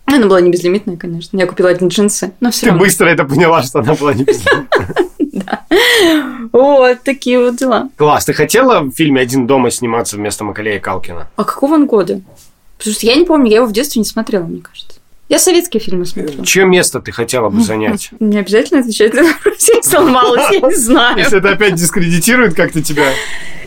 Она 0.05 0.27
была 0.27 0.41
не 0.41 0.51
безлимитная, 0.51 0.97
конечно. 0.97 1.37
Я 1.37 1.47
купила 1.47 1.69
одни 1.69 1.87
джинсы, 1.87 2.33
но 2.39 2.51
все 2.51 2.61
Ты 2.61 2.65
равно. 2.67 2.83
быстро 2.83 3.07
это 3.07 3.23
поняла, 3.23 3.63
что 3.63 3.79
она 3.79 3.95
была 3.95 4.13
не 4.13 4.25
Вот 6.51 7.03
такие 7.03 7.39
вот 7.39 7.55
дела. 7.55 7.89
Класс. 7.95 8.25
Ты 8.25 8.33
хотела 8.33 8.81
в 8.81 8.91
фильме 8.91 9.21
«Один 9.21 9.47
дома» 9.47 9.71
сниматься 9.71 10.17
вместо 10.17 10.43
Макалея 10.43 10.79
Калкина? 10.79 11.29
А 11.35 11.43
какого 11.43 11.75
он 11.75 11.85
года? 11.85 12.21
Потому 12.77 12.93
что 12.93 13.05
я 13.05 13.15
не 13.15 13.25
помню, 13.25 13.49
я 13.49 13.57
его 13.57 13.67
в 13.67 13.73
детстве 13.73 13.99
не 13.99 14.05
смотрела, 14.05 14.43
мне 14.43 14.61
кажется. 14.61 14.99
Я 15.31 15.39
советские 15.39 15.79
фильмы 15.79 16.05
смотрела. 16.05 16.45
Чье 16.45 16.65
место 16.65 16.99
ты 16.99 17.13
хотела 17.13 17.47
бы 17.49 17.61
занять? 17.61 18.09
Не 18.19 18.39
обязательно 18.39 18.81
отвечать 18.81 19.13
на 19.13 19.23
вопрос, 19.23 19.69
я 19.73 19.81
сломалась, 19.81 20.51
я 20.51 20.59
не 20.59 20.75
знаю. 20.75 21.17
Если 21.17 21.37
это 21.37 21.51
опять 21.51 21.75
дискредитирует 21.75 22.53
как-то 22.53 22.83
тебя. 22.83 23.05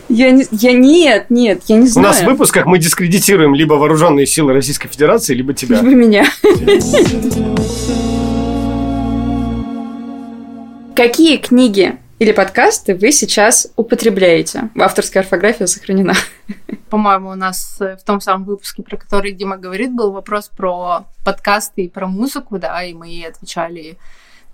Я, 0.07 0.29
не, 0.29 0.45
я 0.51 0.73
нет, 0.73 1.31
нет, 1.31 1.63
я 1.65 1.77
не 1.77 1.85
У 1.85 1.87
знаю. 1.87 2.09
нас 2.09 2.21
в 2.21 2.25
выпусках 2.25 2.67
мы 2.67 2.77
дискредитируем 2.77 3.55
либо 3.55 3.73
вооруженные 3.73 4.27
силы 4.27 4.53
Российской 4.53 4.89
Федерации, 4.89 5.33
либо 5.33 5.55
тебя. 5.55 5.81
Либо 5.81 5.95
меня. 5.95 6.27
Какие 10.95 11.37
книги 11.37 11.97
или 12.17 12.31
подкасты 12.31 12.95
вы 12.95 13.11
сейчас 13.11 13.67
употребляете? 13.75 14.69
Авторская 14.79 15.23
орфография 15.23 15.67
сохранена. 15.67 16.13
По-моему, 16.89 17.31
у 17.31 17.35
нас 17.35 17.75
э, 17.81 17.97
в 17.97 18.03
том 18.03 18.21
самом 18.21 18.45
выпуске, 18.45 18.83
про 18.83 18.95
который 18.95 19.33
Дима 19.33 19.57
говорит, 19.57 19.93
был 19.93 20.11
вопрос 20.13 20.47
про 20.47 21.07
подкасты 21.25 21.83
и 21.83 21.89
про 21.89 22.07
музыку, 22.07 22.57
да, 22.57 22.83
и 22.83 22.93
мы 22.93 23.25
отвечали 23.25 23.97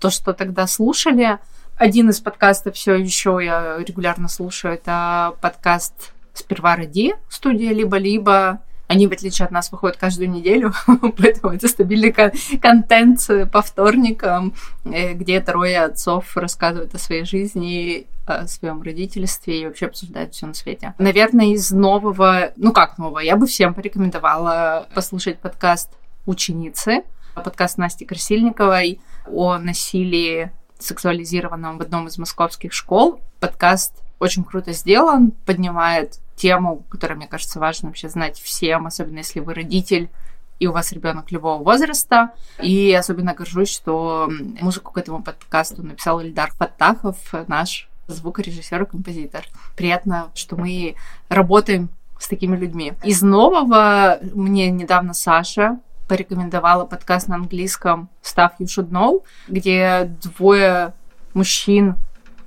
то, 0.00 0.10
что 0.10 0.32
тогда 0.32 0.66
слушали. 0.66 1.38
Один 1.76 2.10
из 2.10 2.18
подкастов 2.20 2.74
все 2.74 2.94
еще 2.96 3.38
я 3.40 3.78
регулярно 3.78 4.28
слушаю, 4.28 4.74
это 4.74 5.34
подкаст 5.40 6.12
«Сперва 6.34 6.74
ради» 6.74 7.14
студия 7.30 7.72
«Либо-либо». 7.72 8.60
Они, 8.92 9.06
в 9.06 9.12
отличие 9.12 9.46
от 9.46 9.52
нас, 9.52 9.72
выходят 9.72 9.96
каждую 9.96 10.28
неделю, 10.28 10.74
поэтому 11.16 11.54
это 11.54 11.66
стабильный 11.66 12.12
кон- 12.12 12.32
контент 12.60 13.26
по 13.50 13.62
вторникам, 13.62 14.52
э, 14.84 15.14
где 15.14 15.40
трое 15.40 15.84
отцов 15.84 16.36
рассказывают 16.36 16.94
о 16.94 16.98
своей 16.98 17.24
жизни, 17.24 18.06
о 18.26 18.46
своем 18.46 18.82
родительстве 18.82 19.62
и 19.62 19.66
вообще 19.66 19.86
обсуждают 19.86 20.34
все 20.34 20.46
на 20.46 20.52
свете. 20.52 20.92
Наверное, 20.98 21.54
из 21.54 21.70
нового, 21.70 22.52
ну 22.56 22.72
как 22.72 22.98
нового, 22.98 23.20
я 23.20 23.36
бы 23.36 23.46
всем 23.46 23.72
порекомендовала 23.72 24.86
послушать 24.94 25.38
подкаст 25.38 25.88
«Ученицы», 26.26 27.02
подкаст 27.34 27.78
Насти 27.78 28.04
Красильниковой 28.04 29.00
о 29.26 29.56
насилии 29.56 30.52
сексуализированном 30.78 31.78
в 31.78 31.80
одном 31.80 32.08
из 32.08 32.18
московских 32.18 32.74
школ. 32.74 33.20
Подкаст 33.40 33.94
очень 34.18 34.44
круто 34.44 34.72
сделан, 34.72 35.30
поднимает 35.46 36.18
тему, 36.36 36.84
которая, 36.88 37.16
мне 37.16 37.26
кажется, 37.26 37.58
важно 37.58 37.88
вообще 37.88 38.08
знать 38.08 38.38
всем, 38.38 38.86
особенно 38.86 39.18
если 39.18 39.40
вы 39.40 39.54
родитель 39.54 40.10
и 40.58 40.66
у 40.68 40.72
вас 40.72 40.92
ребенок 40.92 41.32
любого 41.32 41.62
возраста. 41.62 42.30
И 42.60 42.92
особенно 42.92 43.34
горжусь, 43.34 43.70
что 43.70 44.30
музыку 44.60 44.92
к 44.92 44.98
этому 44.98 45.22
подкасту 45.22 45.82
написал 45.82 46.20
Ильдар 46.20 46.52
Фаттахов, 46.52 47.16
наш 47.48 47.88
звукорежиссер 48.06 48.82
и 48.82 48.86
композитор. 48.86 49.44
Приятно, 49.76 50.30
что 50.34 50.56
мы 50.56 50.94
работаем 51.28 51.88
с 52.18 52.28
такими 52.28 52.56
людьми. 52.56 52.94
Из 53.02 53.22
нового 53.22 54.18
мне 54.34 54.70
недавно 54.70 55.14
Саша 55.14 55.80
порекомендовала 56.06 56.84
подкаст 56.84 57.26
на 57.26 57.36
английском 57.36 58.08
Stuff 58.22 58.52
You 58.60 58.66
Should 58.66 58.90
Know, 58.90 59.24
где 59.48 60.14
двое 60.22 60.92
мужчин 61.34 61.96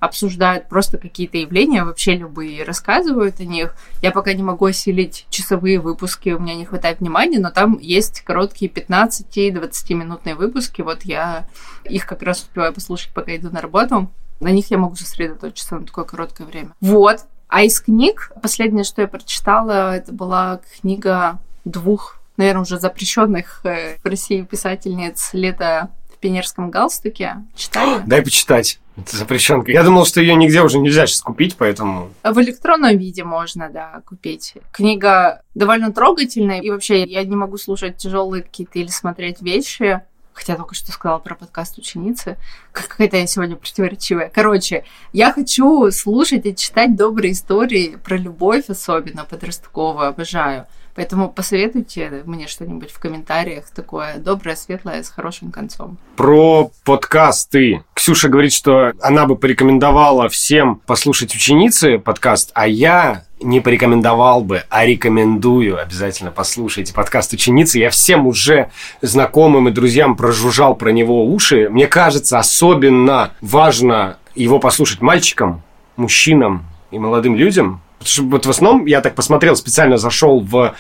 обсуждают 0.06 0.70
просто 0.70 0.98
какие-то 0.98 1.38
явления, 1.38 1.84
вообще 1.84 2.16
любые, 2.16 2.64
рассказывают 2.64 3.40
о 3.40 3.46
них. 3.46 3.76
Я 4.02 4.12
пока 4.12 4.34
не 4.34 4.44
могу 4.44 4.66
осилить 4.66 5.26
часовые 5.30 5.80
выпуски, 5.80 6.30
у 6.30 6.40
меня 6.40 6.56
не 6.56 6.66
хватает 6.66 7.00
внимания, 7.00 7.40
но 7.40 7.52
там 7.52 7.78
есть 7.80 8.22
короткие 8.22 8.72
15-20 8.72 9.94
минутные 9.94 10.36
выпуски. 10.36 10.82
Вот 10.82 11.04
я 11.04 11.48
их 11.84 12.06
как 12.06 12.22
раз 12.22 12.42
успеваю 12.42 12.74
послушать, 12.74 13.14
пока 13.14 13.36
иду 13.36 13.50
на 13.50 13.62
работу. 13.62 14.10
На 14.40 14.50
них 14.50 14.70
я 14.72 14.78
могу 14.78 14.96
сосредоточиться 14.96 15.76
на 15.76 15.86
такое 15.86 16.06
короткое 16.06 16.46
время. 16.46 16.72
Вот. 16.82 17.26
А 17.48 17.64
из 17.64 17.80
книг, 17.80 18.32
последнее, 18.42 18.84
что 18.84 19.02
я 19.02 19.08
прочитала, 19.08 19.96
это 19.96 20.12
была 20.12 20.60
книга 20.82 21.40
двух, 21.64 22.20
наверное, 22.38 22.64
уже 22.64 22.80
запрещенных 22.80 23.62
э, 23.64 23.98
в 24.04 24.06
России 24.06 24.42
писательниц 24.42 25.30
«Лето 25.34 25.90
в 26.05 26.05
пионерском 26.26 26.72
галстуке». 26.72 27.36
Читали? 27.56 28.02
Дай 28.08 28.24
почитать. 28.24 28.80
Это 28.98 29.18
запрещенка. 29.18 29.72
Я 29.72 29.84
думал, 29.84 30.06
что 30.06 30.22
ее 30.22 30.36
нигде 30.36 30.62
уже 30.62 30.80
нельзя 30.80 31.06
сейчас 31.06 31.22
купить, 31.22 31.58
поэтому... 31.58 32.10
В 32.24 32.40
электронном 32.42 32.98
виде 32.98 33.24
можно, 33.26 33.70
да, 33.70 34.02
купить. 34.06 34.54
Книга 34.72 35.42
довольно 35.54 35.92
трогательная, 35.92 36.62
и 36.62 36.70
вообще 36.70 37.04
я 37.04 37.24
не 37.24 37.36
могу 37.36 37.58
слушать 37.58 37.98
тяжелые 37.98 38.44
какие-то 38.44 38.80
или 38.80 38.88
смотреть 38.88 39.42
вещи, 39.42 40.02
хотя 40.34 40.56
только 40.56 40.76
что 40.76 40.94
сказала 40.94 41.20
про 41.20 41.36
подкаст 41.36 41.78
ученицы. 41.78 42.38
Какая-то 42.72 43.18
я 43.18 43.28
сегодня 43.28 43.58
противоречивая. 43.58 44.32
Короче, 44.34 44.86
я 45.12 45.34
хочу 45.34 45.92
слушать 45.92 46.46
и 46.46 46.56
читать 46.56 46.96
добрые 46.96 47.34
истории 47.34 47.98
про 48.02 48.16
любовь, 48.16 48.70
особенно 48.70 49.26
подростковую, 49.26 50.08
обожаю. 50.08 50.68
Поэтому 50.96 51.30
посоветуйте 51.30 52.24
мне 52.26 52.48
что-нибудь 52.48 52.90
в 52.92 53.00
комментариях 53.00 53.70
такое 53.70 54.18
доброе, 54.18 54.56
светлое, 54.56 55.04
с 55.04 55.10
хорошим 55.10 55.52
концом. 55.52 55.98
Про 56.16 56.72
подкасты. 56.86 57.84
Ксюша 57.94 58.30
говорит, 58.30 58.54
что 58.54 58.94
она 59.02 59.26
бы 59.26 59.36
порекомендовала 59.36 60.30
всем 60.30 60.78
послушать 60.86 61.36
ученицы 61.36 62.00
подкаст, 62.00 62.52
а 62.54 62.68
я 62.68 63.26
не 63.42 63.60
порекомендовал 63.60 64.42
бы, 64.42 64.64
а 64.70 64.86
рекомендую 64.86 65.82
обязательно 65.82 66.32
послушайте 66.32 66.94
подкаст 66.94 67.34
ученицы. 67.34 67.80
Я 67.80 67.90
всем 67.90 68.26
уже 68.26 68.72
знакомым 69.02 69.68
и 69.68 69.72
друзьям 69.72 70.16
прожужжал 70.16 70.76
про 70.76 70.92
него 70.92 71.26
уши. 71.26 71.70
Мне 71.70 71.88
кажется, 71.88 72.40
особенно 72.40 73.32
важно 73.42 74.18
его 74.34 74.60
послушать 74.60 75.02
мальчикам, 75.02 75.62
мужчинам 75.98 76.66
и 76.92 77.00
молодым 77.00 77.36
людям, 77.36 77.82
Потому 78.00 78.10
что 78.10 78.24
вот 78.24 78.46
в 78.46 78.50
основном, 78.50 78.86
я 78.86 79.02
так 79.02 79.16
посмотрел, 79.16 79.56
специально 79.56 79.98
зашел 79.98 80.40
в 80.42 80.76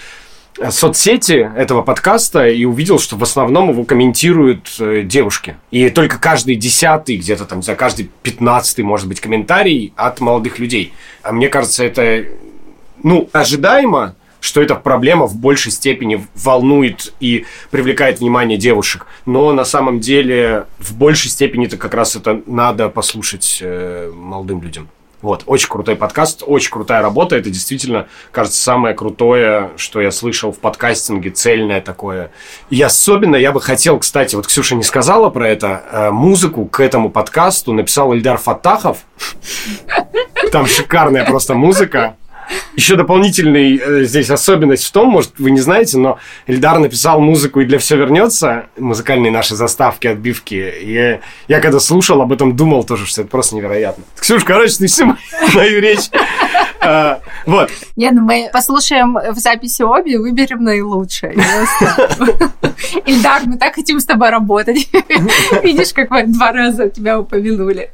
э, 0.59 0.71
соцсети 0.71 1.49
этого 1.57 1.81
подкаста 1.81 2.47
и 2.47 2.65
увидел, 2.65 2.99
что 2.99 3.15
в 3.15 3.23
основном 3.23 3.69
его 3.69 3.83
комментируют 3.83 4.75
э, 4.79 5.01
девушки. 5.03 5.57
И 5.71 5.89
только 5.89 6.19
каждый 6.19 6.55
десятый, 6.55 7.17
где-то 7.17 7.45
там, 7.45 7.63
за 7.63 7.75
каждый 7.75 8.09
пятнадцатый, 8.23 8.83
может 8.83 9.07
быть, 9.07 9.19
комментарий 9.19 9.93
от 9.95 10.19
молодых 10.19 10.59
людей. 10.59 10.93
А 11.23 11.31
мне 11.31 11.49
кажется, 11.49 11.83
это, 11.83 12.25
ну, 13.03 13.29
ожидаемо, 13.33 14.15
что 14.45 14.61
эта 14.61 14.75
проблема 14.75 15.25
в 15.25 15.35
большей 15.35 15.71
степени 15.71 16.25
волнует 16.35 17.13
и 17.19 17.45
привлекает 17.71 18.19
внимание 18.19 18.57
девушек. 18.57 19.07
Но 19.25 19.51
на 19.53 19.65
самом 19.65 19.99
деле 19.99 20.65
в 20.77 20.95
большей 20.95 21.31
степени 21.31 21.65
это 21.65 21.77
как 21.77 21.95
раз 21.95 22.15
это 22.15 22.41
надо 22.45 22.89
послушать 22.89 23.57
э, 23.61 24.11
молодым 24.15 24.61
людям. 24.61 24.87
Вот, 25.25 25.41
очень 25.47 25.69
крутой 25.69 25.95
подкаст, 25.95 26.43
очень 26.45 26.69
крутая 26.69 27.01
работа. 27.01 27.35
Это 27.35 27.49
действительно, 27.49 28.07
кажется, 28.31 28.61
самое 28.61 28.93
крутое, 28.93 29.71
что 29.75 29.99
я 29.99 30.11
слышал 30.11 30.51
в 30.51 30.59
подкастинге, 30.59 31.31
цельное 31.31 31.81
такое. 31.81 32.29
И 32.69 32.79
особенно 32.79 33.35
я 33.35 33.51
бы 33.51 33.59
хотел, 33.59 33.97
кстати, 33.97 34.35
вот 34.35 34.45
Ксюша 34.45 34.75
не 34.75 34.83
сказала 34.83 35.31
про 35.31 35.49
это, 35.49 35.83
э, 35.91 36.11
музыку 36.11 36.65
к 36.65 36.79
этому 36.79 37.09
подкасту 37.09 37.73
написал 37.73 38.13
Ильдар 38.13 38.37
Фатахов. 38.37 38.99
Там 40.51 40.67
шикарная 40.67 41.25
просто 41.25 41.55
музыка. 41.55 42.17
Еще 42.75 42.95
дополнительный 42.95 43.77
э, 43.77 44.03
здесь 44.03 44.29
особенность 44.29 44.83
в 44.85 44.91
том, 44.91 45.09
может, 45.09 45.31
вы 45.37 45.51
не 45.51 45.59
знаете, 45.59 45.97
но 45.97 46.19
Эльдар 46.47 46.79
написал 46.79 47.19
музыку 47.21 47.61
и 47.61 47.65
для 47.65 47.79
все 47.79 47.97
вернется, 47.97 48.67
музыкальные 48.77 49.31
наши 49.31 49.55
заставки, 49.55 50.07
отбивки. 50.07 50.73
И 50.81 51.19
я 51.47 51.59
когда 51.59 51.79
слушал, 51.79 52.21
об 52.21 52.31
этом 52.31 52.55
думал 52.55 52.83
тоже, 52.83 53.05
что 53.05 53.21
это 53.21 53.29
просто 53.29 53.55
невероятно. 53.55 54.03
Ксюш, 54.19 54.43
короче, 54.43 54.75
ты 54.77 54.87
всю 54.87 55.05
мою 55.53 55.81
речь 55.81 56.09
а, 56.85 57.19
вот. 57.45 57.71
Не, 57.95 58.11
ну 58.11 58.21
мы 58.21 58.49
послушаем 58.53 59.17
в 59.33 59.37
записи 59.37 59.81
обе 59.81 60.13
и 60.13 60.17
выберем 60.17 60.63
наилучшее. 60.63 61.33
Ильдар, 63.05 63.41
мы 63.45 63.57
так 63.57 63.75
хотим 63.75 63.99
с 63.99 64.05
тобой 64.05 64.29
работать. 64.29 64.87
Видишь, 65.63 65.93
как 65.93 66.11
мы 66.11 66.27
два 66.27 66.51
раза 66.51 66.89
тебя 66.89 67.19
упомянули. 67.19 67.89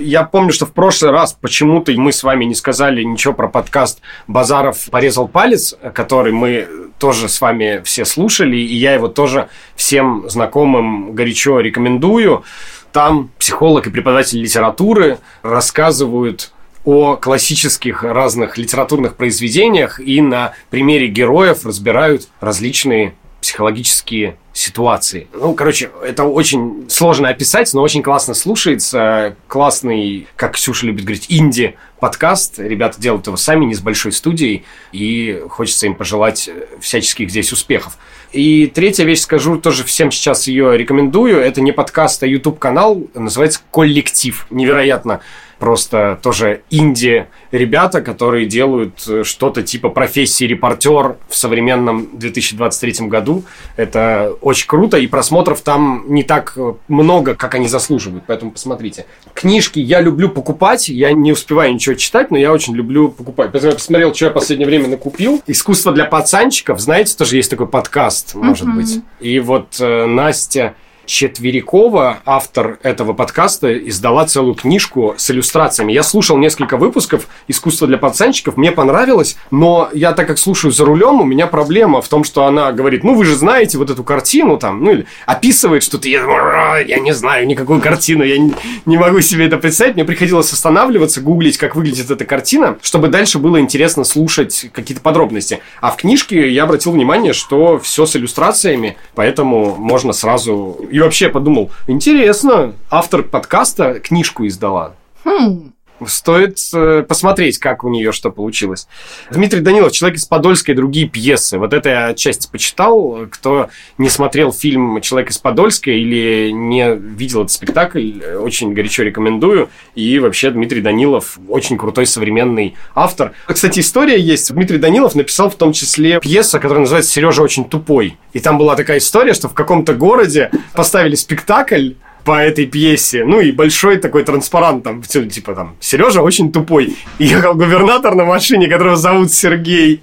Я 0.00 0.24
помню, 0.24 0.50
что 0.50 0.64
в 0.64 0.72
прошлый 0.72 1.10
раз 1.10 1.36
почему-то 1.38 1.92
мы 1.92 2.12
с 2.12 2.22
вами 2.22 2.46
не 2.46 2.54
сказали 2.54 3.02
ничего 3.02 3.34
про 3.34 3.48
подкаст 3.48 4.00
«Базаров 4.26 4.88
порезал 4.90 5.28
палец», 5.28 5.74
который 5.92 6.32
мы 6.32 6.66
тоже 6.98 7.28
с 7.28 7.38
вами 7.40 7.82
все 7.84 8.06
слушали, 8.06 8.56
и 8.56 8.74
я 8.74 8.94
его 8.94 9.08
тоже 9.08 9.48
всем 9.76 10.24
знакомым 10.28 11.12
горячо 11.12 11.60
рекомендую. 11.60 12.44
Там 12.92 13.30
психолог 13.38 13.86
и 13.86 13.90
преподаватель 13.90 14.40
литературы 14.40 15.18
рассказывают 15.42 16.50
о 16.84 17.16
классических 17.16 18.02
разных 18.02 18.56
литературных 18.56 19.16
произведениях 19.16 20.00
и 20.00 20.22
на 20.22 20.54
примере 20.70 21.08
героев 21.08 21.66
разбирают 21.66 22.28
различные 22.40 23.14
психологические 23.40 24.36
ситуации. 24.52 25.28
Ну, 25.32 25.54
короче, 25.54 25.90
это 26.02 26.24
очень 26.24 26.86
сложно 26.88 27.28
описать, 27.28 27.72
но 27.72 27.82
очень 27.82 28.02
классно 28.02 28.34
слушается. 28.34 29.36
Классный, 29.48 30.26
как 30.36 30.54
Ксюша 30.54 30.86
любит 30.86 31.04
говорить, 31.04 31.26
инди-подкаст. 31.28 32.58
Ребята 32.58 33.00
делают 33.00 33.26
его 33.26 33.36
сами, 33.36 33.64
не 33.64 33.74
с 33.74 33.80
большой 33.80 34.12
студией, 34.12 34.64
и 34.92 35.42
хочется 35.48 35.86
им 35.86 35.94
пожелать 35.94 36.50
всяческих 36.80 37.30
здесь 37.30 37.52
успехов. 37.52 37.96
И 38.32 38.66
третья 38.68 39.04
вещь 39.04 39.20
скажу, 39.20 39.58
тоже 39.58 39.82
всем 39.84 40.10
сейчас 40.12 40.46
ее 40.46 40.78
рекомендую. 40.78 41.38
Это 41.38 41.60
не 41.60 41.72
подкаст, 41.72 42.22
а 42.22 42.26
YouTube-канал, 42.26 43.02
называется 43.14 43.60
«Коллектив». 43.70 44.46
Невероятно 44.50 45.20
просто 45.60 46.18
тоже 46.22 46.62
инди 46.70 47.26
ребята, 47.52 48.00
которые 48.00 48.46
делают 48.46 49.04
э, 49.06 49.22
что-то 49.24 49.62
типа 49.62 49.90
профессии 49.90 50.44
репортер 50.44 51.16
в 51.28 51.36
современном 51.36 52.08
2023 52.14 53.06
году. 53.06 53.44
Это 53.76 54.32
очень 54.40 54.66
круто, 54.66 54.96
и 54.96 55.06
просмотров 55.06 55.60
там 55.60 56.06
не 56.08 56.24
так 56.24 56.54
э, 56.56 56.72
много, 56.88 57.34
как 57.34 57.54
они 57.54 57.68
заслуживают, 57.68 58.24
поэтому 58.26 58.52
посмотрите. 58.52 59.04
Книжки 59.34 59.78
я 59.78 60.00
люблю 60.00 60.30
покупать, 60.30 60.88
я 60.88 61.12
не 61.12 61.30
успеваю 61.30 61.74
ничего 61.74 61.94
читать, 61.94 62.30
но 62.30 62.38
я 62.38 62.52
очень 62.52 62.74
люблю 62.74 63.10
покупать. 63.10 63.50
Поэтому 63.52 63.72
я 63.72 63.76
посмотрел, 63.76 64.14
что 64.14 64.24
я 64.24 64.30
в 64.30 64.34
последнее 64.34 64.66
время 64.66 64.88
накупил. 64.88 65.42
«Искусство 65.46 65.92
для 65.92 66.06
пацанчиков», 66.06 66.80
знаете, 66.80 67.14
тоже 67.14 67.36
есть 67.36 67.50
такой 67.50 67.68
подкаст, 67.68 68.19
может 68.34 68.66
uh-huh. 68.66 68.74
быть. 68.74 69.00
И 69.20 69.38
вот 69.40 69.76
э, 69.80 70.06
Настя 70.06 70.74
Четверякова, 71.10 72.20
автор 72.24 72.78
этого 72.84 73.14
подкаста, 73.14 73.76
издала 73.76 74.26
целую 74.26 74.54
книжку 74.54 75.16
с 75.18 75.28
иллюстрациями. 75.28 75.92
Я 75.92 76.04
слушал 76.04 76.38
несколько 76.38 76.76
выпусков 76.76 77.26
«Искусство 77.48 77.88
для 77.88 77.98
пацанчиков», 77.98 78.56
мне 78.56 78.70
понравилось, 78.70 79.36
но 79.50 79.88
я 79.92 80.12
так 80.12 80.28
как 80.28 80.38
слушаю 80.38 80.70
за 80.70 80.84
рулем, 80.84 81.20
у 81.20 81.24
меня 81.24 81.48
проблема 81.48 82.00
в 82.00 82.06
том, 82.06 82.22
что 82.22 82.44
она 82.44 82.70
говорит, 82.70 83.02
ну 83.02 83.16
вы 83.16 83.24
же 83.24 83.34
знаете 83.34 83.76
вот 83.76 83.90
эту 83.90 84.04
картину 84.04 84.56
там, 84.56 84.84
ну 84.84 84.92
или 84.92 85.06
описывает 85.26 85.82
что-то, 85.82 86.08
я, 86.08 86.78
я 86.78 87.00
не 87.00 87.12
знаю 87.12 87.44
никакую 87.48 87.80
картину, 87.80 88.22
я 88.22 88.38
не, 88.38 88.54
не 88.86 88.96
могу 88.96 89.20
себе 89.20 89.46
это 89.46 89.56
представить, 89.56 89.96
мне 89.96 90.04
приходилось 90.04 90.52
останавливаться, 90.52 91.20
гуглить, 91.20 91.58
как 91.58 91.74
выглядит 91.74 92.08
эта 92.12 92.24
картина, 92.24 92.78
чтобы 92.82 93.08
дальше 93.08 93.40
было 93.40 93.58
интересно 93.58 94.04
слушать 94.04 94.66
какие-то 94.72 95.02
подробности. 95.02 95.58
А 95.80 95.90
в 95.90 95.96
книжке 95.96 96.52
я 96.52 96.62
обратил 96.62 96.92
внимание, 96.92 97.32
что 97.32 97.80
все 97.80 98.06
с 98.06 98.14
иллюстрациями, 98.14 98.96
поэтому 99.16 99.74
можно 99.74 100.12
сразу... 100.12 100.78
И 100.88 100.99
вообще 101.04 101.28
подумал, 101.28 101.70
интересно, 101.86 102.74
автор 102.90 103.22
подкаста 103.22 104.00
книжку 104.00 104.46
издала. 104.46 104.94
Хм. 105.24 105.72
Стоит 106.06 106.58
э, 106.72 107.04
посмотреть, 107.06 107.58
как 107.58 107.84
у 107.84 107.88
нее 107.88 108.12
что 108.12 108.30
получилось. 108.30 108.88
Дмитрий 109.30 109.60
Данилов, 109.60 109.92
«Человек 109.92 110.18
из 110.18 110.24
Подольска» 110.24 110.72
и 110.72 110.74
другие 110.74 111.08
пьесы. 111.08 111.58
Вот 111.58 111.72
это 111.72 111.88
я 111.88 112.06
отчасти 112.06 112.48
почитал. 112.50 113.26
Кто 113.30 113.68
не 113.98 114.08
смотрел 114.08 114.52
фильм 114.52 115.00
«Человек 115.00 115.30
из 115.30 115.38
Подольска» 115.38 115.90
или 115.90 116.50
не 116.50 116.94
видел 116.94 117.40
этот 117.40 117.52
спектакль, 117.52 118.20
очень 118.40 118.72
горячо 118.72 119.02
рекомендую. 119.02 119.68
И 119.94 120.18
вообще 120.18 120.50
Дмитрий 120.50 120.80
Данилов 120.80 121.38
очень 121.48 121.76
крутой 121.76 122.06
современный 122.06 122.76
автор. 122.94 123.32
Кстати, 123.46 123.80
история 123.80 124.18
есть. 124.18 124.52
Дмитрий 124.52 124.78
Данилов 124.78 125.14
написал 125.14 125.50
в 125.50 125.56
том 125.56 125.72
числе 125.72 126.20
пьесу, 126.20 126.58
которая 126.58 126.80
называется 126.80 127.10
«Сережа 127.10 127.42
очень 127.42 127.64
тупой». 127.64 128.16
И 128.32 128.40
там 128.40 128.58
была 128.58 128.76
такая 128.76 128.98
история, 128.98 129.34
что 129.34 129.48
в 129.48 129.54
каком-то 129.54 129.94
городе 129.94 130.50
поставили 130.72 131.14
спектакль, 131.14 131.92
по 132.24 132.40
этой 132.42 132.66
пьесе. 132.66 133.24
Ну 133.24 133.40
и 133.40 133.52
большой 133.52 133.96
такой 133.98 134.24
транспарант 134.24 134.84
там, 134.84 135.02
всё, 135.02 135.24
типа 135.24 135.54
там, 135.54 135.76
Сережа 135.80 136.22
очень 136.22 136.52
тупой. 136.52 136.96
И 137.18 137.24
ехал 137.26 137.54
губернатор 137.54 138.14
на 138.14 138.24
машине, 138.24 138.68
которого 138.68 138.96
зовут 138.96 139.32
Сергей. 139.32 140.00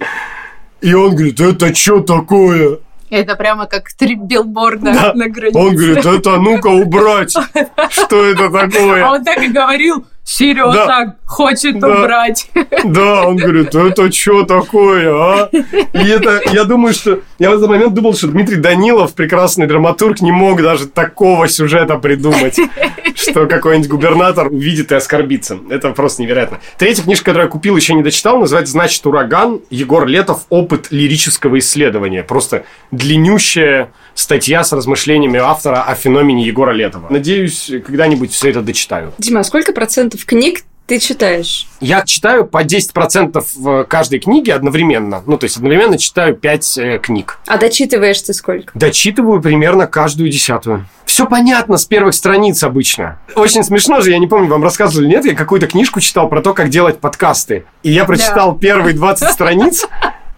И 0.80 0.94
он 0.94 1.14
говорит, 1.14 1.40
это 1.40 1.74
что 1.74 2.00
такое? 2.00 2.78
Это 3.10 3.36
прямо 3.36 3.66
как 3.66 3.90
три 3.94 4.14
билборда 4.16 4.92
Да. 4.92 5.12
на 5.14 5.28
границе. 5.28 5.58
Он 5.58 5.74
говорит, 5.74 6.04
это 6.04 6.36
ну-ка 6.38 6.68
убрать. 6.68 7.32
Что 7.90 8.24
это 8.26 8.46
А 8.46 8.50
такое? 8.68 9.04
он 9.06 9.24
так 9.24 9.42
и 9.42 9.48
говорил, 9.48 10.04
Сережа 10.28 10.86
Да. 10.86 11.16
хочет 11.24 11.78
Да. 11.78 11.88
убрать. 11.88 12.50
Да, 12.84 13.26
он 13.26 13.36
говорит, 13.36 13.74
это 13.74 14.12
что 14.12 14.42
такое, 14.44 15.10
а? 15.10 15.48
И 15.52 16.06
это, 16.06 16.42
я 16.52 16.64
думаю, 16.64 16.92
что... 16.92 17.20
Я 17.38 17.50
в 17.50 17.54
этот 17.54 17.68
момент 17.68 17.94
думал, 17.94 18.14
что 18.14 18.26
Дмитрий 18.28 18.56
Данилов, 18.56 19.14
прекрасный 19.14 19.66
драматург, 19.66 20.20
не 20.20 20.30
мог 20.30 20.60
даже 20.62 20.86
такого 20.86 21.48
сюжета 21.48 21.96
придумать, 21.96 22.58
что 23.14 23.46
какой-нибудь 23.46 23.88
губернатор 23.88 24.48
увидит 24.48 24.92
и 24.92 24.96
оскорбится. 24.96 25.58
Это 25.70 25.90
просто 25.92 26.20
невероятно. 26.22 26.58
Третья 26.76 27.02
книжка, 27.04 27.24
которую 27.24 27.46
я 27.46 27.50
купил, 27.50 27.76
еще 27.76 27.94
не 27.94 28.02
дочитал, 28.02 28.38
называется 28.38 28.72
«Значит, 28.72 29.06
ураган». 29.06 29.60
Егор 29.70 30.06
Летов 30.06 30.42
«Опыт 30.50 30.88
лирического 30.90 31.58
исследования». 31.58 32.22
Просто 32.22 32.64
длиннющая 32.90 33.90
статья 34.14 34.64
с 34.64 34.72
размышлениями 34.72 35.38
автора 35.38 35.82
о 35.82 35.94
феномене 35.94 36.44
Егора 36.44 36.72
Летова. 36.72 37.06
Надеюсь, 37.08 37.70
когда-нибудь 37.86 38.32
все 38.32 38.50
это 38.50 38.60
дочитаю. 38.62 39.12
Дима, 39.18 39.40
а 39.40 39.44
сколько 39.44 39.72
процентов 39.72 40.17
книг 40.26 40.60
ты 40.88 40.98
читаешь? 41.00 41.66
Я 41.80 42.00
читаю 42.02 42.46
по 42.46 42.64
10% 42.64 43.44
в 43.56 43.84
каждой 43.84 44.20
книге 44.20 44.54
одновременно. 44.54 45.22
Ну, 45.26 45.36
то 45.36 45.44
есть 45.44 45.58
одновременно 45.58 45.98
читаю 45.98 46.34
5 46.34 46.78
э, 46.78 46.98
книг. 46.98 47.38
А 47.46 47.58
дочитываешь 47.58 48.22
ты 48.22 48.32
сколько? 48.32 48.72
Дочитываю 48.74 49.42
примерно 49.42 49.86
каждую 49.86 50.30
десятую. 50.30 50.86
Все 51.04 51.26
понятно 51.26 51.76
с 51.76 51.84
первых 51.84 52.14
страниц 52.14 52.62
обычно. 52.62 53.18
Очень 53.34 53.64
смешно 53.64 54.00
же, 54.00 54.12
я 54.12 54.18
не 54.18 54.26
помню, 54.26 54.48
вам 54.48 54.62
рассказывали, 54.62 55.08
нет, 55.08 55.26
я 55.26 55.34
какую-то 55.34 55.66
книжку 55.66 56.00
читал 56.00 56.28
про 56.28 56.40
то, 56.40 56.54
как 56.54 56.70
делать 56.70 57.00
подкасты. 57.00 57.66
И 57.82 57.90
я 57.90 58.06
прочитал 58.06 58.56
первые 58.56 58.94
20 58.94 59.28
страниц, 59.32 59.86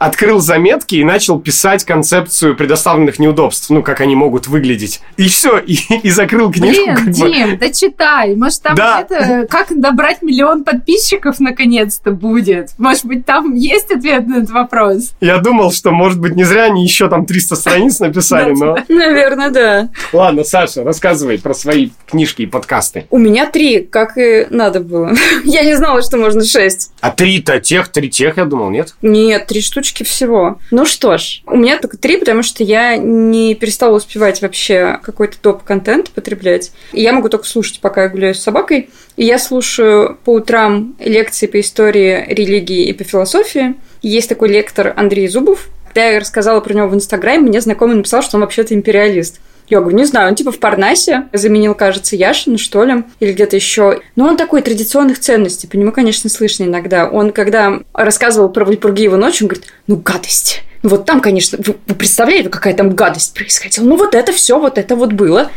открыл 0.01 0.41
заметки 0.41 0.95
и 0.95 1.05
начал 1.05 1.39
писать 1.39 1.85
концепцию 1.85 2.57
предоставленных 2.57 3.19
неудобств, 3.19 3.69
ну, 3.69 3.83
как 3.83 4.01
они 4.01 4.17
могут 4.17 4.49
выглядеть. 4.49 5.03
И 5.19 5.29
все, 5.29 5.59
и, 5.59 5.75
и 6.03 6.11
закрыл 6.11 6.51
книжку. 6.51 6.83
Блин, 6.85 6.97
как 6.97 7.05
бы. 7.05 7.13
Дим, 7.13 7.59
да 7.59 7.69
читай. 7.71 8.35
Может, 8.35 8.63
там 8.63 8.75
Да. 8.75 9.03
это 9.03 9.47
как 9.47 9.79
добрать 9.79 10.23
миллион 10.23 10.65
подписчиков 10.65 11.39
наконец-то 11.39 12.13
будет. 12.13 12.71
Может 12.79 13.05
быть, 13.05 13.27
там 13.27 13.55
есть 13.55 13.91
ответ 13.91 14.27
на 14.27 14.37
этот 14.39 14.51
вопрос. 14.51 15.11
Я 15.21 15.37
думал, 15.37 15.71
что, 15.71 15.91
может 15.91 16.19
быть, 16.19 16.35
не 16.35 16.45
зря 16.45 16.65
они 16.65 16.83
еще 16.83 17.11
там 17.11 17.27
300 17.27 17.57
страниц 17.57 17.99
написали, 18.01 18.55
но... 18.55 18.79
Наверное, 18.89 19.51
да. 19.51 19.91
Ладно, 20.15 20.45
Саша, 20.45 20.83
рассказывай 20.83 21.39
про 21.39 21.53
свои 21.53 21.91
книжки 22.07 22.43
и 22.43 22.47
подкасты. 22.47 23.07
У 23.11 23.19
меня 23.19 23.45
три, 23.51 23.81
как 23.81 24.17
и 24.17 24.47
надо 24.49 24.81
было. 24.81 25.13
Я 25.45 25.63
не 25.63 25.77
знала, 25.77 26.01
что 26.01 26.17
можно 26.17 26.43
шесть. 26.43 26.91
А 27.03 27.11
три-то 27.11 27.61
тех, 27.61 27.89
три 27.89 28.09
тех, 28.09 28.39
я 28.39 28.47
думал, 28.47 28.71
нет? 28.71 28.95
Нет, 29.03 29.47
три 29.47 29.61
штучки 29.61 29.90
всего. 30.05 30.59
Ну 30.71 30.85
что 30.85 31.19
ж, 31.19 31.43
у 31.47 31.57
меня 31.57 31.79
только 31.79 31.97
три, 31.97 32.17
потому 32.17 32.43
что 32.43 32.63
я 32.63 32.97
не 32.97 33.55
перестала 33.55 33.97
успевать 33.97 34.43
вообще 34.43 34.99
какой-то 35.03 35.39
топ-контент 35.39 36.11
потреблять. 36.11 36.73
И 36.93 37.03
я 37.03 37.13
могу 37.13 37.29
только 37.29 37.47
слушать, 37.47 37.81
пока 37.81 38.05
я 38.05 38.09
гуляю 38.09 38.35
с 38.35 38.41
собакой. 38.41 38.91
И 39.17 39.25
я 39.25 39.39
слушаю 39.39 40.19
по 40.25 40.35
утрам 40.35 40.97
лекции 40.99 41.47
по 41.47 41.61
истории, 41.61 42.25
религии 42.29 42.87
и 42.87 42.93
по 42.93 43.05
философии. 43.05 43.75
Есть 44.03 44.29
такой 44.29 44.49
лектор 44.49 44.95
Андрей 44.97 45.29
Зубов. 45.29 45.69
Когда 45.87 46.07
я 46.07 46.21
рассказала 46.21 46.61
про 46.61 46.73
него 46.73 46.89
в 46.89 46.95
Инстаграме, 46.95 47.49
мне 47.49 47.61
знакомый 47.61 47.97
написал, 47.97 48.23
что 48.23 48.37
он 48.37 48.43
вообще-то 48.43 48.75
империалист. 48.75 49.41
Я 49.71 49.81
говорю, 49.81 49.97
не 49.97 50.05
знаю, 50.05 50.29
он 50.29 50.35
типа 50.35 50.51
в 50.51 50.59
Парнасе 50.59 51.29
заменил, 51.33 51.75
кажется, 51.75 52.17
Яшина, 52.17 52.59
что 52.59 52.85
ли, 52.85 53.05
или 53.21 53.33
где-то 53.33 53.57
еще. 53.57 54.01
Но 54.17 54.27
он 54.27 54.37
такой 54.37 54.63
традиционных 54.63 55.21
ценностей, 55.21 55.69
по 55.69 55.77
нему, 55.77 55.93
конечно, 55.93 56.29
слышно 56.29 56.65
иногда. 56.65 57.09
Он, 57.09 57.31
когда 57.31 57.81
рассказывал 57.95 58.49
про 58.49 58.65
Вальпургиеву 58.65 59.17
ночь, 59.17 59.41
он 59.41 59.49
говорит, 59.49 59.67
ну, 59.87 59.97
гадость. 59.97 60.65
Ну, 60.83 60.91
вот 60.91 61.05
там, 61.05 61.21
конечно, 61.21 61.59
вы, 61.65 61.77
вы 61.87 61.95
представляете, 61.95 62.49
какая 62.49 62.73
там 62.75 62.95
гадость 62.95 63.35
происходила. 63.35 63.85
Ну, 63.85 63.97
вот 63.97 64.15
это 64.15 64.33
все, 64.33 64.59
вот 64.59 64.79
это 64.79 64.97
вот 64.97 65.13
было. 65.13 65.51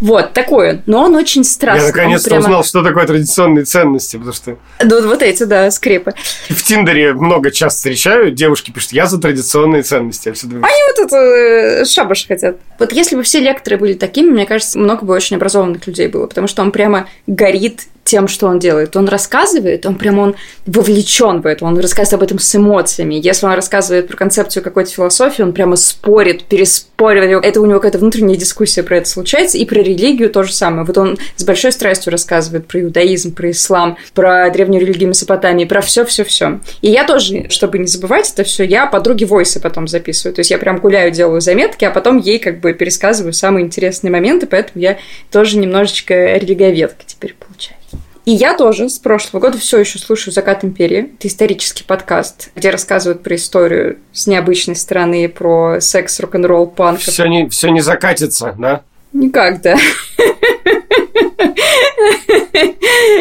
Вот, 0.00 0.32
такое. 0.32 0.82
Но 0.86 1.04
он 1.04 1.14
очень 1.14 1.44
страстный. 1.44 1.82
я 1.82 1.90
он 1.90 1.96
наконец-то 1.96 2.30
прямо- 2.30 2.44
узнал, 2.44 2.64
что 2.64 2.82
такое 2.82 3.06
традиционные 3.06 3.64
ценности, 3.64 4.16
потому 4.16 4.32
что 4.32 4.56
Ну, 4.82 5.06
вот, 5.08 5.22
эти, 5.22 5.42
да, 5.44 5.70
скрепы. 5.70 6.14
в 6.48 6.62
Тиндере 6.62 7.12
много 7.12 7.50
часто 7.50 7.76
встречаю, 7.78 8.30
девушки 8.30 8.70
пишут, 8.70 8.92
я 8.92 9.06
за 9.06 9.20
традиционные 9.20 9.82
ценности. 9.82 10.28
Я 10.28 10.34
думаю, 10.48 10.64
Они 10.64 10.74
вот 10.96 11.06
это 11.06 11.16
э, 11.16 11.84
шабаш 11.84 12.26
хотят. 12.26 12.56
Вот 12.78 12.92
если 12.92 13.16
бы 13.16 13.22
все 13.22 13.40
лекторы 13.40 13.76
были 13.76 13.92
такими, 13.92 14.30
мне 14.30 14.46
кажется, 14.46 14.78
много 14.78 15.04
бы 15.04 15.12
очень 15.14 15.36
образованных 15.36 15.86
людей 15.86 16.08
было, 16.08 16.26
потому 16.26 16.46
что 16.48 16.62
он 16.62 16.72
прямо 16.72 17.08
горит 17.26 17.82
тем, 18.04 18.26
что 18.26 18.48
он 18.48 18.58
делает. 18.58 18.96
Он 18.96 19.08
рассказывает, 19.08 19.86
он 19.86 19.94
прямо 19.94 20.22
он 20.22 20.34
вовлечен 20.66 21.40
в 21.40 21.46
это, 21.46 21.64
он 21.64 21.78
рассказывает 21.78 22.14
об 22.14 22.22
этом 22.24 22.38
с 22.40 22.54
эмоциями. 22.56 23.14
Если 23.14 23.46
он 23.46 23.52
рассказывает 23.52 24.08
про 24.08 24.16
концепцию 24.16 24.61
какой-то 24.62 24.90
философии, 24.90 25.42
он 25.42 25.52
прямо 25.52 25.76
спорит, 25.76 26.44
переспоривает. 26.44 27.44
Это 27.44 27.60
у 27.60 27.66
него 27.66 27.78
какая-то 27.78 27.98
внутренняя 27.98 28.36
дискуссия 28.36 28.82
про 28.82 28.98
это 28.98 29.08
случается. 29.08 29.58
И 29.58 29.64
про 29.64 29.80
религию 29.80 30.30
то 30.30 30.42
же 30.42 30.52
самое. 30.52 30.84
Вот 30.84 30.96
он 30.98 31.18
с 31.36 31.44
большой 31.44 31.72
страстью 31.72 32.12
рассказывает 32.12 32.66
про 32.66 32.82
иудаизм, 32.82 33.34
про 33.34 33.50
ислам, 33.50 33.96
про 34.14 34.48
древнюю 34.50 34.82
религию 34.82 35.08
Месопотамии, 35.08 35.64
про 35.64 35.80
все, 35.80 36.04
все, 36.04 36.24
все. 36.24 36.60
И 36.80 36.90
я 36.90 37.04
тоже, 37.04 37.48
чтобы 37.50 37.78
не 37.78 37.86
забывать 37.86 38.30
это 38.32 38.44
все, 38.44 38.64
я 38.64 38.86
подруге 38.86 39.26
войсы 39.26 39.60
потом 39.60 39.88
записываю. 39.88 40.34
То 40.34 40.40
есть 40.40 40.50
я 40.50 40.58
прям 40.58 40.78
гуляю, 40.78 41.10
делаю 41.10 41.40
заметки, 41.40 41.84
а 41.84 41.90
потом 41.90 42.18
ей 42.18 42.38
как 42.38 42.60
бы 42.60 42.72
пересказываю 42.72 43.32
самые 43.32 43.66
интересные 43.66 44.10
моменты, 44.10 44.46
поэтому 44.46 44.82
я 44.82 44.98
тоже 45.30 45.58
немножечко 45.58 46.36
религоведка 46.36 47.02
теперь 47.06 47.34
получаюсь. 47.34 47.81
И 48.24 48.30
я 48.30 48.56
тоже 48.56 48.88
с 48.88 49.00
прошлого 49.00 49.40
года 49.40 49.58
все 49.58 49.78
еще 49.78 49.98
слушаю 49.98 50.32
«Закат 50.32 50.64
империи». 50.64 51.10
Это 51.18 51.26
исторический 51.26 51.82
подкаст, 51.82 52.50
где 52.54 52.70
рассказывают 52.70 53.22
про 53.24 53.34
историю 53.34 53.98
с 54.12 54.28
необычной 54.28 54.76
стороны, 54.76 55.28
про 55.28 55.80
секс, 55.80 56.20
рок-н-ролл, 56.20 56.68
панк. 56.68 57.00
все 57.00 57.26
не, 57.26 57.48
все 57.48 57.70
не 57.70 57.80
закатится, 57.80 58.54
да? 58.56 58.82
Никак, 59.12 59.60
да. 59.62 59.76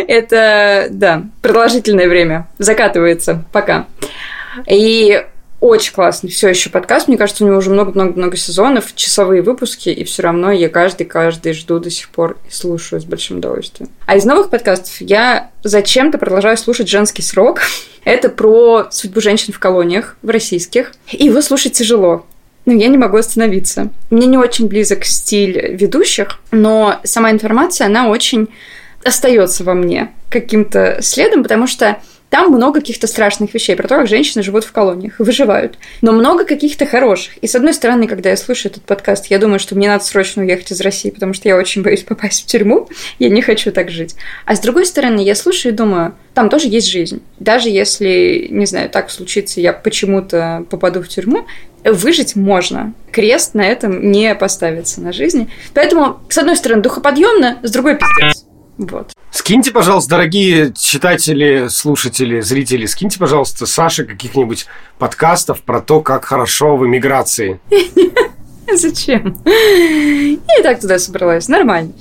Это, 0.07 0.87
да, 0.91 1.23
продолжительное 1.41 2.07
время. 2.07 2.47
Закатывается. 2.59 3.43
Пока. 3.51 3.87
И 4.67 5.25
очень 5.61 5.93
классный 5.93 6.31
все 6.31 6.49
еще 6.49 6.71
подкаст. 6.71 7.07
Мне 7.07 7.17
кажется, 7.17 7.43
у 7.43 7.47
него 7.47 7.59
уже 7.59 7.69
много-много-много 7.69 8.35
сезонов, 8.35 8.95
часовые 8.95 9.43
выпуски, 9.43 9.89
и 9.89 10.03
все 10.03 10.23
равно 10.23 10.51
я 10.51 10.69
каждый-каждый 10.69 11.53
жду 11.53 11.79
до 11.79 11.91
сих 11.91 12.09
пор 12.09 12.37
и 12.49 12.51
слушаю 12.51 12.99
с 12.99 13.05
большим 13.05 13.37
удовольствием. 13.37 13.89
А 14.07 14.17
из 14.17 14.25
новых 14.25 14.49
подкастов 14.49 14.99
я 14.99 15.51
зачем-то 15.63 16.17
продолжаю 16.17 16.57
слушать 16.57 16.89
«Женский 16.89 17.21
срок». 17.21 17.61
Это 18.03 18.29
про 18.29 18.87
судьбу 18.89 19.21
женщин 19.21 19.53
в 19.53 19.59
колониях, 19.59 20.17
в 20.23 20.29
российских. 20.31 20.93
И 21.11 21.25
его 21.25 21.41
слушать 21.41 21.73
тяжело. 21.73 22.25
Ну, 22.65 22.75
я 22.75 22.87
не 22.87 22.97
могу 22.97 23.17
остановиться. 23.17 23.89
Мне 24.09 24.25
не 24.25 24.39
очень 24.39 24.67
близок 24.67 25.05
стиль 25.05 25.75
ведущих, 25.75 26.39
но 26.49 26.99
сама 27.03 27.29
информация, 27.29 27.85
она 27.85 28.09
очень 28.09 28.49
остается 29.03 29.63
во 29.63 29.75
мне 29.75 30.11
каким-то 30.29 30.99
следом, 31.01 31.43
потому 31.43 31.67
что 31.67 31.97
Там 32.31 32.53
много 32.53 32.79
каких-то 32.79 33.07
страшных 33.07 33.53
вещей 33.53 33.75
про 33.75 33.89
то, 33.89 33.97
как 33.97 34.07
женщины 34.07 34.41
живут 34.41 34.63
в 34.63 34.71
колониях 34.71 35.19
выживают. 35.19 35.77
Но 36.01 36.13
много 36.13 36.45
каких-то 36.45 36.85
хороших. 36.85 37.37
И 37.39 37.47
с 37.47 37.55
одной 37.55 37.73
стороны, 37.73 38.07
когда 38.07 38.29
я 38.29 38.37
слушаю 38.37 38.71
этот 38.71 38.83
подкаст, 38.83 39.25
я 39.25 39.37
думаю, 39.37 39.59
что 39.59 39.75
мне 39.75 39.89
надо 39.89 40.01
срочно 40.05 40.41
уехать 40.41 40.71
из 40.71 40.79
России, 40.79 41.09
потому 41.09 41.33
что 41.33 41.49
я 41.49 41.57
очень 41.57 41.83
боюсь 41.83 42.03
попасть 42.03 42.43
в 42.43 42.45
тюрьму. 42.45 42.87
Я 43.19 43.27
не 43.27 43.41
хочу 43.41 43.73
так 43.73 43.91
жить. 43.91 44.15
А 44.45 44.55
с 44.55 44.61
другой 44.61 44.85
стороны, 44.85 45.19
я 45.19 45.35
слушаю 45.35 45.73
и 45.73 45.75
думаю, 45.75 46.15
там 46.33 46.47
тоже 46.47 46.69
есть 46.69 46.87
жизнь. 46.87 47.21
Даже 47.39 47.67
если, 47.67 48.47
не 48.49 48.65
знаю, 48.65 48.89
так 48.89 49.11
случится, 49.11 49.59
я 49.59 49.73
почему-то 49.73 50.65
попаду 50.69 51.01
в 51.01 51.09
тюрьму, 51.09 51.45
выжить 51.83 52.37
можно. 52.37 52.93
Крест 53.11 53.55
на 53.55 53.65
этом 53.65 54.09
не 54.09 54.33
поставится 54.35 55.01
на 55.01 55.11
жизни. 55.11 55.49
Поэтому, 55.73 56.21
с 56.29 56.37
одной 56.37 56.55
стороны, 56.55 56.81
духоподъемно, 56.81 57.59
с 57.61 57.71
другой 57.71 57.97
пиздец. 57.97 58.45
Вот. 58.81 59.13
Скиньте, 59.29 59.71
пожалуйста, 59.71 60.11
дорогие 60.11 60.73
читатели, 60.73 61.67
слушатели, 61.67 62.41
зрители, 62.41 62.87
скиньте, 62.87 63.19
пожалуйста, 63.19 63.67
Саше 63.67 64.05
каких-нибудь 64.05 64.65
подкастов 64.97 65.61
про 65.61 65.81
то, 65.81 66.01
как 66.01 66.25
хорошо 66.25 66.75
в 66.77 66.87
эмиграции. 66.87 67.59
Зачем? 68.73 69.37
Я 69.45 70.59
и 70.59 70.63
так 70.63 70.79
туда 70.79 70.97
собралась. 70.97 71.47
Нормально. 71.47 71.93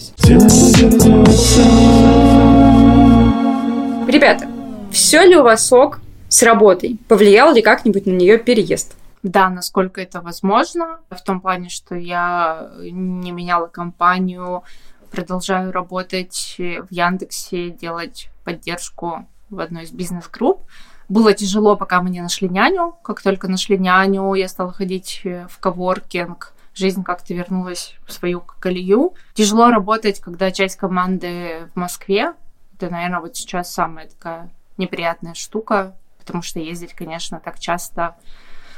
Ребята, 4.08 4.48
все 4.90 5.22
ли 5.26 5.36
у 5.36 5.42
вас 5.42 5.70
ок 5.72 6.00
с 6.30 6.42
работой? 6.42 6.98
Повлиял 7.08 7.52
ли 7.52 7.60
как-нибудь 7.60 8.06
на 8.06 8.12
нее 8.12 8.38
переезд? 8.38 8.94
Да, 9.22 9.50
насколько 9.50 10.00
это 10.00 10.22
возможно, 10.22 11.00
в 11.10 11.22
том 11.22 11.42
плане, 11.42 11.68
что 11.68 11.94
я 11.94 12.70
не 12.80 13.32
меняла 13.32 13.66
компанию, 13.66 14.62
продолжаю 15.10 15.72
работать 15.72 16.56
в 16.58 16.86
Яндексе, 16.90 17.70
делать 17.70 18.30
поддержку 18.44 19.26
в 19.48 19.60
одной 19.60 19.84
из 19.84 19.90
бизнес-групп. 19.90 20.62
Было 21.08 21.32
тяжело, 21.34 21.76
пока 21.76 22.00
мы 22.02 22.10
не 22.10 22.20
нашли 22.20 22.48
няню. 22.48 22.94
Как 23.02 23.20
только 23.20 23.48
нашли 23.48 23.76
няню, 23.76 24.34
я 24.34 24.48
стала 24.48 24.72
ходить 24.72 25.22
в 25.24 25.58
коворкинг. 25.58 26.54
Жизнь 26.72 27.02
как-то 27.02 27.34
вернулась 27.34 27.96
в 28.06 28.12
свою 28.12 28.40
колею. 28.40 29.14
Тяжело 29.34 29.70
работать, 29.70 30.20
когда 30.20 30.52
часть 30.52 30.76
команды 30.76 31.68
в 31.74 31.76
Москве. 31.76 32.34
Это, 32.76 32.88
наверное, 32.90 33.20
вот 33.20 33.36
сейчас 33.36 33.72
самая 33.72 34.08
такая 34.08 34.50
неприятная 34.76 35.34
штука, 35.34 35.96
потому 36.18 36.42
что 36.42 36.60
ездить, 36.60 36.94
конечно, 36.94 37.40
так 37.40 37.58
часто 37.58 38.14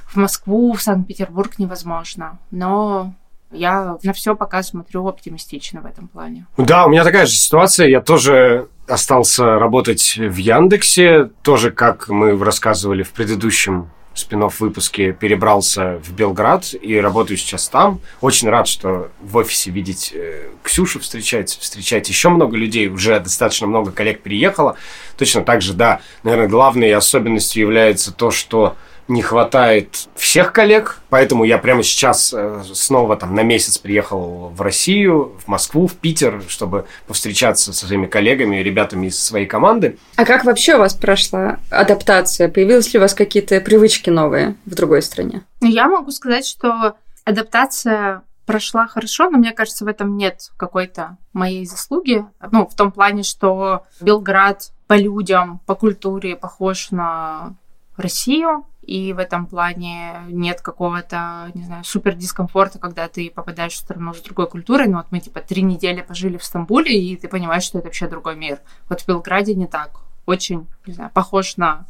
в 0.06 0.16
Москву, 0.16 0.72
в 0.72 0.82
Санкт-Петербург 0.82 1.58
невозможно. 1.58 2.38
Но 2.50 3.14
я 3.52 3.98
на 4.02 4.12
все 4.12 4.34
пока 4.34 4.62
смотрю 4.62 5.06
оптимистично 5.06 5.80
в 5.80 5.86
этом 5.86 6.08
плане. 6.08 6.46
Да, 6.56 6.86
у 6.86 6.90
меня 6.90 7.04
такая 7.04 7.26
же 7.26 7.34
ситуация. 7.34 7.88
Я 7.88 8.00
тоже 8.00 8.68
остался 8.88 9.58
работать 9.58 10.16
в 10.16 10.36
Яндексе. 10.36 11.30
Тоже, 11.42 11.70
как 11.70 12.08
мы 12.08 12.36
рассказывали 12.42 13.02
в 13.02 13.10
предыдущем 13.10 13.90
спин 14.14 14.42
выпуске 14.46 15.12
перебрался 15.12 15.98
в 16.02 16.12
Белград 16.12 16.74
и 16.80 16.96
работаю 16.98 17.36
сейчас 17.36 17.68
там. 17.68 18.00
Очень 18.20 18.48
рад, 18.50 18.68
что 18.68 19.10
в 19.20 19.36
офисе 19.36 19.70
видеть 19.70 20.12
э, 20.14 20.48
Ксюшу 20.62 21.00
встречать, 21.00 21.50
встречать 21.50 22.08
еще 22.08 22.28
много 22.28 22.56
людей, 22.56 22.88
уже 22.88 23.18
достаточно 23.20 23.66
много 23.66 23.90
коллег 23.90 24.22
переехало. 24.22 24.76
Точно 25.16 25.42
так 25.42 25.62
же, 25.62 25.74
да, 25.74 26.00
наверное, 26.22 26.48
главной 26.48 26.92
особенностью 26.92 27.62
является 27.62 28.12
то, 28.12 28.30
что 28.30 28.76
не 29.12 29.22
хватает 29.22 30.08
всех 30.16 30.52
коллег, 30.52 31.00
поэтому 31.10 31.44
я 31.44 31.58
прямо 31.58 31.82
сейчас 31.82 32.32
э, 32.34 32.62
снова 32.72 33.16
там 33.16 33.34
на 33.34 33.42
месяц 33.42 33.78
приехал 33.78 34.48
в 34.48 34.60
Россию, 34.60 35.36
в 35.44 35.48
Москву, 35.48 35.86
в 35.86 35.94
Питер, 35.94 36.42
чтобы 36.48 36.86
повстречаться 37.06 37.72
со 37.72 37.86
своими 37.86 38.06
коллегами, 38.06 38.56
ребятами 38.56 39.08
из 39.08 39.22
своей 39.22 39.46
команды. 39.46 39.98
А 40.16 40.24
как 40.24 40.44
вообще 40.44 40.76
у 40.76 40.78
вас 40.78 40.94
прошла 40.94 41.58
адаптация? 41.70 42.48
Появились 42.48 42.92
ли 42.92 42.98
у 42.98 43.02
вас 43.02 43.14
какие-то 43.14 43.60
привычки 43.60 44.10
новые 44.10 44.56
в 44.64 44.74
другой 44.74 45.02
стране? 45.02 45.42
Я 45.60 45.88
могу 45.88 46.10
сказать, 46.10 46.46
что 46.46 46.96
адаптация 47.24 48.22
прошла 48.46 48.86
хорошо, 48.86 49.30
но 49.30 49.38
мне 49.38 49.52
кажется, 49.52 49.84
в 49.84 49.88
этом 49.88 50.16
нет 50.16 50.50
какой-то 50.56 51.16
моей 51.32 51.64
заслуги. 51.64 52.24
Ну, 52.50 52.66
в 52.66 52.74
том 52.74 52.90
плане, 52.90 53.22
что 53.22 53.84
Белград 54.00 54.72
по 54.86 54.94
людям, 54.94 55.60
по 55.66 55.74
культуре 55.74 56.36
похож 56.36 56.90
на 56.90 57.54
Россию, 57.96 58.66
и 58.82 59.12
в 59.12 59.18
этом 59.18 59.46
плане 59.46 60.22
нет 60.28 60.60
какого-то, 60.60 61.50
не 61.54 61.64
знаю, 61.64 61.84
супер 61.84 62.14
дискомфорта, 62.14 62.78
когда 62.78 63.08
ты 63.08 63.30
попадаешь 63.30 63.74
в 63.74 63.76
страну 63.76 64.12
с 64.12 64.20
другой 64.20 64.48
культурой. 64.48 64.88
Ну 64.88 64.96
вот 64.96 65.06
мы 65.10 65.20
типа 65.20 65.40
три 65.40 65.62
недели 65.62 66.02
пожили 66.02 66.36
в 66.36 66.44
Стамбуле, 66.44 66.92
и 66.92 67.16
ты 67.16 67.28
понимаешь, 67.28 67.62
что 67.62 67.78
это 67.78 67.86
вообще 67.86 68.08
другой 68.08 68.36
мир. 68.36 68.60
Вот 68.88 69.00
в 69.00 69.06
Белграде 69.06 69.54
не 69.54 69.66
так. 69.66 70.00
Очень, 70.26 70.66
не 70.86 70.94
знаю, 70.94 71.10
похож 71.12 71.56
на 71.56 71.86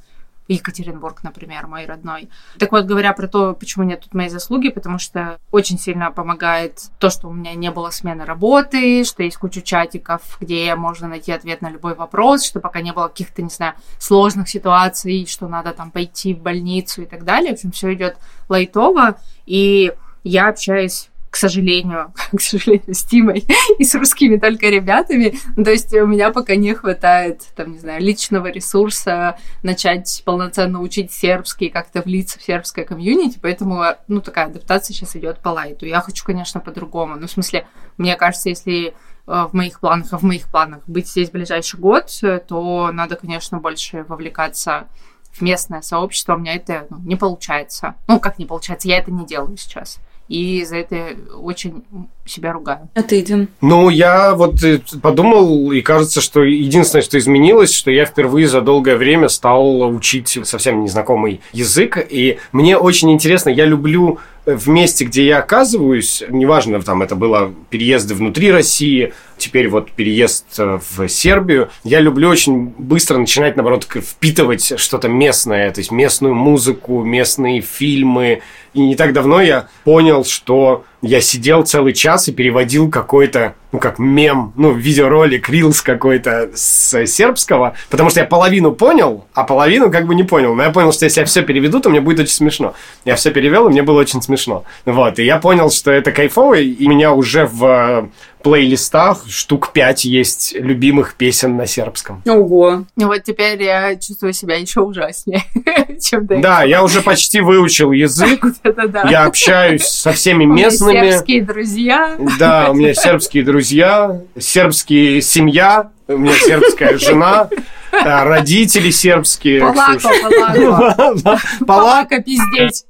Екатеринбург, 0.49 1.23
например, 1.23 1.67
мой 1.67 1.87
родной. 1.87 2.29
Так 2.59 2.73
вот, 2.73 2.85
говоря 2.85 3.13
про 3.13 3.29
то, 3.29 3.55
почему 3.55 3.85
нет 3.85 4.01
тут 4.01 4.15
моей 4.15 4.29
заслуги, 4.29 4.69
потому 4.69 4.99
что 4.99 5.39
очень 5.51 5.79
сильно 5.79 6.11
помогает 6.11 6.83
то, 6.99 7.11
что 7.11 7.29
у 7.29 7.33
меня 7.33 7.55
не 7.55 7.71
было 7.71 7.91
смены 7.91 8.25
работы, 8.25 9.05
что 9.05 9.23
есть 9.23 9.37
куча 9.37 9.63
чатиков, 9.63 10.39
где 10.41 10.75
можно 10.75 11.09
найти 11.09 11.33
ответ 11.33 11.63
на 11.63 11.71
любой 11.71 11.95
вопрос, 11.95 12.45
что 12.45 12.61
пока 12.61 12.81
не 12.81 12.93
было 12.93 13.09
каких-то, 13.09 13.43
не 13.43 13.51
знаю, 13.51 13.75
сложных 13.99 14.49
ситуаций, 14.49 15.27
что 15.27 15.49
надо 15.49 15.73
там 15.73 15.91
пойти 15.91 16.35
в 16.35 16.41
больницу 16.41 17.03
и 17.03 17.07
так 17.07 17.25
далее. 17.25 17.53
В 17.53 17.55
общем, 17.55 17.73
все 17.73 17.95
идет 17.95 18.17
лайтово, 18.49 19.17
и 19.47 19.93
я 20.25 20.49
общаюсь 20.49 21.09
к 21.33 21.37
сожалению, 21.37 22.13
к 22.37 22.41
сожалению, 22.41 22.95
с 22.95 23.05
Тимой 23.05 23.47
и 23.79 23.85
с 23.85 23.95
русскими 23.95 24.37
только 24.37 24.69
ребятами. 24.69 25.35
Ну, 25.57 25.65
то 25.65 25.71
есть 25.71 25.93
у 25.95 26.07
меня 26.07 26.31
пока 26.31 26.57
не 26.57 26.75
хватает, 26.75 27.41
там, 27.57 27.73
не 27.73 27.79
знаю, 27.79 28.03
личного 28.03 28.49
ресурса 28.49 29.39
начать 29.63 30.23
полноценно 30.27 30.83
учить 30.83 31.11
сербский, 31.11 31.71
как-то 31.71 32.03
влиться 32.03 32.39
в 32.39 32.43
сербское 32.43 32.85
комьюнити, 32.85 33.39
поэтому, 33.41 33.83
ну, 34.09 34.21
такая 34.21 34.47
адаптация 34.47 34.93
сейчас 34.93 35.17
идет 35.17 35.39
по 35.39 35.49
лайту. 35.49 35.87
Я 35.87 36.03
хочу, 36.03 36.23
конечно, 36.23 36.61
по-другому. 36.61 37.17
Ну, 37.17 37.27
в 37.27 37.31
смысле, 37.31 37.67
мне 37.97 38.15
кажется, 38.17 38.51
если 38.51 38.89
э, 38.89 38.93
в 39.27 39.55
моих 39.55 39.81
планах, 39.81 40.13
а 40.13 40.19
в 40.19 40.23
моих 40.25 40.51
планах 40.51 40.81
быть 40.87 41.09
здесь 41.09 41.31
в 41.31 41.33
ближайший 41.33 41.81
год, 41.81 42.11
то 42.47 42.91
надо, 42.93 43.17
конечно, 43.17 43.59
больше 43.59 44.05
вовлекаться 44.07 44.87
в 45.31 45.41
местное 45.41 45.81
сообщество. 45.81 46.35
У 46.35 46.39
меня 46.39 46.57
это 46.57 46.87
ну, 46.91 46.99
не 46.99 47.17
получается. 47.17 47.95
Ну, 48.07 48.21
как 48.21 48.39
не 48.39 48.45
получается, 48.45 48.89
я 48.89 48.99
это 48.99 49.11
не 49.11 49.25
делаю 49.25 49.57
сейчас 49.57 49.99
и 50.29 50.65
за 50.65 50.77
это 50.77 51.17
очень 51.41 51.85
себя 52.25 52.53
ругаю. 52.53 52.89
А 52.95 53.03
ты, 53.03 53.21
Дим? 53.23 53.49
Ну, 53.61 53.89
я 53.89 54.35
вот 54.35 54.63
э, 54.63 54.81
подумал, 55.03 55.73
и 55.73 55.81
кажется, 55.81 56.21
что 56.21 56.43
единственное, 56.43 57.03
что 57.03 57.19
изменилось, 57.19 57.75
что 57.75 57.91
я 57.91 58.05
впервые 58.05 58.49
за 58.49 58.61
долгое 58.61 58.97
время 58.97 59.29
стал 59.29 59.83
учить 59.83 60.39
совсем 60.45 60.85
незнакомый 60.85 61.41
язык, 61.53 61.99
и 62.09 62.39
мне 62.53 62.77
очень 62.77 63.11
интересно, 63.11 63.51
я 63.51 63.67
люблю 63.67 64.21
в 64.45 64.69
месте, 64.69 65.05
где 65.05 65.27
я 65.27 65.39
оказываюсь, 65.39 66.23
неважно, 66.29 66.81
там 66.83 67.03
это 67.03 67.15
было 67.15 67.53
переезды 67.71 68.15
внутри 68.15 68.51
России, 68.51 69.13
теперь 69.37 69.69
вот 69.69 69.91
переезд 69.93 70.47
э, 70.59 70.79
в 70.91 71.09
Сербию, 71.09 71.71
я 71.85 72.01
люблю 72.01 72.29
очень 72.29 72.73
быстро 72.79 73.19
начинать, 73.19 73.57
наоборот, 73.57 73.85
впитывать 73.85 74.79
что-то 74.79 75.09
местное, 75.09 75.71
то 75.71 75.81
есть 75.81 75.91
местную 75.91 76.35
музыку, 76.35 77.03
местные 77.03 77.61
фильмы. 77.61 78.43
И 78.75 78.81
не 78.81 78.97
так 78.97 79.13
давно 79.13 79.41
я 79.41 79.69
понял, 79.85 80.25
что 80.25 80.85
я 81.03 81.21
сидел 81.21 81.65
целый 81.65 81.93
час 81.93 82.29
и 82.29 82.33
переводил 82.33 82.89
какой-то, 82.89 83.55
ну, 83.73 83.81
как 83.81 83.99
мем, 83.99 84.53
ну, 84.57 84.73
видеоролик, 84.73 85.49
рилс 85.49 85.83
какой-то 85.83 86.51
с 86.55 87.07
сербского, 87.07 87.75
потому 87.91 88.09
что 88.09 88.21
я 88.21 88.27
половину 88.27 88.73
понял, 88.73 89.27
а 89.35 89.43
половину 89.43 89.91
как 89.91 90.07
бы 90.07 90.15
не 90.15 90.23
понял. 90.23 90.55
Но 90.55 90.63
я 90.63 90.71
понял, 90.71 90.93
что 90.93 91.05
если 91.05 91.21
я 91.21 91.27
все 91.27 91.43
переведу, 91.43 91.81
то 91.81 91.91
мне 91.91 92.01
будет 92.01 92.21
очень 92.21 92.35
смешно. 92.35 92.75
Я 93.05 93.17
все 93.17 93.33
перевел, 93.33 93.67
и 93.67 93.71
мне 93.73 93.83
было 93.83 94.01
очень 94.01 94.23
смешно. 94.23 94.65
Вот, 94.87 95.19
и 95.19 95.25
я 95.25 95.39
понял, 95.39 95.71
что 95.71 95.91
это 95.91 96.13
кайфово, 96.13 96.55
и 96.55 96.87
меня 96.87 97.13
уже 97.13 97.47
в 97.47 98.09
плейлистах 98.43 99.25
штук 99.29 99.73
пять 99.73 100.05
есть 100.05 100.55
любимых 100.55 101.15
песен 101.15 101.57
на 101.57 101.67
сербском. 101.67 102.23
Ого. 102.27 102.85
Ну 102.97 103.07
вот 103.07 103.23
теперь 103.25 103.63
я 103.63 103.97
чувствую 103.97 104.33
себя 104.33 104.57
еще 104.57 104.81
ужаснее, 104.81 105.45
чем 106.01 106.27
до 106.27 106.39
Да, 106.39 106.63
я 106.63 106.83
уже 106.83 107.03
почти 107.03 107.41
выучил 107.41 107.93
язык. 107.93 108.45
Я 109.11 109.25
общаюсь 109.25 109.85
со 109.85 110.13
всеми 110.13 110.45
местными. 110.45 111.11
Сербские 111.11 111.43
друзья. 111.43 112.17
Да, 112.39 112.71
у 112.71 112.75
меня 112.75 112.95
сербские 112.95 113.45
друзья, 113.45 114.21
сербские 114.39 115.23
семья, 115.23 115.91
у 116.09 116.17
меня 116.19 116.35
сербская 116.35 116.99
жена, 116.99 117.49
родители 117.93 118.91
сербские. 118.91 119.61
Палака, 119.61 120.11
палака. 120.23 121.41
Палака 121.67 122.23
пиздеть. 122.23 122.85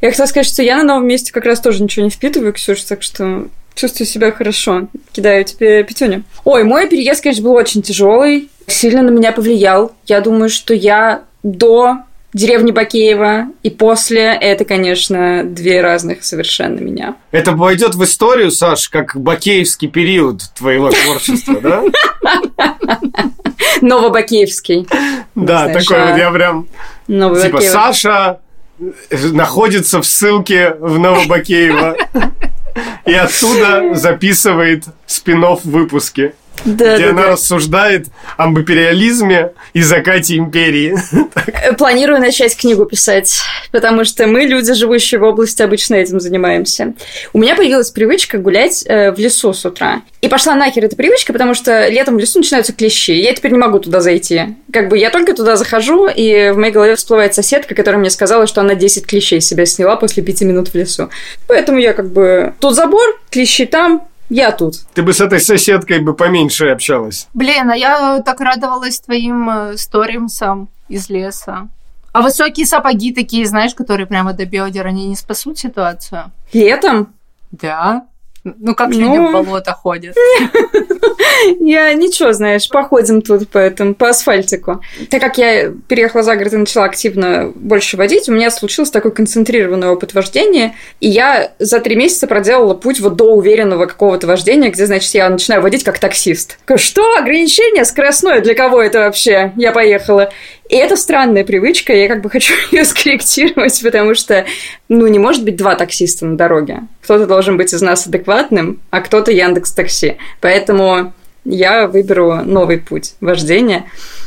Я 0.00 0.10
хотела 0.10 0.26
сказать, 0.26 0.46
что 0.46 0.62
я 0.62 0.78
на 0.78 0.84
новом 0.84 1.06
месте 1.06 1.32
как 1.32 1.44
раз 1.44 1.60
тоже 1.60 1.82
ничего 1.82 2.04
не 2.04 2.10
впитываю, 2.10 2.52
Ксюша, 2.52 2.86
так 2.88 3.02
что 3.02 3.48
чувствую 3.74 4.06
себя 4.06 4.32
хорошо. 4.32 4.88
Кидаю 5.12 5.44
тебе 5.44 5.84
пятюню. 5.84 6.24
Ой, 6.44 6.64
мой 6.64 6.88
переезд, 6.88 7.22
конечно, 7.22 7.44
был 7.44 7.52
очень 7.52 7.82
тяжелый, 7.82 8.50
сильно 8.66 9.02
на 9.02 9.10
меня 9.10 9.32
повлиял. 9.32 9.92
Я 10.06 10.20
думаю, 10.20 10.48
что 10.48 10.74
я 10.74 11.22
до 11.42 11.98
деревни 12.32 12.70
Бакеева 12.70 13.46
и 13.62 13.70
после 13.70 14.22
это, 14.22 14.64
конечно, 14.64 15.42
две 15.44 15.80
разных 15.80 16.24
совершенно 16.24 16.78
меня. 16.78 17.16
Это 17.32 17.52
войдет 17.52 17.94
в 17.94 18.04
историю, 18.04 18.50
Саш, 18.50 18.88
как 18.88 19.16
бакеевский 19.16 19.88
период 19.88 20.42
твоего 20.56 20.90
творчества, 21.04 21.60
да? 21.60 21.82
Новобакеевский. 23.80 24.86
Да, 25.34 25.68
такой 25.68 25.96
а- 25.96 26.10
вот 26.10 26.18
я 26.18 26.30
прям... 26.30 26.68
Типа. 27.08 27.60
Саша 27.60 28.40
находится 29.10 30.00
в 30.00 30.06
ссылке 30.06 30.74
в 30.78 30.98
Новобакеево. 30.98 31.96
И 33.04 33.12
оттуда 33.12 33.94
записывает 33.94 34.84
спин 35.06 35.44
выпуски, 35.64 36.34
Да, 36.64 36.96
где 36.96 37.06
да, 37.06 37.10
она 37.10 37.22
да. 37.22 37.28
рассуждает 37.30 38.08
об 38.36 38.58
империализме 38.58 39.52
и 39.72 39.82
закате 39.82 40.36
империи. 40.36 40.96
Э, 41.62 41.74
Планирую 41.74 42.20
начать 42.20 42.56
книгу 42.56 42.84
писать, 42.84 43.40
потому 43.70 44.04
что 44.04 44.26
мы, 44.26 44.42
люди, 44.42 44.72
живущие 44.72 45.20
в 45.20 45.24
области, 45.24 45.62
обычно 45.62 45.94
этим 45.94 46.20
занимаемся. 46.20 46.94
У 47.32 47.38
меня 47.38 47.54
появилась 47.54 47.90
привычка 47.90 48.38
гулять 48.38 48.84
э, 48.86 49.12
в 49.12 49.18
лесу 49.18 49.52
с 49.52 49.64
утра. 49.64 50.02
И 50.20 50.28
пошла 50.28 50.54
нахер 50.54 50.84
эта 50.84 50.96
привычка, 50.96 51.32
потому 51.32 51.54
что 51.54 51.88
летом 51.88 52.16
в 52.16 52.18
лесу 52.18 52.38
начинаются 52.38 52.72
клещи. 52.72 53.12
Я 53.12 53.34
теперь 53.34 53.52
не 53.52 53.58
могу 53.58 53.78
туда 53.78 54.00
зайти. 54.00 54.56
Как 54.72 54.88
бы 54.88 54.98
я 54.98 55.10
только 55.10 55.34
туда 55.34 55.56
захожу, 55.56 56.08
и 56.08 56.50
в 56.50 56.56
моей 56.56 56.72
голове 56.72 56.96
всплывает 56.96 57.34
соседка, 57.34 57.74
которая 57.74 58.00
мне 58.00 58.10
сказала, 58.10 58.46
что 58.46 58.60
она 58.60 58.74
10 58.74 59.06
клещей 59.06 59.40
себя 59.40 59.66
сняла 59.66 59.96
после 59.96 60.22
5 60.22 60.42
минут 60.42 60.68
в 60.68 60.74
лесу. 60.74 61.10
Поэтому 61.46 61.78
я 61.78 61.92
как 61.92 62.10
бы... 62.10 62.54
Тут 62.60 62.74
забор, 62.74 63.18
клещи 63.30 63.66
там, 63.66 64.02
я 64.30 64.52
тут. 64.52 64.76
Ты 64.94 65.02
бы 65.02 65.12
с 65.12 65.20
этой 65.20 65.40
соседкой 65.40 65.98
бы 65.98 66.14
поменьше 66.14 66.68
общалась. 66.68 67.28
Блин, 67.34 67.70
а 67.70 67.76
я 67.76 68.22
так 68.24 68.40
радовалась 68.40 69.00
твоим 69.00 69.50
э, 69.50 69.76
сторимсам 69.76 70.68
из 70.88 71.10
леса. 71.10 71.68
А 72.12 72.22
высокие 72.22 72.66
сапоги 72.66 73.12
такие, 73.12 73.46
знаешь, 73.46 73.74
которые 73.74 74.06
прямо 74.06 74.32
до 74.32 74.46
бедер, 74.46 74.86
они 74.86 75.06
не 75.06 75.16
спасут 75.16 75.58
ситуацию? 75.58 76.32
Летом 76.52 77.12
Да. 77.50 78.06
Ну, 78.44 78.74
как 78.74 78.88
Ну. 78.90 78.98
люди 79.00 79.18
в 79.18 79.32
болото 79.32 79.72
ходят. 79.72 80.16
Я 81.60 81.92
ничего, 81.94 82.32
знаешь, 82.32 82.68
походим 82.68 83.22
тут 83.22 83.48
по 83.48 83.58
этому, 83.58 83.94
по 83.94 84.08
асфальтику. 84.08 84.82
Так 85.10 85.20
как 85.20 85.38
я 85.38 85.70
переехала 85.88 86.22
за 86.22 86.36
город 86.36 86.52
и 86.54 86.56
начала 86.56 86.84
активно 86.86 87.52
больше 87.54 87.96
водить, 87.96 88.28
у 88.28 88.32
меня 88.32 88.50
случился 88.50 88.92
такой 88.92 89.12
концентрированный 89.12 89.88
опыт 89.88 90.14
вождения, 90.14 90.74
и 91.00 91.08
я 91.08 91.52
за 91.58 91.80
три 91.80 91.96
месяца 91.96 92.26
проделала 92.26 92.74
путь 92.74 93.00
вот 93.00 93.16
до 93.16 93.32
уверенного 93.34 93.86
какого-то 93.86 94.26
вождения, 94.26 94.70
где, 94.70 94.86
значит, 94.86 95.12
я 95.14 95.28
начинаю 95.28 95.62
водить 95.62 95.84
как 95.84 95.98
таксист. 95.98 96.58
Что? 96.76 97.16
Ограничение 97.16 97.84
скоростное? 97.84 98.40
Для 98.40 98.54
кого 98.54 98.82
это 98.82 99.00
вообще? 99.00 99.52
Я 99.56 99.72
поехала. 99.72 100.32
И 100.70 100.76
это 100.76 100.96
странная 100.96 101.44
привычка, 101.44 101.92
я 101.92 102.06
как 102.06 102.22
бы 102.22 102.30
хочу 102.30 102.54
ее 102.70 102.84
скорректировать, 102.84 103.82
потому 103.82 104.14
что, 104.14 104.46
ну, 104.88 105.06
не 105.08 105.18
может 105.18 105.44
быть 105.44 105.56
два 105.56 105.74
таксиста 105.74 106.26
на 106.26 106.36
дороге. 106.36 106.82
Кто-то 107.02 107.26
должен 107.26 107.56
быть 107.56 107.74
из 107.74 107.82
нас 107.82 108.06
адекватным, 108.06 108.78
а 108.90 109.00
кто-то 109.00 109.32
Яндекс 109.32 109.72
Такси. 109.72 110.16
Поэтому 110.40 111.12
я 111.44 111.88
выберу 111.88 112.36
новый 112.44 112.78
путь 112.78 113.14
вождения. 113.20 113.86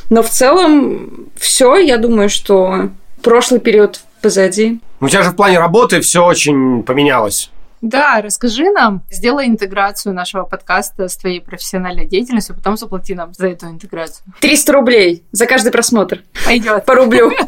Но 0.09 0.21
в 0.21 0.29
целом 0.29 1.29
все, 1.37 1.77
я 1.77 1.97
думаю, 1.97 2.27
что 2.27 2.89
прошлый 3.21 3.61
период 3.61 4.01
позади. 4.21 4.81
У 4.99 5.07
тебя 5.07 5.23
же 5.23 5.29
в 5.29 5.37
плане 5.37 5.59
работы 5.59 6.01
все 6.01 6.25
очень 6.25 6.83
поменялось. 6.83 7.51
Да, 7.83 8.21
расскажи 8.21 8.71
нам, 8.71 9.03
сделай 9.11 9.45
интеграцию 9.45 10.15
нашего 10.15 10.43
подкаста 10.43 11.09
с 11.09 11.17
твоей 11.17 11.41
профессиональной 11.41 12.05
деятельностью, 12.05 12.55
потом 12.55 12.77
заплати 12.77 13.13
нам 13.13 13.33
за 13.33 13.47
эту 13.47 13.65
интеграцию. 13.65 14.25
300 14.39 14.71
рублей 14.71 15.23
за 15.33 15.47
каждый 15.47 15.73
просмотр. 15.73 16.23
Пойдет. 16.45 16.85
По 16.85 16.95
рублю. 16.95 17.31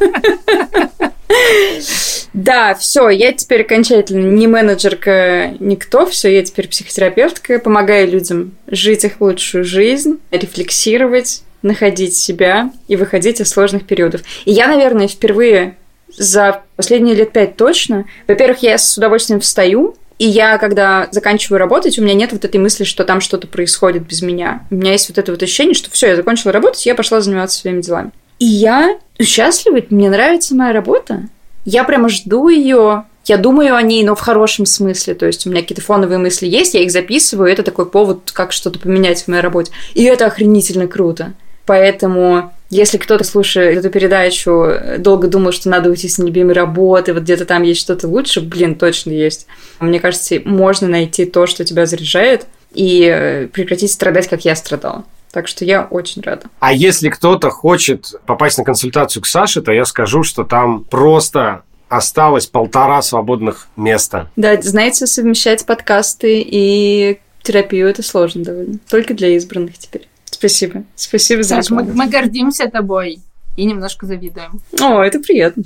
Да, 2.32 2.74
все, 2.74 3.08
я 3.08 3.32
теперь 3.32 3.62
окончательно 3.62 4.30
не 4.30 4.46
менеджерка, 4.46 5.54
никто, 5.58 6.04
все, 6.04 6.28
я 6.28 6.42
теперь 6.42 6.68
психотерапевтка, 6.68 7.58
помогаю 7.58 8.08
людям 8.08 8.52
жить 8.66 9.04
их 9.04 9.20
лучшую 9.20 9.64
жизнь, 9.64 10.18
рефлексировать, 10.30 11.42
находить 11.62 12.14
себя 12.14 12.70
и 12.88 12.96
выходить 12.96 13.40
из 13.40 13.48
сложных 13.48 13.86
периодов. 13.86 14.20
И 14.44 14.52
я, 14.52 14.68
наверное, 14.68 15.08
впервые 15.08 15.76
за 16.14 16.62
последние 16.76 17.14
лет 17.14 17.32
пять 17.32 17.56
точно, 17.56 18.04
во-первых, 18.28 18.58
я 18.62 18.76
с 18.76 18.98
удовольствием 18.98 19.40
встаю, 19.40 19.96
и 20.18 20.26
я, 20.26 20.56
когда 20.58 21.08
заканчиваю 21.10 21.58
работать, 21.58 21.98
у 21.98 22.02
меня 22.02 22.14
нет 22.14 22.32
вот 22.32 22.44
этой 22.44 22.58
мысли, 22.58 22.84
что 22.84 23.04
там 23.04 23.20
что-то 23.20 23.46
происходит 23.46 24.06
без 24.06 24.22
меня. 24.22 24.62
У 24.70 24.76
меня 24.76 24.92
есть 24.92 25.08
вот 25.08 25.18
это 25.18 25.30
вот 25.30 25.42
ощущение, 25.42 25.74
что 25.74 25.90
все, 25.90 26.08
я 26.08 26.16
закончила 26.16 26.52
работать, 26.52 26.86
я 26.86 26.94
пошла 26.94 27.20
заниматься 27.20 27.58
своими 27.58 27.82
делами. 27.82 28.12
И 28.38 28.46
я 28.46 28.98
счастлива, 29.20 29.80
мне 29.90 30.08
нравится 30.08 30.54
моя 30.54 30.72
работа. 30.72 31.24
Я 31.64 31.84
прямо 31.84 32.08
жду 32.08 32.48
ее. 32.48 33.04
Я 33.24 33.38
думаю 33.38 33.74
о 33.74 33.82
ней, 33.82 34.04
но 34.04 34.14
в 34.14 34.20
хорошем 34.20 34.66
смысле. 34.66 35.14
То 35.14 35.26
есть 35.26 35.46
у 35.46 35.50
меня 35.50 35.62
какие-то 35.62 35.82
фоновые 35.82 36.18
мысли 36.18 36.46
есть, 36.46 36.74
я 36.74 36.82
их 36.82 36.92
записываю, 36.92 37.50
это 37.50 37.62
такой 37.62 37.86
повод, 37.86 38.30
как 38.32 38.52
что-то 38.52 38.78
поменять 38.78 39.22
в 39.22 39.28
моей 39.28 39.42
работе. 39.42 39.72
И 39.94 40.04
это 40.04 40.26
охренительно 40.26 40.86
круто. 40.86 41.32
Поэтому, 41.66 42.52
если 42.70 42.98
кто-то, 42.98 43.24
слушая 43.24 43.72
эту 43.72 43.90
передачу, 43.90 44.72
долго 44.98 45.28
думал, 45.28 45.52
что 45.52 45.68
надо 45.68 45.90
уйти 45.90 46.08
с 46.08 46.18
нелюбимой 46.18 46.54
работы, 46.54 47.14
вот 47.14 47.22
где-то 47.22 47.44
там 47.44 47.62
есть 47.62 47.80
что-то 47.80 48.08
лучше, 48.08 48.40
блин, 48.40 48.74
точно 48.74 49.10
есть. 49.10 49.46
Мне 49.80 50.00
кажется, 50.00 50.40
можно 50.44 50.88
найти 50.88 51.26
то, 51.26 51.46
что 51.46 51.64
тебя 51.64 51.86
заряжает, 51.86 52.46
и 52.72 53.04
э, 53.04 53.46
прекратить 53.48 53.92
страдать, 53.92 54.28
как 54.28 54.44
я 54.44 54.54
страдала. 54.54 55.04
Так 55.32 55.48
что 55.48 55.64
я 55.64 55.84
очень 55.90 56.22
рада. 56.22 56.44
А 56.60 56.72
если 56.72 57.08
кто-то 57.08 57.50
хочет 57.50 58.14
попасть 58.26 58.58
на 58.58 58.64
консультацию 58.64 59.22
к 59.22 59.26
Саше, 59.26 59.60
то 59.60 59.72
я 59.72 59.84
скажу, 59.84 60.22
что 60.22 60.44
там 60.44 60.84
просто 60.84 61.62
осталось 61.88 62.46
полтора 62.46 63.02
свободных 63.02 63.68
места. 63.76 64.30
Да, 64.36 64.60
знаете, 64.60 65.06
совмещать 65.06 65.64
подкасты 65.66 66.40
и 66.40 67.20
терапию 67.42 67.88
это 67.88 68.02
сложно 68.02 68.44
довольно. 68.44 68.78
Только 68.88 69.14
для 69.14 69.28
избранных 69.28 69.78
теперь. 69.78 70.08
Спасибо. 70.36 70.84
Спасибо 70.94 71.42
за 71.42 71.62
Саш, 71.62 71.70
мы, 71.70 71.82
мы 71.82 72.08
гордимся 72.08 72.68
тобой 72.68 73.20
и 73.56 73.64
немножко 73.64 74.04
завидуем. 74.04 74.60
О, 74.78 75.02
это 75.02 75.18
приятно. 75.18 75.62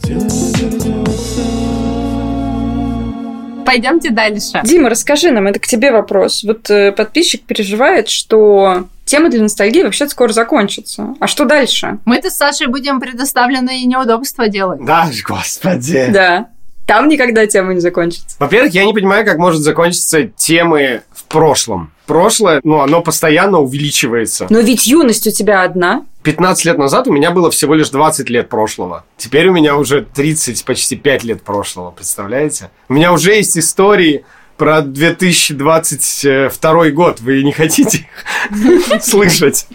Пойдемте 3.67 4.11
дальше. 4.11 4.61
Дима, 4.63 4.89
расскажи 4.89 5.33
нам, 5.33 5.49
это 5.49 5.59
к 5.59 5.67
тебе 5.67 5.91
вопрос. 5.91 6.45
Вот 6.45 6.71
э, 6.71 6.93
подписчик 6.93 7.43
переживает, 7.43 8.09
что 8.09 8.87
тема 9.07 9.29
для 9.29 9.43
ностальгии 9.43 9.83
вообще 9.83 10.09
скоро 10.09 10.33
закончится. 10.33 11.17
А 11.19 11.27
что 11.27 11.47
дальше? 11.47 11.99
Мы-то 12.05 12.31
с 12.31 12.37
Сашей 12.37 12.69
будем 12.69 13.01
предоставлены 13.01 13.83
и 13.83 13.87
неудобства 13.87 14.47
делать. 14.47 14.85
Да, 14.85 15.11
господи. 15.29 16.11
Да. 16.13 16.49
Там 16.87 17.09
никогда 17.09 17.45
тема 17.49 17.75
не 17.75 17.81
закончится. 17.81 18.37
Во-первых, 18.39 18.73
я 18.73 18.85
не 18.85 18.93
понимаю, 18.93 19.25
как 19.25 19.39
может 19.39 19.63
закончиться 19.63 20.25
темы 20.25 21.03
в 21.13 21.25
прошлом. 21.25 21.93
Прошлое, 22.11 22.61
ну, 22.65 22.81
оно 22.81 23.03
постоянно 23.03 23.61
увеличивается. 23.61 24.49
Но 24.51 24.59
ведь 24.59 24.89
юность 24.89 25.29
у 25.29 25.31
тебя 25.31 25.63
одна. 25.63 26.05
15 26.25 26.65
лет 26.65 26.77
назад 26.77 27.07
у 27.07 27.13
меня 27.13 27.31
было 27.31 27.53
всего 27.53 27.75
лишь 27.75 27.91
20 27.91 28.29
лет 28.31 28.49
прошлого. 28.49 29.05
Теперь 29.17 29.49
у 29.49 29.53
меня 29.53 29.77
уже 29.77 30.03
30, 30.03 30.65
почти 30.65 30.97
5 30.97 31.23
лет 31.23 31.43
прошлого, 31.43 31.93
представляете? 31.93 32.71
У 32.89 32.95
меня 32.95 33.13
уже 33.13 33.35
есть 33.35 33.57
истории 33.57 34.25
про 34.57 34.83
2022 34.83 36.91
год. 36.91 37.21
Вы 37.21 37.45
не 37.45 37.53
хотите 37.53 38.09
слышать? 39.01 39.69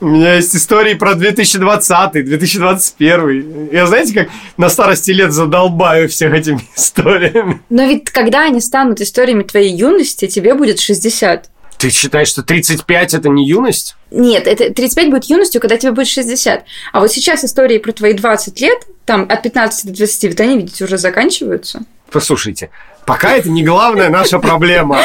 У 0.00 0.08
меня 0.08 0.34
есть 0.34 0.54
истории 0.54 0.94
про 0.94 1.14
2020, 1.14 2.12
2021. 2.12 3.70
Я 3.72 3.86
знаете, 3.86 4.12
как 4.12 4.28
на 4.58 4.68
старости 4.68 5.12
лет 5.12 5.32
задолбаю 5.32 6.08
всех 6.08 6.34
этими 6.34 6.60
историями. 6.76 7.62
Но 7.70 7.84
ведь 7.84 8.10
когда 8.10 8.42
они 8.42 8.60
станут 8.60 9.00
историями 9.00 9.44
твоей 9.44 9.74
юности, 9.74 10.26
тебе 10.26 10.54
будет 10.54 10.80
60. 10.80 11.48
Ты 11.78 11.90
считаешь, 11.90 12.28
что 12.28 12.42
35 12.42 13.14
это 13.14 13.28
не 13.28 13.46
юность? 13.46 13.96
Нет, 14.10 14.46
это 14.46 14.72
35 14.72 15.10
будет 15.10 15.24
юностью, 15.24 15.60
когда 15.60 15.76
тебе 15.76 15.92
будет 15.92 16.08
60. 16.08 16.64
А 16.92 17.00
вот 17.00 17.12
сейчас 17.12 17.44
истории 17.44 17.78
про 17.78 17.92
твои 17.92 18.12
20 18.14 18.60
лет, 18.60 18.78
там 19.04 19.26
от 19.28 19.42
15 19.42 19.86
до 19.86 19.96
20, 19.96 20.30
вот 20.30 20.40
они, 20.40 20.56
видите, 20.56 20.84
уже 20.84 20.98
заканчиваются. 20.98 21.82
Послушайте, 22.10 22.70
пока 23.04 23.32
это 23.36 23.50
не 23.50 23.64
главная 23.64 24.08
наша 24.08 24.38
проблема. 24.38 25.00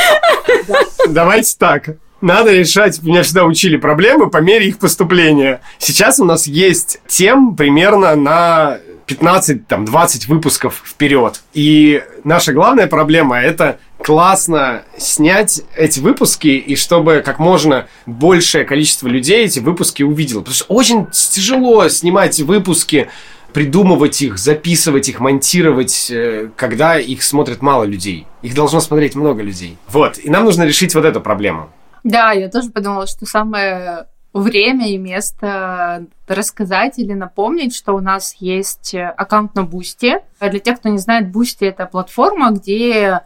Давайте 1.08 1.56
так. 1.58 1.90
Надо 2.22 2.52
решать, 2.52 3.02
меня 3.02 3.24
всегда 3.24 3.46
учили 3.46 3.78
проблемы 3.78 4.30
по 4.30 4.38
мере 4.38 4.68
их 4.68 4.78
поступления. 4.78 5.62
Сейчас 5.80 6.20
у 6.20 6.26
нас 6.26 6.46
есть 6.46 7.00
тем 7.08 7.56
примерно 7.56 8.16
на 8.16 8.78
15-20 9.08 10.28
выпусков 10.28 10.84
вперед. 10.86 11.42
И 11.54 12.04
наша 12.24 12.54
главная 12.54 12.88
проблема– 12.88 13.42
это 13.42 13.80
классно 14.04 14.84
снять 14.98 15.62
эти 15.76 16.00
выпуски, 16.00 16.48
и 16.48 16.76
чтобы 16.76 17.22
как 17.26 17.40
можно 17.40 17.88
большее 18.06 18.66
количество 18.66 19.08
людей 19.08 19.46
эти 19.46 19.60
выпуски 19.60 20.04
увидело. 20.04 20.40
Потому 20.40 20.56
что 20.56 20.66
очень 20.66 21.08
тяжело 21.12 21.88
снимать 21.90 22.40
выпуски, 22.42 23.10
придумывать 23.54 24.22
их, 24.22 24.38
записывать 24.38 25.10
их, 25.10 25.20
монтировать, 25.20 26.10
э, 26.10 26.50
когда 26.56 26.98
их 26.98 27.22
смотрит 27.24 27.62
мало 27.62 27.84
людей. 27.84 28.26
Их 28.42 28.56
должно 28.56 28.80
смотреть 28.80 29.16
много 29.16 29.42
людей. 29.42 29.78
Вот. 29.88 30.18
И 30.18 30.30
нам 30.30 30.46
нужно 30.46 30.64
решить 30.64 30.96
вот 30.96 31.06
эту 31.06 31.22
проблему. 31.22 31.70
Да, 32.04 32.32
я 32.32 32.50
тоже 32.50 32.70
подумала, 32.70 33.08
что 33.08 33.26
самое 33.26 34.08
время 34.34 34.90
и 34.90 34.98
место 34.98 36.06
рассказать 36.28 36.98
или 36.98 37.14
напомнить, 37.14 37.76
что 37.76 37.94
у 37.94 38.00
нас 38.00 38.36
есть 38.40 38.96
аккаунт 38.96 39.56
на 39.56 39.64
Бусти. 39.64 40.20
Для 40.40 40.60
тех, 40.60 40.80
кто 40.80 40.90
не 40.90 40.98
знает, 40.98 41.30
Бусти 41.30 41.66
это 41.66 41.86
платформа, 41.86 42.52
где 42.52 43.22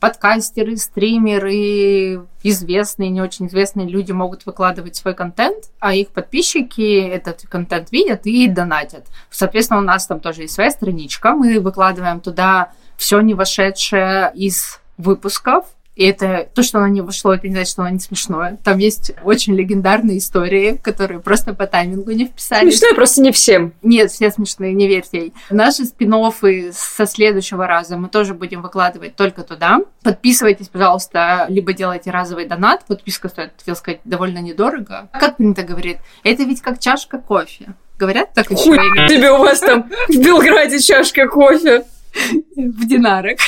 подкастеры, 0.00 0.76
стримеры, 0.76 2.26
известные, 2.42 3.10
не 3.10 3.20
очень 3.20 3.46
известные 3.46 3.88
люди 3.88 4.12
могут 4.12 4.46
выкладывать 4.46 4.96
свой 4.96 5.14
контент, 5.14 5.70
а 5.78 5.94
их 5.94 6.08
подписчики 6.08 7.00
этот 7.00 7.42
контент 7.48 7.92
видят 7.92 8.26
и 8.26 8.48
донатят. 8.48 9.06
Соответственно, 9.30 9.80
у 9.80 9.84
нас 9.84 10.06
там 10.06 10.20
тоже 10.20 10.42
есть 10.42 10.54
своя 10.54 10.70
страничка, 10.70 11.32
мы 11.32 11.60
выкладываем 11.60 12.20
туда 12.20 12.72
все 12.96 13.20
не 13.20 13.34
вошедшее 13.34 14.32
из 14.34 14.80
выпусков, 14.98 15.66
и 15.96 16.04
это 16.04 16.46
то, 16.54 16.62
что 16.62 16.78
оно 16.78 16.88
не 16.88 17.00
вошло, 17.00 17.34
это 17.34 17.48
не 17.48 17.54
значит, 17.54 17.70
что 17.70 17.82
оно 17.82 17.92
не 17.92 17.98
смешное. 17.98 18.58
Там 18.62 18.76
есть 18.78 19.12
очень 19.24 19.54
легендарные 19.54 20.18
истории, 20.18 20.78
которые 20.82 21.20
просто 21.20 21.54
по 21.54 21.66
таймингу 21.66 22.10
не 22.10 22.26
вписались. 22.26 22.78
Смешное 22.78 22.94
просто 22.94 23.22
не 23.22 23.32
всем. 23.32 23.72
Нет, 23.82 24.10
все 24.10 24.30
смешные, 24.30 24.74
не 24.74 24.88
верьте 24.88 25.18
ей. 25.18 25.34
Наши 25.48 25.86
спин 25.86 26.14
со 26.72 27.06
следующего 27.06 27.66
раза 27.66 27.96
мы 27.96 28.08
тоже 28.08 28.34
будем 28.34 28.62
выкладывать 28.62 29.16
только 29.16 29.42
туда. 29.42 29.80
Подписывайтесь, 30.02 30.68
пожалуйста, 30.68 31.46
либо 31.48 31.72
делайте 31.72 32.10
разовый 32.10 32.46
донат. 32.46 32.84
Подписка 32.86 33.28
стоит, 33.28 33.52
хотел 33.58 33.74
сказать, 33.74 34.00
довольно 34.04 34.38
недорого. 34.38 35.08
Как 35.12 35.36
принято 35.38 35.62
говорит, 35.62 35.98
это 36.24 36.42
ведь 36.44 36.60
как 36.60 36.78
чашка 36.78 37.18
кофе. 37.18 37.74
Говорят 37.98 38.34
так 38.34 38.50
еще? 38.50 38.76
Хуй 38.76 39.08
тебе 39.08 39.32
у 39.32 39.38
вас 39.38 39.60
там 39.60 39.90
в 40.08 40.16
Белграде 40.16 40.78
чашка 40.78 41.26
кофе 41.26 41.84
в 42.56 42.86
динарах. 42.86 43.38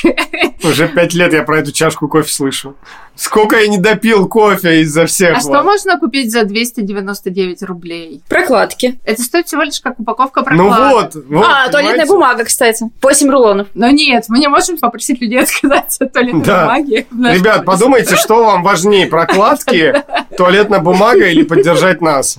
Уже 0.63 0.89
пять 0.89 1.15
лет 1.15 1.33
я 1.33 1.43
про 1.43 1.59
эту 1.61 1.73
чашку 1.73 2.09
кофе 2.09 2.31
слышу. 2.31 2.75
Сколько 3.15 3.57
я 3.59 3.67
не 3.67 3.79
допил 3.79 4.29
кофе 4.29 4.83
из-за 4.83 5.07
всех. 5.07 5.39
А 5.39 5.41
что 5.41 5.63
можно 5.63 5.99
купить 5.99 6.31
за 6.31 6.45
299 6.45 7.63
рублей? 7.65 8.23
Прокладки. 8.29 9.01
Это 9.05 9.23
стоит 9.23 9.47
всего 9.49 9.63
лишь 9.63 9.81
как 9.81 9.99
упаковка 9.99 10.43
прокладок. 10.43 10.79
Ну 10.79 10.93
вот, 10.93 11.15
вот 11.29 11.47
А, 11.49 11.69
туалетная 11.71 12.07
бумага, 12.07 12.45
кстати. 12.45 12.87
8 13.03 13.31
рулонов. 13.31 13.67
Но 13.75 13.91
нет, 13.91 14.27
мы 14.29 14.39
не 14.39 14.49
можем 14.49 14.79
попросить 14.79 15.21
людей 15.21 15.41
отказаться 15.43 16.05
от 16.05 16.13
туалетной 16.13 16.45
Да. 16.45 16.63
бумаги. 16.63 17.07
Ребят, 17.11 17.65
подумайте, 17.65 18.15
что 18.17 18.45
вам 18.45 18.63
важнее, 18.63 19.07
прокладки, 19.07 19.95
туалетная 20.37 20.81
бумага 20.81 21.27
или 21.29 21.43
поддержать 21.43 22.01
нас? 22.01 22.39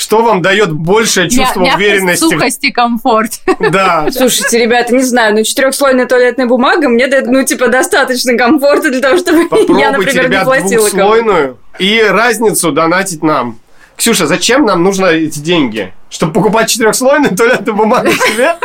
Что 0.00 0.22
вам 0.22 0.40
дает 0.40 0.72
большее 0.72 1.28
чувство 1.28 1.60
Мя- 1.60 1.74
уверенности? 1.74 2.24
Сухость 2.24 2.64
и 2.64 2.72
комфорт. 2.72 3.32
Да. 3.60 4.08
Слушайте, 4.10 4.58
ребята, 4.58 4.94
не 4.94 5.02
знаю, 5.02 5.34
ну 5.34 5.44
четырехслойная 5.44 6.06
туалетная 6.06 6.46
бумага 6.46 6.88
мне 6.88 7.06
дает, 7.06 7.26
ну, 7.26 7.44
типа, 7.44 7.68
достаточно 7.68 8.34
комфорта 8.38 8.90
для 8.90 9.02
того, 9.02 9.18
чтобы 9.18 9.40
я, 9.42 9.48
Попробуйте, 9.48 9.90
например, 9.90 10.22
не 10.22 10.28
ребят, 10.28 10.44
платила 10.44 10.68
кому 10.70 10.80
двухслойную 10.80 11.58
и 11.78 12.02
разницу 12.02 12.72
донатить 12.72 13.22
нам. 13.22 13.58
Ксюша, 13.96 14.26
зачем 14.26 14.64
нам 14.64 14.82
нужно 14.82 15.04
эти 15.04 15.38
деньги? 15.40 15.92
Чтобы 16.08 16.32
покупать 16.32 16.70
четырехслойную 16.70 17.36
туалетную 17.36 17.76
бумагу 17.76 18.10
себе? 18.10 18.56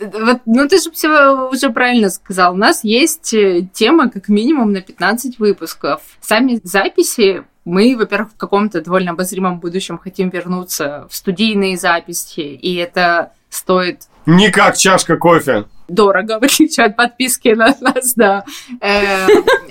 Вот, 0.00 0.40
ну, 0.46 0.66
ты 0.66 0.78
же 0.80 0.90
все 0.90 1.48
уже 1.50 1.68
правильно 1.68 2.08
сказал. 2.08 2.54
У 2.54 2.56
нас 2.56 2.84
есть 2.84 3.34
э, 3.34 3.68
тема 3.74 4.08
как 4.08 4.28
минимум 4.28 4.72
на 4.72 4.80
15 4.80 5.38
выпусков. 5.38 6.00
Сами 6.22 6.58
записи 6.64 7.44
мы, 7.64 7.96
во-первых, 7.96 8.32
в 8.32 8.36
каком-то 8.36 8.80
довольно 8.82 9.12
обозримом 9.12 9.60
будущем 9.60 9.98
хотим 9.98 10.30
вернуться 10.30 11.06
в 11.10 11.14
студийные 11.14 11.76
записи, 11.76 12.40
и 12.40 12.74
это 12.76 13.32
стоит 13.48 14.02
Не 14.26 14.50
как 14.50 14.76
чашка 14.76 15.16
кофе. 15.16 15.64
дорого, 15.88 16.38
в 16.40 16.44
отличие 16.44 16.86
от 16.86 16.96
подписки 16.96 17.48
на 17.48 17.74
нас, 17.80 18.14
да. 18.14 18.44
Э, 18.80 19.26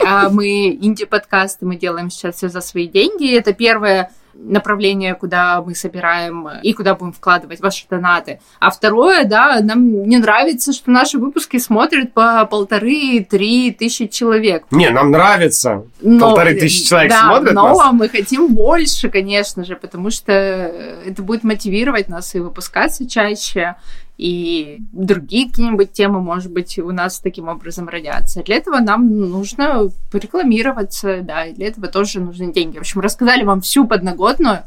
А 0.05 0.29
мы 0.29 0.69
инди-подкасты, 0.81 1.65
мы 1.65 1.75
делаем 1.75 2.09
сейчас 2.09 2.35
все 2.35 2.49
за 2.49 2.61
свои 2.61 2.87
деньги. 2.87 3.35
Это 3.35 3.53
первое 3.53 4.11
направление, 4.33 5.15
куда 5.15 5.61
мы 5.61 5.75
собираем 5.75 6.47
и 6.63 6.73
куда 6.73 6.95
будем 6.95 7.13
вкладывать 7.13 7.59
ваши 7.59 7.85
донаты. 7.89 8.39
А 8.59 8.69
второе, 8.69 9.25
да, 9.25 9.59
нам 9.61 10.03
не 10.07 10.17
нравится, 10.17 10.73
что 10.73 10.91
наши 10.91 11.17
выпуски 11.17 11.57
смотрят 11.57 12.13
по 12.13 12.45
полторы-три 12.45 13.71
тысячи 13.71 14.07
человек. 14.07 14.63
Не, 14.71 14.89
нам 14.89 15.11
нравится. 15.11 15.83
Но- 16.01 16.19
Полторы 16.29 16.55
тысячи 16.55 16.87
человек 16.87 17.11
да, 17.11 17.21
смотрят 17.21 17.53
но 17.53 17.75
нас. 17.75 17.93
мы 17.93 18.09
хотим 18.09 18.53
больше, 18.53 19.09
конечно 19.09 19.65
же, 19.65 19.75
потому 19.75 20.09
что 20.11 20.31
это 20.31 21.21
будет 21.21 21.43
мотивировать 21.43 22.07
нас 22.09 22.33
и 22.35 22.39
выпускаться 22.39 23.07
чаще, 23.07 23.75
и 24.19 24.81
другие 24.91 25.49
какие-нибудь 25.49 25.93
темы, 25.93 26.19
может 26.19 26.51
быть, 26.51 26.77
у 26.77 26.91
нас 26.91 27.19
таким 27.19 27.47
образом 27.47 27.87
родятся. 27.87 28.43
Для 28.43 28.57
этого 28.57 28.79
нам 28.79 29.29
нужно 29.29 29.89
порекламироваться, 30.11 31.21
да, 31.21 31.45
и 31.45 31.53
для 31.53 31.67
этого 31.67 31.87
тоже 31.87 32.19
нужны 32.19 32.51
деньги. 32.51 32.75
В 32.77 32.81
общем, 32.81 32.99
рассказали 32.99 33.45
вам 33.45 33.61
всю 33.61 33.87
подноготную, 33.87 34.63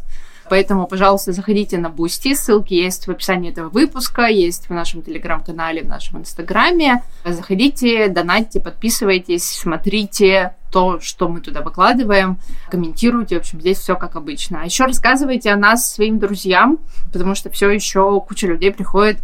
Поэтому, 0.49 0.87
пожалуйста, 0.87 1.33
заходите 1.33 1.79
на 1.79 1.89
Бусти, 1.89 2.35
ссылки 2.35 2.75
есть 2.75 3.07
в 3.07 3.11
описании 3.11 3.51
этого 3.51 3.71
выпуска, 3.71 4.27
есть 4.27 4.69
в 4.69 4.71
нашем 4.71 5.01
телеграм-канале, 5.01 5.83
в 5.83 5.87
нашем 5.87 6.19
инстаграме. 6.19 7.03
Заходите, 7.25 8.09
донатьте, 8.09 8.61
подписывайтесь, 8.61 9.45
смотрите 9.45 10.55
то, 10.71 11.01
что 11.01 11.29
мы 11.29 11.41
туда 11.41 11.63
выкладываем, 11.63 12.39
комментируйте, 12.71 13.37
в 13.37 13.39
общем, 13.39 13.61
здесь 13.61 13.79
все 13.79 13.95
как 13.97 14.17
обычно. 14.17 14.61
А 14.63 14.65
еще 14.65 14.85
рассказывайте 14.85 15.51
о 15.51 15.57
нас 15.57 15.91
своим 15.91 16.19
друзьям, 16.19 16.79
потому 17.13 17.35
что 17.35 17.49
все 17.49 17.71
еще 17.71 18.21
куча 18.21 18.47
людей 18.47 18.73
приходит 18.73 19.19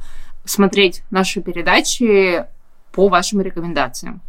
смотреть 0.49 1.03
наши 1.11 1.41
передачи 1.41 2.45
по 2.93 3.09
вашим 3.09 3.41
рекомендациям. 3.41 4.21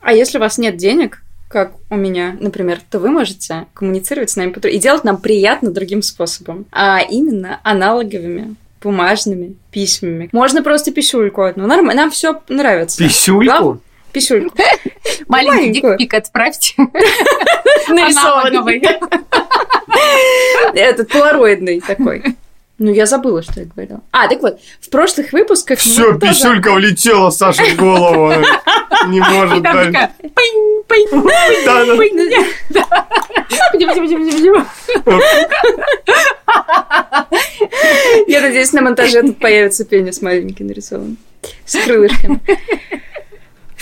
А 0.00 0.12
если 0.12 0.38
у 0.38 0.40
вас 0.40 0.58
нет 0.58 0.76
денег, 0.76 1.22
как 1.48 1.72
у 1.90 1.96
меня, 1.96 2.36
например, 2.40 2.80
то 2.90 2.98
вы 2.98 3.10
можете 3.10 3.66
коммуницировать 3.74 4.30
с 4.30 4.36
нами 4.36 4.54
и 4.68 4.78
делать 4.78 5.04
нам 5.04 5.18
приятно 5.18 5.70
другим 5.70 6.02
способом, 6.02 6.64
а 6.72 7.00
именно 7.00 7.60
аналоговыми 7.62 8.56
бумажными 8.82 9.54
письмами. 9.70 10.28
Можно 10.32 10.62
просто 10.62 10.90
писюльку 10.92 11.42
одну. 11.42 11.66
Норм- 11.68 11.94
Нам 11.94 12.10
все 12.10 12.40
нравится. 12.48 12.98
Писюльку? 12.98 13.44
Глав- 13.44 13.78
Писюльку. 14.12 14.56
Маленький 15.28 15.72
дикпик 15.80 16.14
отправьте. 16.14 16.74
Нарисованный. 17.88 18.58
Аналоговый. 18.58 18.82
Этот 20.74 21.08
полароидный 21.10 21.80
такой. 21.80 22.22
Ну, 22.82 22.90
я 22.92 23.06
забыла, 23.06 23.42
что 23.44 23.60
я 23.60 23.66
говорила. 23.66 24.00
А, 24.10 24.26
так 24.26 24.42
вот, 24.42 24.58
в 24.80 24.90
прошлых 24.90 25.32
выпусках... 25.32 25.78
Все, 25.78 26.14
тоже- 26.14 26.18
писюлька 26.18 26.72
влетела 26.72 27.30
Саше 27.30 27.62
в 27.74 27.76
голову. 27.76 28.32
Не 29.06 29.20
может 29.20 29.62
дальше. 29.62 30.10
Я 38.26 38.40
надеюсь, 38.40 38.72
на 38.72 38.82
монтаже 38.82 39.22
тут 39.22 39.38
появится 39.38 39.84
пенис 39.84 40.20
маленький 40.22 40.64
нарисован. 40.64 41.16
С 41.64 41.76
крылышками. 41.76 42.40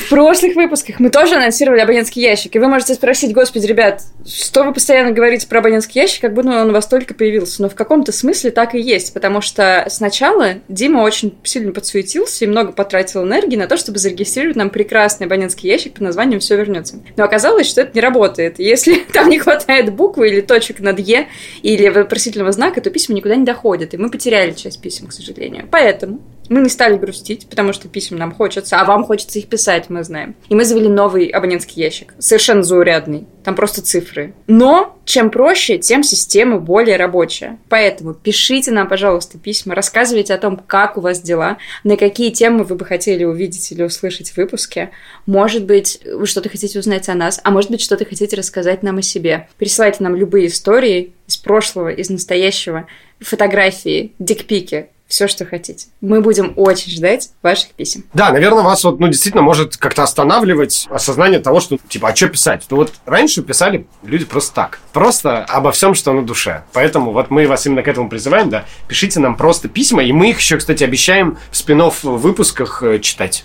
В 0.01 0.09
прошлых 0.09 0.57
выпусках 0.57 0.99
мы 0.99 1.11
тоже 1.11 1.37
анонсировали 1.37 1.81
абонентский 1.81 2.23
ящик. 2.23 2.57
И 2.57 2.59
вы 2.59 2.69
можете 2.69 2.95
спросить, 2.95 3.33
господи, 3.33 3.67
ребят, 3.67 4.03
что 4.27 4.65
вы 4.65 4.73
постоянно 4.73 5.13
говорите 5.13 5.47
про 5.47 5.59
абонентский 5.59 6.01
ящик, 6.01 6.23
как 6.23 6.35
будто 6.35 6.63
он 6.63 6.71
у 6.71 6.73
вас 6.73 6.87
только 6.87 7.15
появился. 7.15 7.63
Но 7.63 7.69
в 7.69 7.75
каком-то 7.75 8.11
смысле 8.11 8.51
так 8.51 8.75
и 8.75 8.81
есть. 8.81 9.13
Потому 9.13 9.41
что 9.41 9.87
сначала 9.89 10.55
Дима 10.69 11.01
очень 11.01 11.35
сильно 11.45 11.73
подсуетился 11.73 12.45
и 12.45 12.49
много 12.49 12.73
потратил 12.73 13.25
энергии 13.25 13.57
на 13.57 13.67
то, 13.67 13.77
чтобы 13.77 13.99
зарегистрировать 13.99 14.57
нам 14.57 14.71
прекрасный 14.71 15.27
абонентский 15.27 15.69
ящик 15.69 15.93
под 15.93 16.03
названием 16.03 16.41
«Все 16.41 16.57
вернется». 16.57 17.01
Но 17.17 17.25
оказалось, 17.25 17.69
что 17.69 17.83
это 17.83 17.91
не 17.95 18.01
работает. 18.01 18.59
Если 18.59 18.95
там 19.13 19.29
не 19.29 19.39
хватает 19.39 19.93
буквы 19.93 20.31
или 20.31 20.41
точек 20.41 20.81
над 20.81 20.99
«е», 20.99 21.29
или 21.63 21.89
вопросительного 21.89 22.53
знака, 22.53 22.81
то 22.81 22.91
письма 22.91 23.15
никуда 23.15 23.37
не 23.37 23.45
доходят. 23.45 23.93
И 23.93 23.99
мы 23.99 24.11
потеряли 24.11 24.53
часть 24.53 24.81
писем, 24.81 25.09
к 25.09 25.13
сожалению. 25.13 25.69
Поэтому 25.71 26.21
мы 26.51 26.61
не 26.61 26.69
стали 26.69 26.99
грустить, 26.99 27.47
потому 27.49 27.73
что 27.73 27.89
писем 27.89 28.17
нам 28.17 28.33
хочется, 28.33 28.81
а 28.81 28.85
вам 28.85 29.05
хочется 29.05 29.39
их 29.39 29.47
писать, 29.47 29.89
мы 29.89 30.03
знаем. 30.03 30.35
И 30.49 30.55
мы 30.55 30.65
завели 30.65 30.89
новый 30.89 31.27
абонентский 31.27 31.81
ящик, 31.83 32.13
совершенно 32.19 32.65
заурядный. 32.65 33.27
Там 33.45 33.55
просто 33.55 33.83
цифры. 33.83 34.35
Но 34.49 34.99
чем 35.05 35.31
проще, 35.31 35.79
тем 35.79 36.03
система 36.03 36.59
более 36.59 36.97
рабочая. 36.97 37.59
Поэтому 37.69 38.15
пишите 38.15 38.73
нам, 38.73 38.89
пожалуйста, 38.89 39.39
письма, 39.39 39.77
рассказывайте 39.77 40.35
о 40.35 40.39
том, 40.39 40.57
как 40.57 40.99
у 40.99 41.01
вас 41.01 41.23
дела, 41.23 41.59
на 41.85 41.97
какие 41.97 42.31
темы 42.31 42.65
вы 42.65 42.75
бы 42.75 42.85
хотели 42.85 43.25
увидеть 43.25 43.71
или 43.71 43.85
услышать 43.85 44.31
в 44.31 44.37
выпуске. 44.37 44.91
Может 45.27 45.65
быть, 45.65 46.01
вы 46.05 46.27
что-то 46.27 46.49
хотите 46.49 46.81
узнать 46.81 47.09
о 47.09 47.15
нас, 47.15 47.41
а 47.45 47.53
может 47.53 47.71
быть, 47.71 47.81
что-то 47.81 48.05
хотите 48.05 48.37
рассказать 48.37 48.83
нам 48.83 48.99
о 48.99 49.03
себе. 49.03 49.49
Присылайте 49.57 50.03
нам 50.03 50.17
любые 50.17 50.49
истории 50.49 51.13
из 51.29 51.37
прошлого, 51.37 51.91
из 51.91 52.11
настоящего, 52.11 52.87
фотографии, 53.21 54.13
дикпики, 54.19 54.89
все, 55.11 55.29
что 55.29 55.45
хотите. 55.45 55.89
Мы 56.01 56.21
будем 56.21 56.55
очень 56.57 56.91
ждать 56.91 57.31
ваших 57.43 57.71
писем. 57.73 58.05
Да, 58.15 58.31
наверное, 58.31 58.63
вас 58.63 58.85
вот, 58.85 59.01
ну, 59.01 59.09
действительно 59.09 59.43
может 59.43 59.77
как-то 59.77 60.05
останавливать 60.05 60.87
осознание 60.89 61.41
того, 61.41 61.61
что, 61.61 61.79
типа, 61.89 62.09
а 62.09 62.17
что 62.17 62.29
писать? 62.29 62.65
Ну, 62.71 62.77
вот 62.77 62.93
раньше 63.05 63.43
писали 63.43 63.87
люди 64.05 64.25
просто 64.25 64.55
так. 64.55 64.79
Просто 64.93 65.45
обо 65.45 65.73
всем, 65.73 65.95
что 65.95 66.13
на 66.13 66.25
душе. 66.25 66.63
Поэтому 66.73 67.13
вот 67.13 67.31
мы 67.31 67.47
вас 67.49 67.67
именно 67.67 67.83
к 67.83 67.89
этому 67.89 68.09
призываем, 68.09 68.51
да. 68.51 68.65
Пишите 68.87 69.19
нам 69.21 69.37
просто 69.37 69.69
письма, 69.69 70.03
и 70.05 70.13
мы 70.13 70.31
их 70.31 70.39
еще, 70.39 70.57
кстати, 70.57 70.85
обещаем 70.85 71.37
в 71.51 71.57
спин 71.57 71.81
выпусках 72.03 72.83
э, 72.83 72.99
читать. 73.01 73.45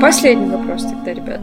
Последний 0.00 0.50
вопрос 0.50 0.82
тогда, 0.82 1.14
ребят. 1.14 1.40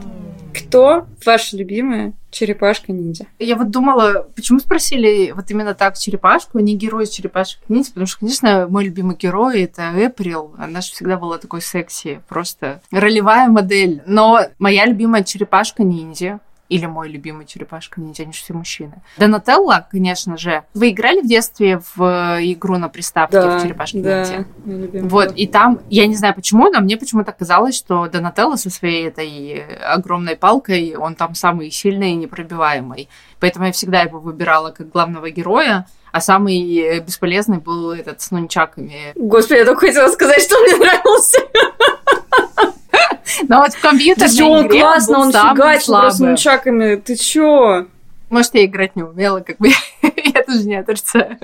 Кто 0.54 1.08
ваша 1.26 1.58
любимая 1.58 2.14
Черепашка-ниндзя. 2.32 3.28
Я 3.40 3.58
вот 3.58 3.72
думала, 3.72 4.28
почему 4.36 4.60
спросили 4.60 5.32
вот 5.32 5.52
именно 5.52 5.74
так 5.74 5.98
черепашку, 5.98 6.58
а 6.58 6.62
не 6.62 6.76
герой 6.76 7.04
из 7.04 7.10
черепашек 7.10 7.60
ниндзя, 7.68 7.90
потому 7.90 8.08
что, 8.08 8.20
конечно, 8.20 8.68
мой 8.70 8.86
любимый 8.86 9.18
герой 9.18 9.64
это 9.64 9.92
Эприл. 9.96 10.56
Она 10.58 10.80
же 10.82 10.92
всегда 10.94 11.18
была 11.18 11.38
такой 11.38 11.62
секси, 11.62 12.22
просто 12.30 12.82
ролевая 12.92 13.50
модель. 13.50 14.02
Но 14.06 14.40
моя 14.60 14.86
любимая 14.86 15.24
черепашка 15.24 15.84
ниндзя 15.84 16.40
или 16.72 16.86
мой 16.86 17.10
любимый 17.10 17.46
черепашка 17.46 18.00
ниндзя, 18.00 18.24
они 18.24 18.32
же 18.32 18.40
все 18.40 18.54
мужчины. 18.54 19.02
Донателла, 19.18 19.88
конечно 19.92 20.38
же. 20.38 20.64
Вы 20.74 20.92
играли 20.92 21.20
в 21.20 21.28
детстве 21.28 21.82
в 21.96 22.40
игру 22.42 22.78
на 22.78 22.88
приставке 22.88 23.42
Да, 23.42 23.60
в 23.60 23.62
черепашке 23.62 24.00
да. 24.00 24.26
ниндзя? 24.66 25.06
Вот, 25.06 25.34
и 25.36 25.48
там, 25.48 25.82
я 25.90 26.08
не 26.08 26.16
знаю 26.16 26.34
почему, 26.34 26.70
но 26.70 26.80
мне 26.80 26.96
почему-то 26.96 27.34
казалось, 27.34 27.76
что 27.76 28.08
Донателло 28.08 28.56
со 28.56 28.70
своей 28.70 29.10
этой 29.10 29.66
огромной 29.84 30.38
палкой, 30.38 30.96
он 30.96 31.16
там 31.16 31.36
самый 31.36 31.72
сильный 31.72 32.12
и 32.12 32.16
непробиваемый. 32.16 33.10
Поэтому 33.42 33.66
я 33.66 33.74
всегда 33.74 34.04
его 34.04 34.22
выбирала 34.22 34.72
как 34.72 34.90
главного 34.90 35.30
героя, 35.30 35.88
а 36.14 36.22
самый 36.22 37.02
бесполезный 37.02 37.58
был 37.58 37.92
этот 37.92 38.22
с 38.22 38.32
нунчаками. 38.32 39.12
Господи, 39.16 39.60
я 39.60 39.66
только 39.66 39.88
хотела 39.88 40.08
сказать, 40.08 40.42
что 40.42 40.58
мне 40.62 40.78
нравился. 40.78 41.38
Но 43.48 43.60
вот 43.60 43.74
в 43.74 43.82
компьютерной 43.82 44.28
Да 44.28 44.34
что, 44.34 44.46
он 44.46 44.68
игре 44.68 44.82
классно, 44.82 45.20
он 45.20 45.32
самый 45.32 45.56
фигачил 45.56 46.00
просто 46.00 46.24
нунчаками. 46.26 46.96
Ты 46.96 47.16
чё? 47.16 47.86
Может, 48.30 48.56
я 48.56 48.66
играть 48.66 48.96
не 48.96 49.04
умела, 49.04 49.42
как 49.42 49.58
бы 49.58 49.70
я 50.02 50.44
тоже 50.44 50.64
не 50.64 50.76
отрицаю. 50.76 51.38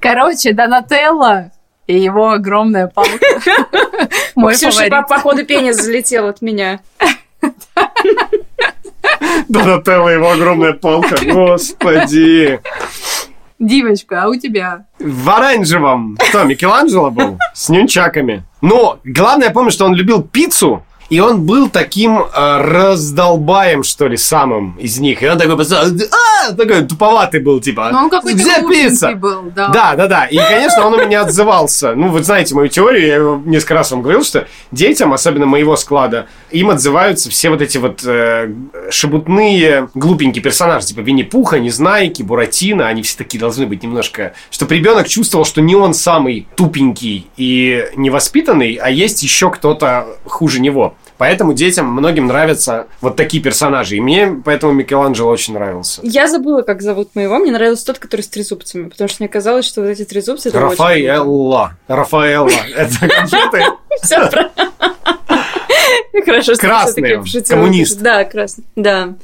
Короче, 0.00 0.52
Донателло 0.52 1.50
и 1.86 1.98
его 1.98 2.30
огромная 2.30 2.88
палка. 2.88 3.18
Мой 4.34 4.54
Ксюша, 4.54 4.88
по, 4.88 5.02
походу, 5.02 5.46
пенис 5.46 5.76
залетел 5.76 6.26
от 6.28 6.42
меня. 6.42 6.80
Донателло, 9.48 10.08
его 10.08 10.30
огромная 10.30 10.72
палка. 10.72 11.16
Господи. 11.24 12.60
Дивочка, 13.58 14.24
а 14.24 14.28
у 14.28 14.36
тебя? 14.36 14.84
В 14.98 15.30
оранжевом. 15.30 16.16
Кто, 16.28 16.44
Микеланджело 16.44 17.10
был? 17.10 17.38
С 17.54 17.68
нюнчаками. 17.68 18.44
Но 18.60 18.98
главное, 19.04 19.48
я 19.48 19.52
помню, 19.52 19.70
что 19.70 19.86
он 19.86 19.94
любил 19.94 20.22
пиццу. 20.22 20.82
И 21.08 21.20
он 21.20 21.46
был 21.46 21.68
таким 21.68 22.18
э, 22.18 22.24
раздолбаем, 22.34 23.84
что 23.84 24.08
ли, 24.08 24.16
самым 24.16 24.76
из 24.76 24.98
них. 24.98 25.22
И 25.22 25.28
он 25.28 25.38
такой, 25.38 25.54
а, 25.64 26.52
такой 26.52 26.84
туповатый 26.84 27.38
был, 27.40 27.60
типа. 27.60 27.90
Ну, 27.92 27.98
он 27.98 28.10
какой-то 28.10 28.36
Где 28.36 28.60
пицца? 28.68 29.12
был, 29.12 29.44
да. 29.54 29.68
Да, 29.68 29.94
да, 29.94 30.08
да. 30.08 30.24
И, 30.26 30.36
конечно, 30.36 30.84
он 30.84 30.94
у 30.94 31.06
меня 31.06 31.20
отзывался. 31.22 31.94
Ну, 31.94 32.08
вы 32.08 32.24
знаете 32.24 32.56
мою 32.56 32.68
теорию, 32.68 33.06
я 33.06 33.50
несколько 33.50 33.74
раз 33.74 33.92
вам 33.92 34.02
говорил, 34.02 34.24
что 34.24 34.48
детям, 34.72 35.12
особенно 35.12 35.46
моего 35.46 35.76
склада, 35.76 36.26
им 36.50 36.70
отзываются 36.70 37.30
все 37.30 37.50
вот 37.50 37.60
эти 37.62 37.78
вот 37.78 38.02
э, 38.04 38.52
шебутные, 38.90 39.88
глупенькие 39.94 40.42
персонажи, 40.42 40.86
типа 40.86 41.00
Винни-Пуха, 41.00 41.58
Незнайки, 41.58 42.22
Буратино, 42.22 42.86
они 42.86 43.02
все 43.02 43.16
такие 43.16 43.38
должны 43.38 43.66
быть 43.66 43.82
немножко... 43.82 44.34
Чтобы 44.50 44.76
ребенок 44.76 45.08
чувствовал, 45.08 45.44
что 45.44 45.60
не 45.60 45.74
он 45.74 45.94
самый 45.94 46.46
тупенький 46.56 47.26
и 47.36 47.86
невоспитанный, 47.96 48.74
а 48.74 48.90
есть 48.90 49.22
еще 49.22 49.50
кто-то 49.50 50.06
хуже 50.24 50.60
него. 50.60 50.94
Поэтому 51.18 51.54
детям 51.54 51.86
многим 51.86 52.26
нравятся 52.26 52.88
вот 53.00 53.16
такие 53.16 53.42
персонажи. 53.42 53.96
И 53.96 54.00
мне 54.00 54.40
поэтому 54.44 54.72
Микеланджело 54.72 55.30
очень 55.30 55.54
нравился. 55.54 56.00
Я 56.04 56.28
забыла, 56.28 56.62
как 56.62 56.82
зовут 56.82 57.14
моего. 57.14 57.38
Мне 57.38 57.52
нравился 57.52 57.86
тот, 57.86 57.98
который 57.98 58.20
с 58.20 58.28
трезубцами, 58.28 58.88
потому 58.88 59.08
что 59.08 59.22
мне 59.22 59.28
казалось, 59.28 59.64
что 59.64 59.80
вот 59.80 59.88
эти 59.88 60.04
трезубцы... 60.04 60.50
Рафаэлла. 60.50 61.76
Рафаэлла. 61.88 62.50
Это 62.74 63.08
конфеты. 63.08 63.64
Правильно. 64.08 64.50
Хорошо, 66.24 66.54
что 66.54 66.68
пошутила. 66.68 67.42
коммунист. 67.42 68.00
Да, 68.00 68.24
красный. 68.24 68.64
Да. 68.76 69.14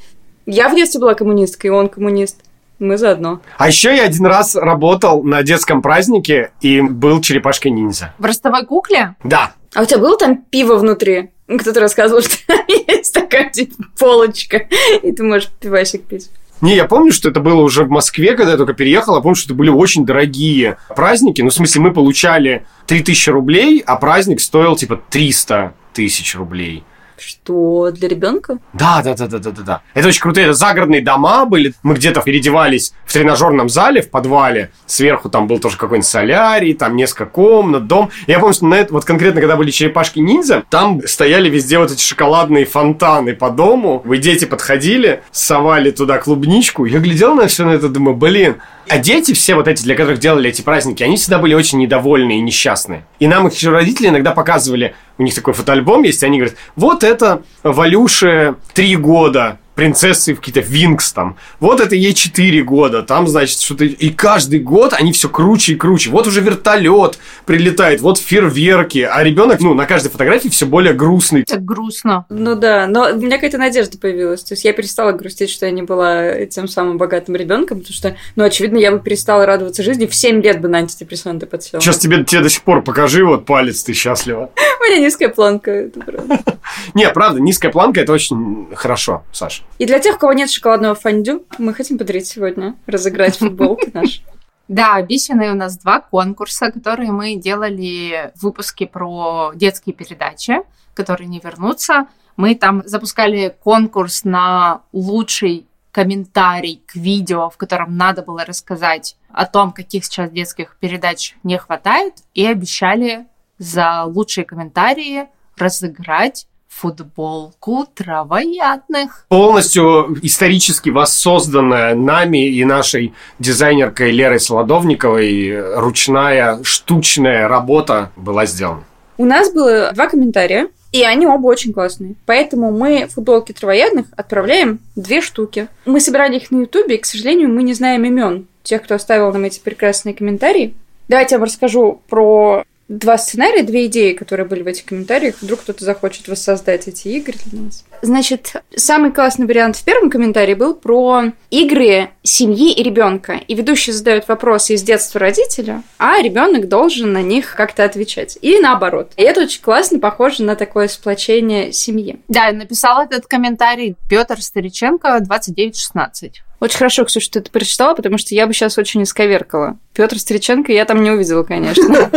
Я 0.46 0.68
в 0.68 0.74
детстве 0.74 1.00
была 1.00 1.14
коммунисткой, 1.14 1.68
и 1.68 1.70
он 1.70 1.88
коммунист. 1.88 2.38
Мы 2.78 2.98
заодно. 2.98 3.40
А 3.58 3.68
еще 3.68 3.94
я 3.94 4.04
один 4.04 4.26
раз 4.26 4.56
работал 4.56 5.22
на 5.22 5.44
детском 5.44 5.82
празднике 5.82 6.50
и 6.60 6.80
был 6.80 7.20
черепашкой-ниндзя. 7.20 8.12
В 8.18 8.24
ростовой 8.24 8.66
кукле? 8.66 9.14
Да. 9.22 9.52
А 9.74 9.82
у 9.82 9.84
тебя 9.84 9.98
было 9.98 10.18
там 10.18 10.38
пиво 10.38 10.74
внутри? 10.76 11.30
Кто-то 11.46 11.78
рассказывал, 11.80 12.22
что 12.22 12.36
есть 12.68 13.14
такая 13.14 13.50
типа 13.50 13.84
полочка, 13.98 14.66
и 15.02 15.12
ты 15.12 15.22
можешь 15.22 15.48
пивасик 15.60 16.04
пить. 16.04 16.30
Не, 16.60 16.76
я 16.76 16.84
помню, 16.84 17.12
что 17.12 17.28
это 17.28 17.40
было 17.40 17.60
уже 17.60 17.84
в 17.84 17.90
Москве, 17.90 18.36
когда 18.36 18.52
я 18.52 18.56
только 18.56 18.72
переехал. 18.72 19.16
Я 19.16 19.20
помню, 19.20 19.34
что 19.34 19.48
это 19.48 19.54
были 19.54 19.68
очень 19.68 20.06
дорогие 20.06 20.76
праздники. 20.94 21.42
Ну, 21.42 21.50
в 21.50 21.54
смысле, 21.54 21.82
мы 21.82 21.92
получали 21.92 22.66
3000 22.86 23.30
рублей, 23.30 23.82
а 23.84 23.96
праздник 23.96 24.40
стоил 24.40 24.76
типа 24.76 25.00
300 25.10 25.74
тысяч 25.92 26.34
рублей. 26.34 26.84
Что, 27.18 27.90
для 27.92 28.08
ребенка? 28.08 28.58
Да, 28.72 29.00
да, 29.02 29.14
да, 29.14 29.28
да, 29.28 29.38
да, 29.38 29.50
да, 29.50 29.62
да. 29.62 29.82
Это 29.94 30.08
очень 30.08 30.20
круто. 30.20 30.40
Это 30.40 30.54
загородные 30.54 31.02
дома 31.02 31.44
были. 31.44 31.72
Мы 31.82 31.94
где-то 31.94 32.20
переодевались 32.20 32.94
в 33.04 33.12
тренажерном 33.12 33.68
зале, 33.68 34.02
в 34.02 34.10
подвале. 34.10 34.70
Сверху 34.86 35.28
там 35.28 35.46
был 35.46 35.60
тоже 35.60 35.76
какой-нибудь 35.76 36.08
солярий, 36.08 36.74
там 36.74 36.96
несколько 36.96 37.26
комнат, 37.26 37.86
дом. 37.86 38.10
Я 38.26 38.40
помню, 38.40 38.54
что 38.54 38.66
на 38.66 38.74
это, 38.74 38.92
вот 38.92 39.04
конкретно, 39.04 39.40
когда 39.40 39.56
были 39.56 39.70
черепашки-ниндзя, 39.70 40.64
там 40.68 41.00
стояли 41.06 41.48
везде 41.48 41.78
вот 41.78 41.92
эти 41.92 42.02
шоколадные 42.02 42.64
фонтаны 42.64 43.34
по 43.34 43.50
дому. 43.50 44.02
Вы 44.04 44.18
дети 44.18 44.44
подходили, 44.44 45.22
совали 45.30 45.92
туда 45.92 46.18
клубничку. 46.18 46.86
Я 46.86 46.98
глядел 46.98 47.34
на 47.34 47.46
все 47.46 47.64
на 47.64 47.70
это, 47.70 47.88
думаю, 47.88 48.16
блин. 48.16 48.56
А 48.88 48.98
дети 48.98 49.32
все 49.32 49.54
вот 49.54 49.68
эти, 49.68 49.82
для 49.84 49.94
которых 49.94 50.18
делали 50.18 50.50
эти 50.50 50.60
праздники, 50.60 51.02
они 51.02 51.16
всегда 51.16 51.38
были 51.38 51.54
очень 51.54 51.78
недовольны 51.78 52.38
и 52.38 52.40
несчастны. 52.40 53.04
И 53.20 53.28
нам 53.28 53.46
их 53.46 53.62
родители 53.62 54.08
иногда 54.08 54.32
показывали, 54.32 54.94
у 55.22 55.24
них 55.24 55.34
такой 55.34 55.54
фотоальбом 55.54 56.02
есть, 56.02 56.22
и 56.22 56.26
они 56.26 56.38
говорят, 56.38 56.56
вот 56.76 57.04
это 57.04 57.42
Валюше 57.62 58.56
три 58.74 58.96
года, 58.96 59.58
принцессы 59.74 60.34
в 60.34 60.38
какие-то 60.38 60.60
Винкс 60.60 61.12
там. 61.12 61.36
Вот 61.60 61.80
это 61.80 61.94
ей 61.94 62.12
4 62.12 62.62
года. 62.62 63.02
Там, 63.02 63.26
значит, 63.26 63.58
что-то... 63.58 63.84
И 63.84 64.10
каждый 64.10 64.60
год 64.60 64.92
они 64.92 65.12
все 65.12 65.28
круче 65.28 65.72
и 65.72 65.76
круче. 65.76 66.10
Вот 66.10 66.26
уже 66.26 66.40
вертолет 66.40 67.18
прилетает, 67.46 68.00
вот 68.00 68.18
фейерверки. 68.18 68.98
А 68.98 69.22
ребенок, 69.24 69.60
ну, 69.60 69.74
на 69.74 69.86
каждой 69.86 70.10
фотографии 70.10 70.48
все 70.48 70.66
более 70.66 70.92
грустный. 70.92 71.44
Так 71.44 71.64
грустно. 71.64 72.26
Ну 72.28 72.54
да, 72.54 72.86
но 72.86 73.12
у 73.12 73.16
меня 73.16 73.36
какая-то 73.36 73.58
надежда 73.58 73.98
появилась. 73.98 74.42
То 74.42 74.54
есть 74.54 74.64
я 74.64 74.72
перестала 74.72 75.12
грустить, 75.12 75.50
что 75.50 75.66
я 75.66 75.72
не 75.72 75.82
была 75.82 76.44
тем 76.46 76.68
самым 76.68 76.98
богатым 76.98 77.36
ребенком, 77.36 77.80
потому 77.80 77.94
что, 77.94 78.16
ну, 78.36 78.44
очевидно, 78.44 78.76
я 78.78 78.92
бы 78.92 79.00
перестала 79.00 79.46
радоваться 79.46 79.82
жизни. 79.82 80.06
В 80.06 80.14
7 80.14 80.42
лет 80.42 80.60
бы 80.60 80.68
на 80.68 80.78
антидепрессанты 80.78 81.46
подсела. 81.46 81.80
Сейчас 81.80 81.98
тебе, 81.98 82.22
тебе 82.24 82.42
до 82.42 82.50
сих 82.50 82.62
пор 82.62 82.82
покажи 82.82 83.24
вот 83.24 83.46
палец, 83.46 83.82
ты 83.82 83.94
счастлива. 83.94 84.50
У 84.82 84.84
меня 84.84 84.98
низкая 84.98 85.28
планка, 85.28 85.70
это 85.70 86.00
правда. 86.00 86.40
Не, 86.94 87.08
правда, 87.10 87.40
низкая 87.40 87.70
планка 87.70 88.00
это 88.00 88.12
очень 88.12 88.68
хорошо, 88.74 89.22
Саша. 89.30 89.62
И 89.78 89.86
для 89.86 90.00
тех, 90.00 90.16
у 90.16 90.18
кого 90.18 90.32
нет 90.32 90.50
шоколадного 90.50 90.96
фондю, 90.96 91.44
мы 91.58 91.72
хотим 91.72 91.98
подарить 91.98 92.26
сегодня, 92.26 92.74
разыграть 92.86 93.38
футболки 93.38 93.90
наши. 93.94 94.22
Да, 94.66 94.94
обещанные 94.94 95.52
у 95.52 95.54
нас 95.54 95.78
два 95.78 96.00
конкурса, 96.00 96.72
которые 96.72 97.12
мы 97.12 97.36
делали 97.36 98.32
в 98.34 98.42
выпуске 98.42 98.88
про 98.88 99.52
детские 99.54 99.94
передачи, 99.94 100.62
которые 100.94 101.28
не 101.28 101.38
вернутся. 101.38 102.08
Мы 102.36 102.56
там 102.56 102.82
запускали 102.84 103.54
конкурс 103.62 104.24
на 104.24 104.80
лучший 104.92 105.68
комментарий 105.92 106.82
к 106.86 106.96
видео, 106.96 107.50
в 107.50 107.56
котором 107.56 107.96
надо 107.96 108.22
было 108.22 108.44
рассказать 108.44 109.16
о 109.30 109.46
том, 109.46 109.70
каких 109.70 110.04
сейчас 110.04 110.30
детских 110.30 110.76
передач 110.80 111.36
не 111.44 111.56
хватает, 111.56 112.14
и 112.34 112.44
обещали 112.44 113.26
за 113.62 114.04
лучшие 114.04 114.44
комментарии 114.44 115.26
разыграть 115.56 116.46
футболку 116.68 117.86
травоядных. 117.94 119.26
Полностью 119.28 120.18
исторически 120.22 120.90
воссозданная 120.90 121.94
нами 121.94 122.48
и 122.48 122.64
нашей 122.64 123.12
дизайнеркой 123.38 124.10
Лерой 124.10 124.40
Солодовниковой 124.40 125.76
ручная 125.76 126.60
штучная 126.64 127.46
работа 127.46 128.10
была 128.16 128.46
сделана. 128.46 128.84
У 129.18 129.24
нас 129.24 129.52
было 129.52 129.92
два 129.92 130.08
комментария, 130.08 130.68
и 130.90 131.04
они 131.04 131.26
оба 131.26 131.46
очень 131.46 131.72
классные. 131.72 132.14
Поэтому 132.26 132.72
мы 132.72 133.06
футболки 133.06 133.52
травоядных 133.52 134.06
отправляем 134.16 134.80
две 134.96 135.20
штуки. 135.20 135.68
Мы 135.84 136.00
собирали 136.00 136.36
их 136.36 136.50
на 136.50 136.62
Ютубе, 136.62 136.96
и, 136.96 136.98
к 136.98 137.06
сожалению, 137.06 137.50
мы 137.50 137.62
не 137.62 137.74
знаем 137.74 138.04
имен 138.04 138.46
тех, 138.62 138.82
кто 138.82 138.94
оставил 138.94 139.32
нам 139.32 139.44
эти 139.44 139.60
прекрасные 139.60 140.14
комментарии. 140.14 140.74
Давайте 141.08 141.34
я 141.34 141.38
вам 141.38 141.46
расскажу 141.46 142.00
про 142.08 142.64
два 142.98 143.18
сценария, 143.18 143.62
две 143.62 143.86
идеи, 143.86 144.12
которые 144.12 144.46
были 144.46 144.62
в 144.62 144.66
этих 144.66 144.84
комментариях. 144.84 145.36
Вдруг 145.40 145.60
кто-то 145.60 145.84
захочет 145.84 146.28
воссоздать 146.28 146.88
эти 146.88 147.08
игры 147.08 147.34
для 147.46 147.62
нас. 147.62 147.84
Значит, 148.02 148.54
самый 148.76 149.12
классный 149.12 149.46
вариант 149.46 149.76
в 149.76 149.84
первом 149.84 150.10
комментарии 150.10 150.54
был 150.54 150.74
про 150.74 151.32
игры 151.50 152.10
семьи 152.22 152.72
и 152.72 152.82
ребенка. 152.82 153.40
И 153.48 153.54
ведущий 153.54 153.92
задает 153.92 154.28
вопросы 154.28 154.74
из 154.74 154.82
детства 154.82 155.20
родителя, 155.20 155.82
а 155.98 156.20
ребенок 156.20 156.68
должен 156.68 157.12
на 157.12 157.22
них 157.22 157.54
как-то 157.54 157.84
отвечать. 157.84 158.38
И 158.42 158.58
наоборот. 158.58 159.12
И 159.16 159.22
это 159.22 159.42
очень 159.42 159.62
классно, 159.62 159.98
похоже 159.98 160.42
на 160.42 160.56
такое 160.56 160.88
сплочение 160.88 161.72
семьи. 161.72 162.20
Да, 162.28 162.52
написал 162.52 163.02
этот 163.02 163.26
комментарий 163.26 163.96
Петр 164.08 164.40
Стариченко, 164.40 165.20
2916. 165.20 166.42
Очень 166.62 166.78
хорошо, 166.78 167.04
Ксюша, 167.04 167.24
что 167.24 167.32
ты 167.32 167.38
это 167.40 167.50
прочитала, 167.50 167.92
потому 167.92 168.18
что 168.18 168.36
я 168.36 168.46
бы 168.46 168.52
сейчас 168.54 168.78
очень 168.78 169.02
исковеркала. 169.02 169.78
Петр 169.94 170.16
Стриченко 170.16 170.70
я 170.70 170.84
там 170.84 171.02
не 171.02 171.10
увидела, 171.10 171.42
конечно. 171.42 172.08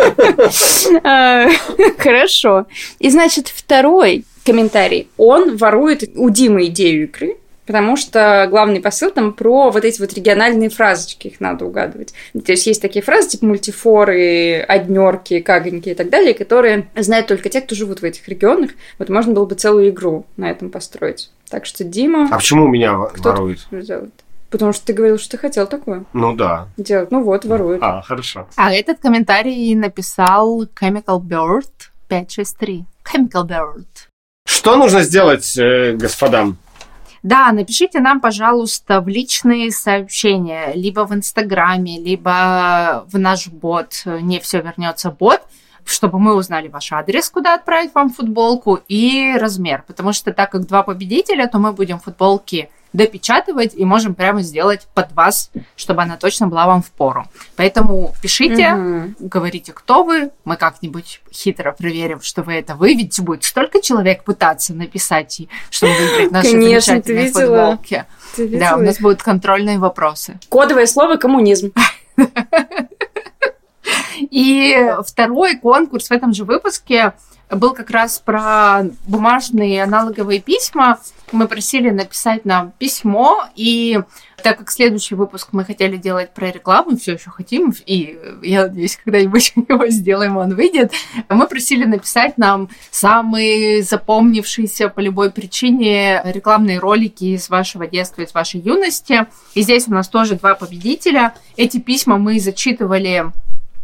А, 1.03 1.47
Хорошо. 1.97 2.67
И, 2.99 3.09
значит, 3.09 3.47
второй 3.47 4.23
комментарий. 4.45 5.07
Он 5.17 5.57
ворует 5.57 6.03
у 6.15 6.29
Димы 6.29 6.67
идею 6.67 7.05
игры 7.05 7.37
Потому 7.65 7.97
что 7.97 8.45
главный 8.49 8.79
посыл 8.79 9.09
там 9.09 9.33
про 9.33 9.71
вот 9.71 9.83
эти 9.83 9.99
вот 9.99 10.13
региональные 10.13 10.69
фразочки, 10.69 11.27
их 11.27 11.39
надо 11.39 11.65
угадывать. 11.65 12.13
То 12.33 12.51
есть 12.51 12.67
есть 12.67 12.81
такие 12.81 13.03
фразы, 13.03 13.29
типа 13.29 13.47
мультифоры, 13.47 14.59
однерки, 14.59 15.39
кагоньки 15.39 15.89
и 15.89 15.95
так 15.95 16.09
далее, 16.09 16.35
которые 16.35 16.87
знают 16.95 17.25
только 17.27 17.49
те, 17.49 17.61
кто 17.61 17.73
живут 17.73 18.01
в 18.01 18.03
этих 18.03 18.27
регионах. 18.27 18.71
Вот 18.99 19.09
можно 19.09 19.33
было 19.33 19.45
бы 19.45 19.55
целую 19.55 19.89
игру 19.89 20.25
на 20.37 20.51
этом 20.51 20.69
построить. 20.69 21.31
Так 21.49 21.65
что 21.65 21.83
Дима... 21.83 22.29
А 22.31 22.37
почему 22.37 22.67
меня 22.67 22.97
Кто 23.13 23.29
воруют? 23.29 23.65
делает? 23.71 24.13
Потому 24.55 24.71
что 24.71 24.85
ты 24.85 24.93
говорил, 24.93 25.19
что 25.19 25.31
ты 25.31 25.37
хотел 25.37 25.67
такое 25.67 26.05
Ну 26.13 26.33
да. 26.33 26.69
делать. 26.77 27.11
Ну 27.11 27.21
вот, 27.23 27.43
воруют. 27.43 27.83
А, 27.83 28.01
хорошо. 28.01 28.47
А 28.55 28.71
этот 28.71 28.99
комментарий 28.99 29.75
написал 29.75 30.63
Chemical 30.63 31.19
Bird 31.19 31.67
563. 32.07 32.85
Chemical 33.03 33.45
Bird. 33.45 33.85
Что 34.47 34.77
нужно 34.77 35.01
сделать, 35.03 35.57
э, 35.57 35.91
господам? 35.97 36.55
Да, 37.21 37.51
напишите 37.51 37.99
нам, 37.99 38.21
пожалуйста, 38.21 39.01
в 39.01 39.09
личные 39.09 39.71
сообщения, 39.71 40.71
либо 40.73 41.05
в 41.05 41.13
Инстаграме, 41.13 41.99
либо 41.99 43.05
в 43.11 43.19
наш 43.19 43.47
бот. 43.47 44.03
Не 44.05 44.39
все 44.39 44.61
вернется 44.61 45.11
бот 45.11 45.41
чтобы 45.87 46.17
мы 46.17 46.33
узнали 46.33 46.67
ваш 46.67 46.91
адрес, 46.91 47.29
куда 47.29 47.53
отправить 47.53 47.93
вам 47.93 48.09
футболку, 48.09 48.79
и 48.87 49.35
размер. 49.39 49.83
Потому 49.85 50.13
что 50.13 50.33
так 50.33 50.49
как 50.51 50.65
два 50.65 50.81
победителя, 50.81 51.47
то 51.47 51.59
мы 51.59 51.73
будем 51.73 51.99
футболки 51.99 52.69
допечатывать 52.95 53.73
и 53.75 53.85
можем 53.85 54.15
прямо 54.15 54.41
сделать 54.41 54.87
под 54.93 55.11
вас, 55.13 55.51
чтобы 55.75 56.01
она 56.01 56.17
точно 56.17 56.47
была 56.47 56.65
вам 56.65 56.81
в 56.81 56.89
пору. 56.91 57.25
Поэтому 57.55 58.13
пишите, 58.21 58.71
Мгм. 58.73 59.15
говорите, 59.19 59.73
кто 59.73 60.03
вы, 60.03 60.31
мы 60.45 60.55
как-нибудь 60.55 61.21
хитро 61.31 61.73
проверим, 61.73 62.21
что 62.21 62.43
вы 62.43 62.53
это 62.53 62.75
вы, 62.75 62.93
ведь 62.93 63.19
будет 63.19 63.43
столько 63.43 63.81
человек 63.81 64.23
пытаться 64.23 64.73
написать, 64.73 65.41
чтобы 65.69 65.93
выиграть 65.93 66.31
наши 66.31 66.51
Конечно, 66.51 67.01
ты 67.01 67.13
замечательные 67.13 67.25
видела? 67.25 67.41
футболки. 67.71 68.05
Ты 68.35 68.47
Да, 68.59 68.75
у 68.77 68.81
нас 68.81 68.99
будут 68.99 69.21
контрольные 69.23 69.77
вопросы. 69.79 70.39
Кодовое 70.49 70.85
слово 70.85 71.17
коммунизм. 71.17 71.71
И 74.31 74.75
второй 75.05 75.57
конкурс 75.57 76.07
в 76.07 76.11
этом 76.11 76.33
же 76.33 76.43
выпуске 76.45 77.13
был 77.49 77.73
как 77.73 77.91
раз 77.91 78.19
про 78.19 78.83
бумажные 79.07 79.83
аналоговые 79.83 80.39
письма. 80.39 80.99
Мы 81.31 81.47
просили 81.47 81.89
написать 81.89 82.45
нам 82.45 82.71
письмо, 82.77 83.45
и 83.55 83.99
так 84.43 84.59
как 84.59 84.71
следующий 84.71 85.15
выпуск 85.15 85.49
мы 85.51 85.65
хотели 85.65 85.97
делать 85.97 86.33
про 86.33 86.51
рекламу, 86.51 86.97
все 86.97 87.13
еще 87.13 87.29
хотим, 87.29 87.73
и 87.85 88.17
я 88.43 88.63
надеюсь, 88.63 88.99
когда-нибудь 89.03 89.53
его 89.55 89.87
сделаем, 89.87 90.37
он 90.37 90.55
выйдет, 90.55 90.91
мы 91.29 91.47
просили 91.47 91.85
написать 91.85 92.37
нам 92.37 92.69
самые 92.91 93.83
запомнившиеся 93.83 94.89
по 94.89 94.99
любой 94.99 95.31
причине 95.31 96.21
рекламные 96.25 96.79
ролики 96.79 97.25
из 97.25 97.49
вашего 97.49 97.87
детства, 97.87 98.21
из 98.21 98.33
вашей 98.33 98.59
юности. 98.59 99.27
И 99.53 99.61
здесь 99.61 99.87
у 99.87 99.91
нас 99.91 100.07
тоже 100.07 100.35
два 100.35 100.55
победителя. 100.55 101.33
Эти 101.57 101.79
письма 101.79 102.17
мы 102.17 102.39
зачитывали 102.39 103.25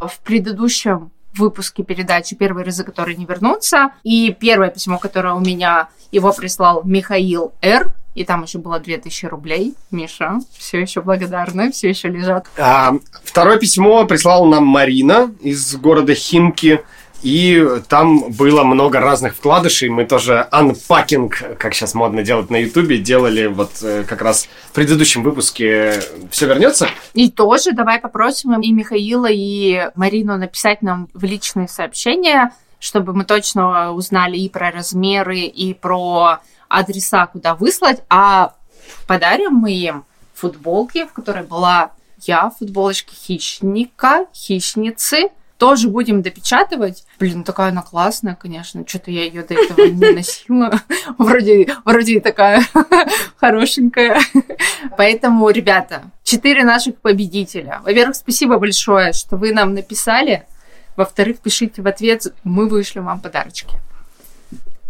в 0.00 0.20
предыдущем 0.20 1.10
выпуске 1.38 1.82
передачи 1.82 2.34
«Первые 2.34 2.64
разы, 2.64 2.84
которые 2.84 3.16
не 3.16 3.26
вернутся». 3.26 3.92
И 4.02 4.34
первое 4.38 4.70
письмо, 4.70 4.98
которое 4.98 5.34
у 5.34 5.40
меня, 5.40 5.88
его 6.10 6.32
прислал 6.32 6.82
Михаил 6.84 7.52
Р. 7.62 7.92
И 8.14 8.24
там 8.24 8.42
еще 8.42 8.58
было 8.58 8.78
2000 8.78 9.26
рублей. 9.26 9.74
Миша, 9.90 10.38
все 10.56 10.80
еще 10.80 11.00
благодарны, 11.00 11.72
все 11.72 11.88
еще 11.88 12.08
лежат. 12.08 12.46
А, 12.58 12.94
второе 13.24 13.58
письмо 13.58 14.04
прислала 14.04 14.46
нам 14.46 14.66
Марина 14.66 15.34
из 15.40 15.74
города 15.76 16.14
Химки. 16.14 16.82
И 17.22 17.64
там 17.88 18.32
было 18.32 18.64
много 18.64 18.98
разных 18.98 19.36
вкладышей. 19.36 19.88
Мы 19.88 20.04
тоже 20.04 20.46
анпакинг, 20.50 21.56
как 21.58 21.72
сейчас 21.72 21.94
модно 21.94 22.22
делать 22.22 22.50
на 22.50 22.56
Ютубе, 22.56 22.98
делали 22.98 23.46
вот 23.46 23.70
э, 23.82 24.04
как 24.04 24.22
раз 24.22 24.48
в 24.70 24.72
предыдущем 24.72 25.22
выпуске 25.22 26.02
«Все 26.30 26.46
вернется». 26.46 26.88
И 27.14 27.30
тоже 27.30 27.72
давай 27.72 28.00
попросим 28.00 28.60
и 28.60 28.72
Михаила, 28.72 29.28
и 29.30 29.90
Марину 29.94 30.36
написать 30.36 30.82
нам 30.82 31.08
в 31.14 31.22
личные 31.22 31.68
сообщения, 31.68 32.52
чтобы 32.80 33.12
мы 33.14 33.24
точно 33.24 33.92
узнали 33.92 34.36
и 34.36 34.48
про 34.48 34.72
размеры, 34.72 35.40
и 35.40 35.74
про 35.74 36.40
адреса, 36.68 37.26
куда 37.26 37.54
выслать. 37.54 38.02
А 38.08 38.54
подарим 39.06 39.54
мы 39.54 39.72
им 39.72 40.04
футболки, 40.34 41.06
в 41.06 41.12
которой 41.12 41.44
была 41.44 41.92
я, 42.26 42.50
футболочки 42.50 43.14
хищника, 43.14 44.26
хищницы. 44.34 45.30
Тоже 45.62 45.86
будем 45.86 46.22
допечатывать. 46.22 47.04
Блин, 47.20 47.44
такая 47.44 47.70
она 47.70 47.82
классная, 47.82 48.34
конечно. 48.34 48.84
Что-то 48.84 49.12
я 49.12 49.22
ее 49.26 49.44
до 49.44 49.54
этого 49.54 49.86
не 49.86 50.10
носила. 50.12 50.72
Вроде, 51.18 51.72
вроде 51.84 52.20
такая 52.20 52.64
хорошенькая. 53.36 54.20
Поэтому, 54.96 55.48
ребята, 55.50 56.02
четыре 56.24 56.64
наших 56.64 56.96
победителя. 56.96 57.80
Во-первых, 57.84 58.16
спасибо 58.16 58.58
большое, 58.58 59.12
что 59.12 59.36
вы 59.36 59.52
нам 59.52 59.72
написали. 59.72 60.48
Во-вторых, 60.96 61.38
пишите 61.38 61.80
в 61.80 61.86
ответ, 61.86 62.26
мы 62.42 62.68
вышлем 62.68 63.04
вам 63.04 63.20
подарочки. 63.20 63.78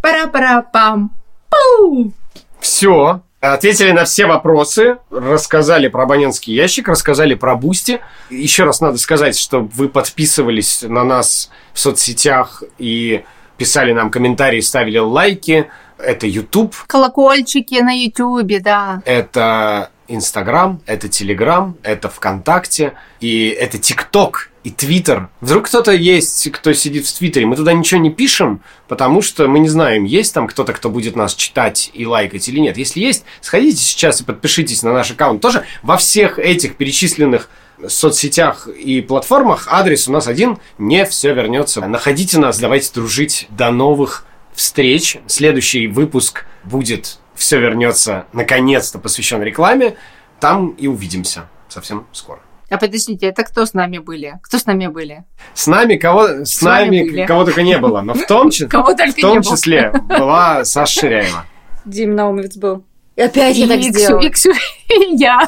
Пара-пара-пам. 0.01 1.13
Пау! 1.51 2.15
Все. 2.61 3.21
Ответили 3.43 3.91
на 3.91 4.05
все 4.05 4.27
вопросы, 4.27 4.99
рассказали 5.11 5.89
про 5.89 6.05
абонентский 6.05 6.55
ящик, 6.55 6.87
рассказали 6.87 7.35
про 7.35 7.57
Бусти. 7.57 8.01
Еще 8.31 8.63
раз 8.63 8.81
надо 8.81 8.99
сказать, 8.99 9.37
что 9.37 9.69
вы 9.75 9.89
подписывались 9.89 10.83
на 10.83 11.03
нас 11.03 11.51
в 11.73 11.81
соцсетях 11.81 12.63
и 12.79 13.25
писали 13.57 13.93
нам 13.93 14.13
комментарии, 14.13 14.61
ставили 14.61 14.99
лайки. 14.99 15.69
Это 15.99 16.29
YouTube, 16.29 16.77
Колокольчики 16.87 17.81
на 17.81 17.91
Ютубе, 17.91 18.61
да. 18.61 19.03
это 19.05 19.91
Инстаграм, 20.07 20.81
это 20.87 21.09
Телеграм, 21.09 21.77
это 21.83 22.09
ВКонтакте, 22.09 22.93
и 23.19 23.49
это 23.49 23.77
ТикТок 23.77 24.52
и 24.65 24.71
Твиттер. 24.71 25.29
Вдруг 25.41 25.67
кто-то 25.67 25.93
есть, 25.93 26.51
кто 26.53 26.73
сидит 26.73 27.07
в 27.07 27.19
Твиттере. 27.19 27.47
Мы 27.47 27.57
туда 27.57 27.73
ничего 27.73 28.01
не 28.01 28.11
пишем, 28.11 28.63
потому 28.89 29.23
что 29.23 29.49
мы 29.49 29.59
не 29.59 29.69
знаем, 29.69 30.05
есть 30.05 30.33
там 30.35 30.47
кто-то, 30.47 30.73
кто 30.73 30.89
будет 30.89 31.17
нас 31.17 31.35
читать 31.35 31.91
и 31.95 32.07
лайкать 32.07 32.49
или 32.49 32.61
нет. 32.61 32.79
Если 32.79 33.01
есть, 33.01 33.25
сходите 33.41 33.83
сейчас 33.83 34.21
и 34.21 34.25
подпишитесь 34.25 34.83
на 34.83 34.93
наш 34.93 35.11
аккаунт. 35.11 35.41
Тоже 35.41 35.65
во 35.83 35.97
всех 35.97 36.39
этих 36.39 36.77
перечисленных 36.77 37.49
соцсетях 37.89 38.69
и 38.69 39.01
платформах 39.01 39.67
адрес 39.69 40.07
у 40.07 40.13
нас 40.13 40.29
один. 40.29 40.59
Не 40.79 41.05
все 41.07 41.35
вернется. 41.35 41.81
Находите 41.81 42.39
нас, 42.39 42.59
давайте 42.59 42.93
дружить. 42.93 43.47
До 43.51 43.71
новых 43.71 44.25
встреч. 44.55 45.19
Следующий 45.27 45.89
выпуск 45.89 46.45
будет 46.65 47.19
«Все 47.35 47.59
вернется» 47.59 48.27
наконец-то 48.33 48.99
посвящен 48.99 49.43
рекламе. 49.43 49.97
Там 50.39 50.71
и 50.71 50.87
увидимся 50.87 51.49
совсем 51.69 52.07
скоро. 52.13 52.41
А 52.73 52.79
подождите, 52.79 53.27
это 53.27 53.43
кто 53.45 53.67
с 53.67 53.75
нами 53.75 53.99
были? 53.99 54.39
Кто 54.43 54.57
с 54.59 54.65
нами 54.65 54.87
были? 54.87 55.25
С 55.53 55.67
нами 55.67 55.97
кого, 55.97 56.45
с, 56.47 56.63
вами 56.63 56.85
нами 57.01 57.11
были. 57.11 57.27
кого 57.27 57.45
только 57.45 57.63
не 57.63 57.77
было, 57.77 58.01
но 58.01 58.15
в 58.15 58.25
том, 58.27 58.51
числе, 58.51 58.69
Кого 58.69 58.93
в 58.93 58.97
только 58.97 59.21
том 59.21 59.33
не 59.33 59.39
было. 59.41 59.57
числе 59.57 59.93
была 60.09 60.65
Саша 60.65 61.01
Ширяева. 61.01 61.45
Дим 61.85 62.15
Наумовец 62.15 62.57
был. 62.57 62.85
И 63.15 63.21
опять 63.21 63.57
я 63.59 63.67
так 63.69 63.77
И 63.79 63.91
Ксю- 63.91 63.93
сделала. 63.93 64.21
и 64.23 64.31
Ксю- 64.31 64.55
и 64.89 65.17
я. 65.21 65.43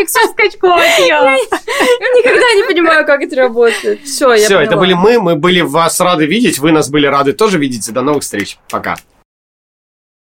И 0.00 0.04
Ксюша 0.04 0.26
Скачкова, 0.32 0.80
я. 1.06 1.36
Никогда 1.36 2.54
не 2.56 2.66
понимаю, 2.66 3.06
как 3.06 3.22
это 3.22 3.36
работает. 3.36 4.02
Все, 4.02 4.32
я 4.34 4.44
Все, 4.44 4.58
это 4.58 4.76
были 4.76 4.94
мы, 4.94 5.20
мы 5.20 5.36
были 5.36 5.60
вас 5.60 6.00
рады 6.00 6.26
видеть, 6.26 6.58
вы 6.58 6.72
нас 6.72 6.90
были 6.90 7.06
рады 7.06 7.32
тоже 7.32 7.58
видеть. 7.58 7.92
До 7.92 8.02
новых 8.02 8.24
встреч. 8.24 8.58
Пока. 8.70 8.96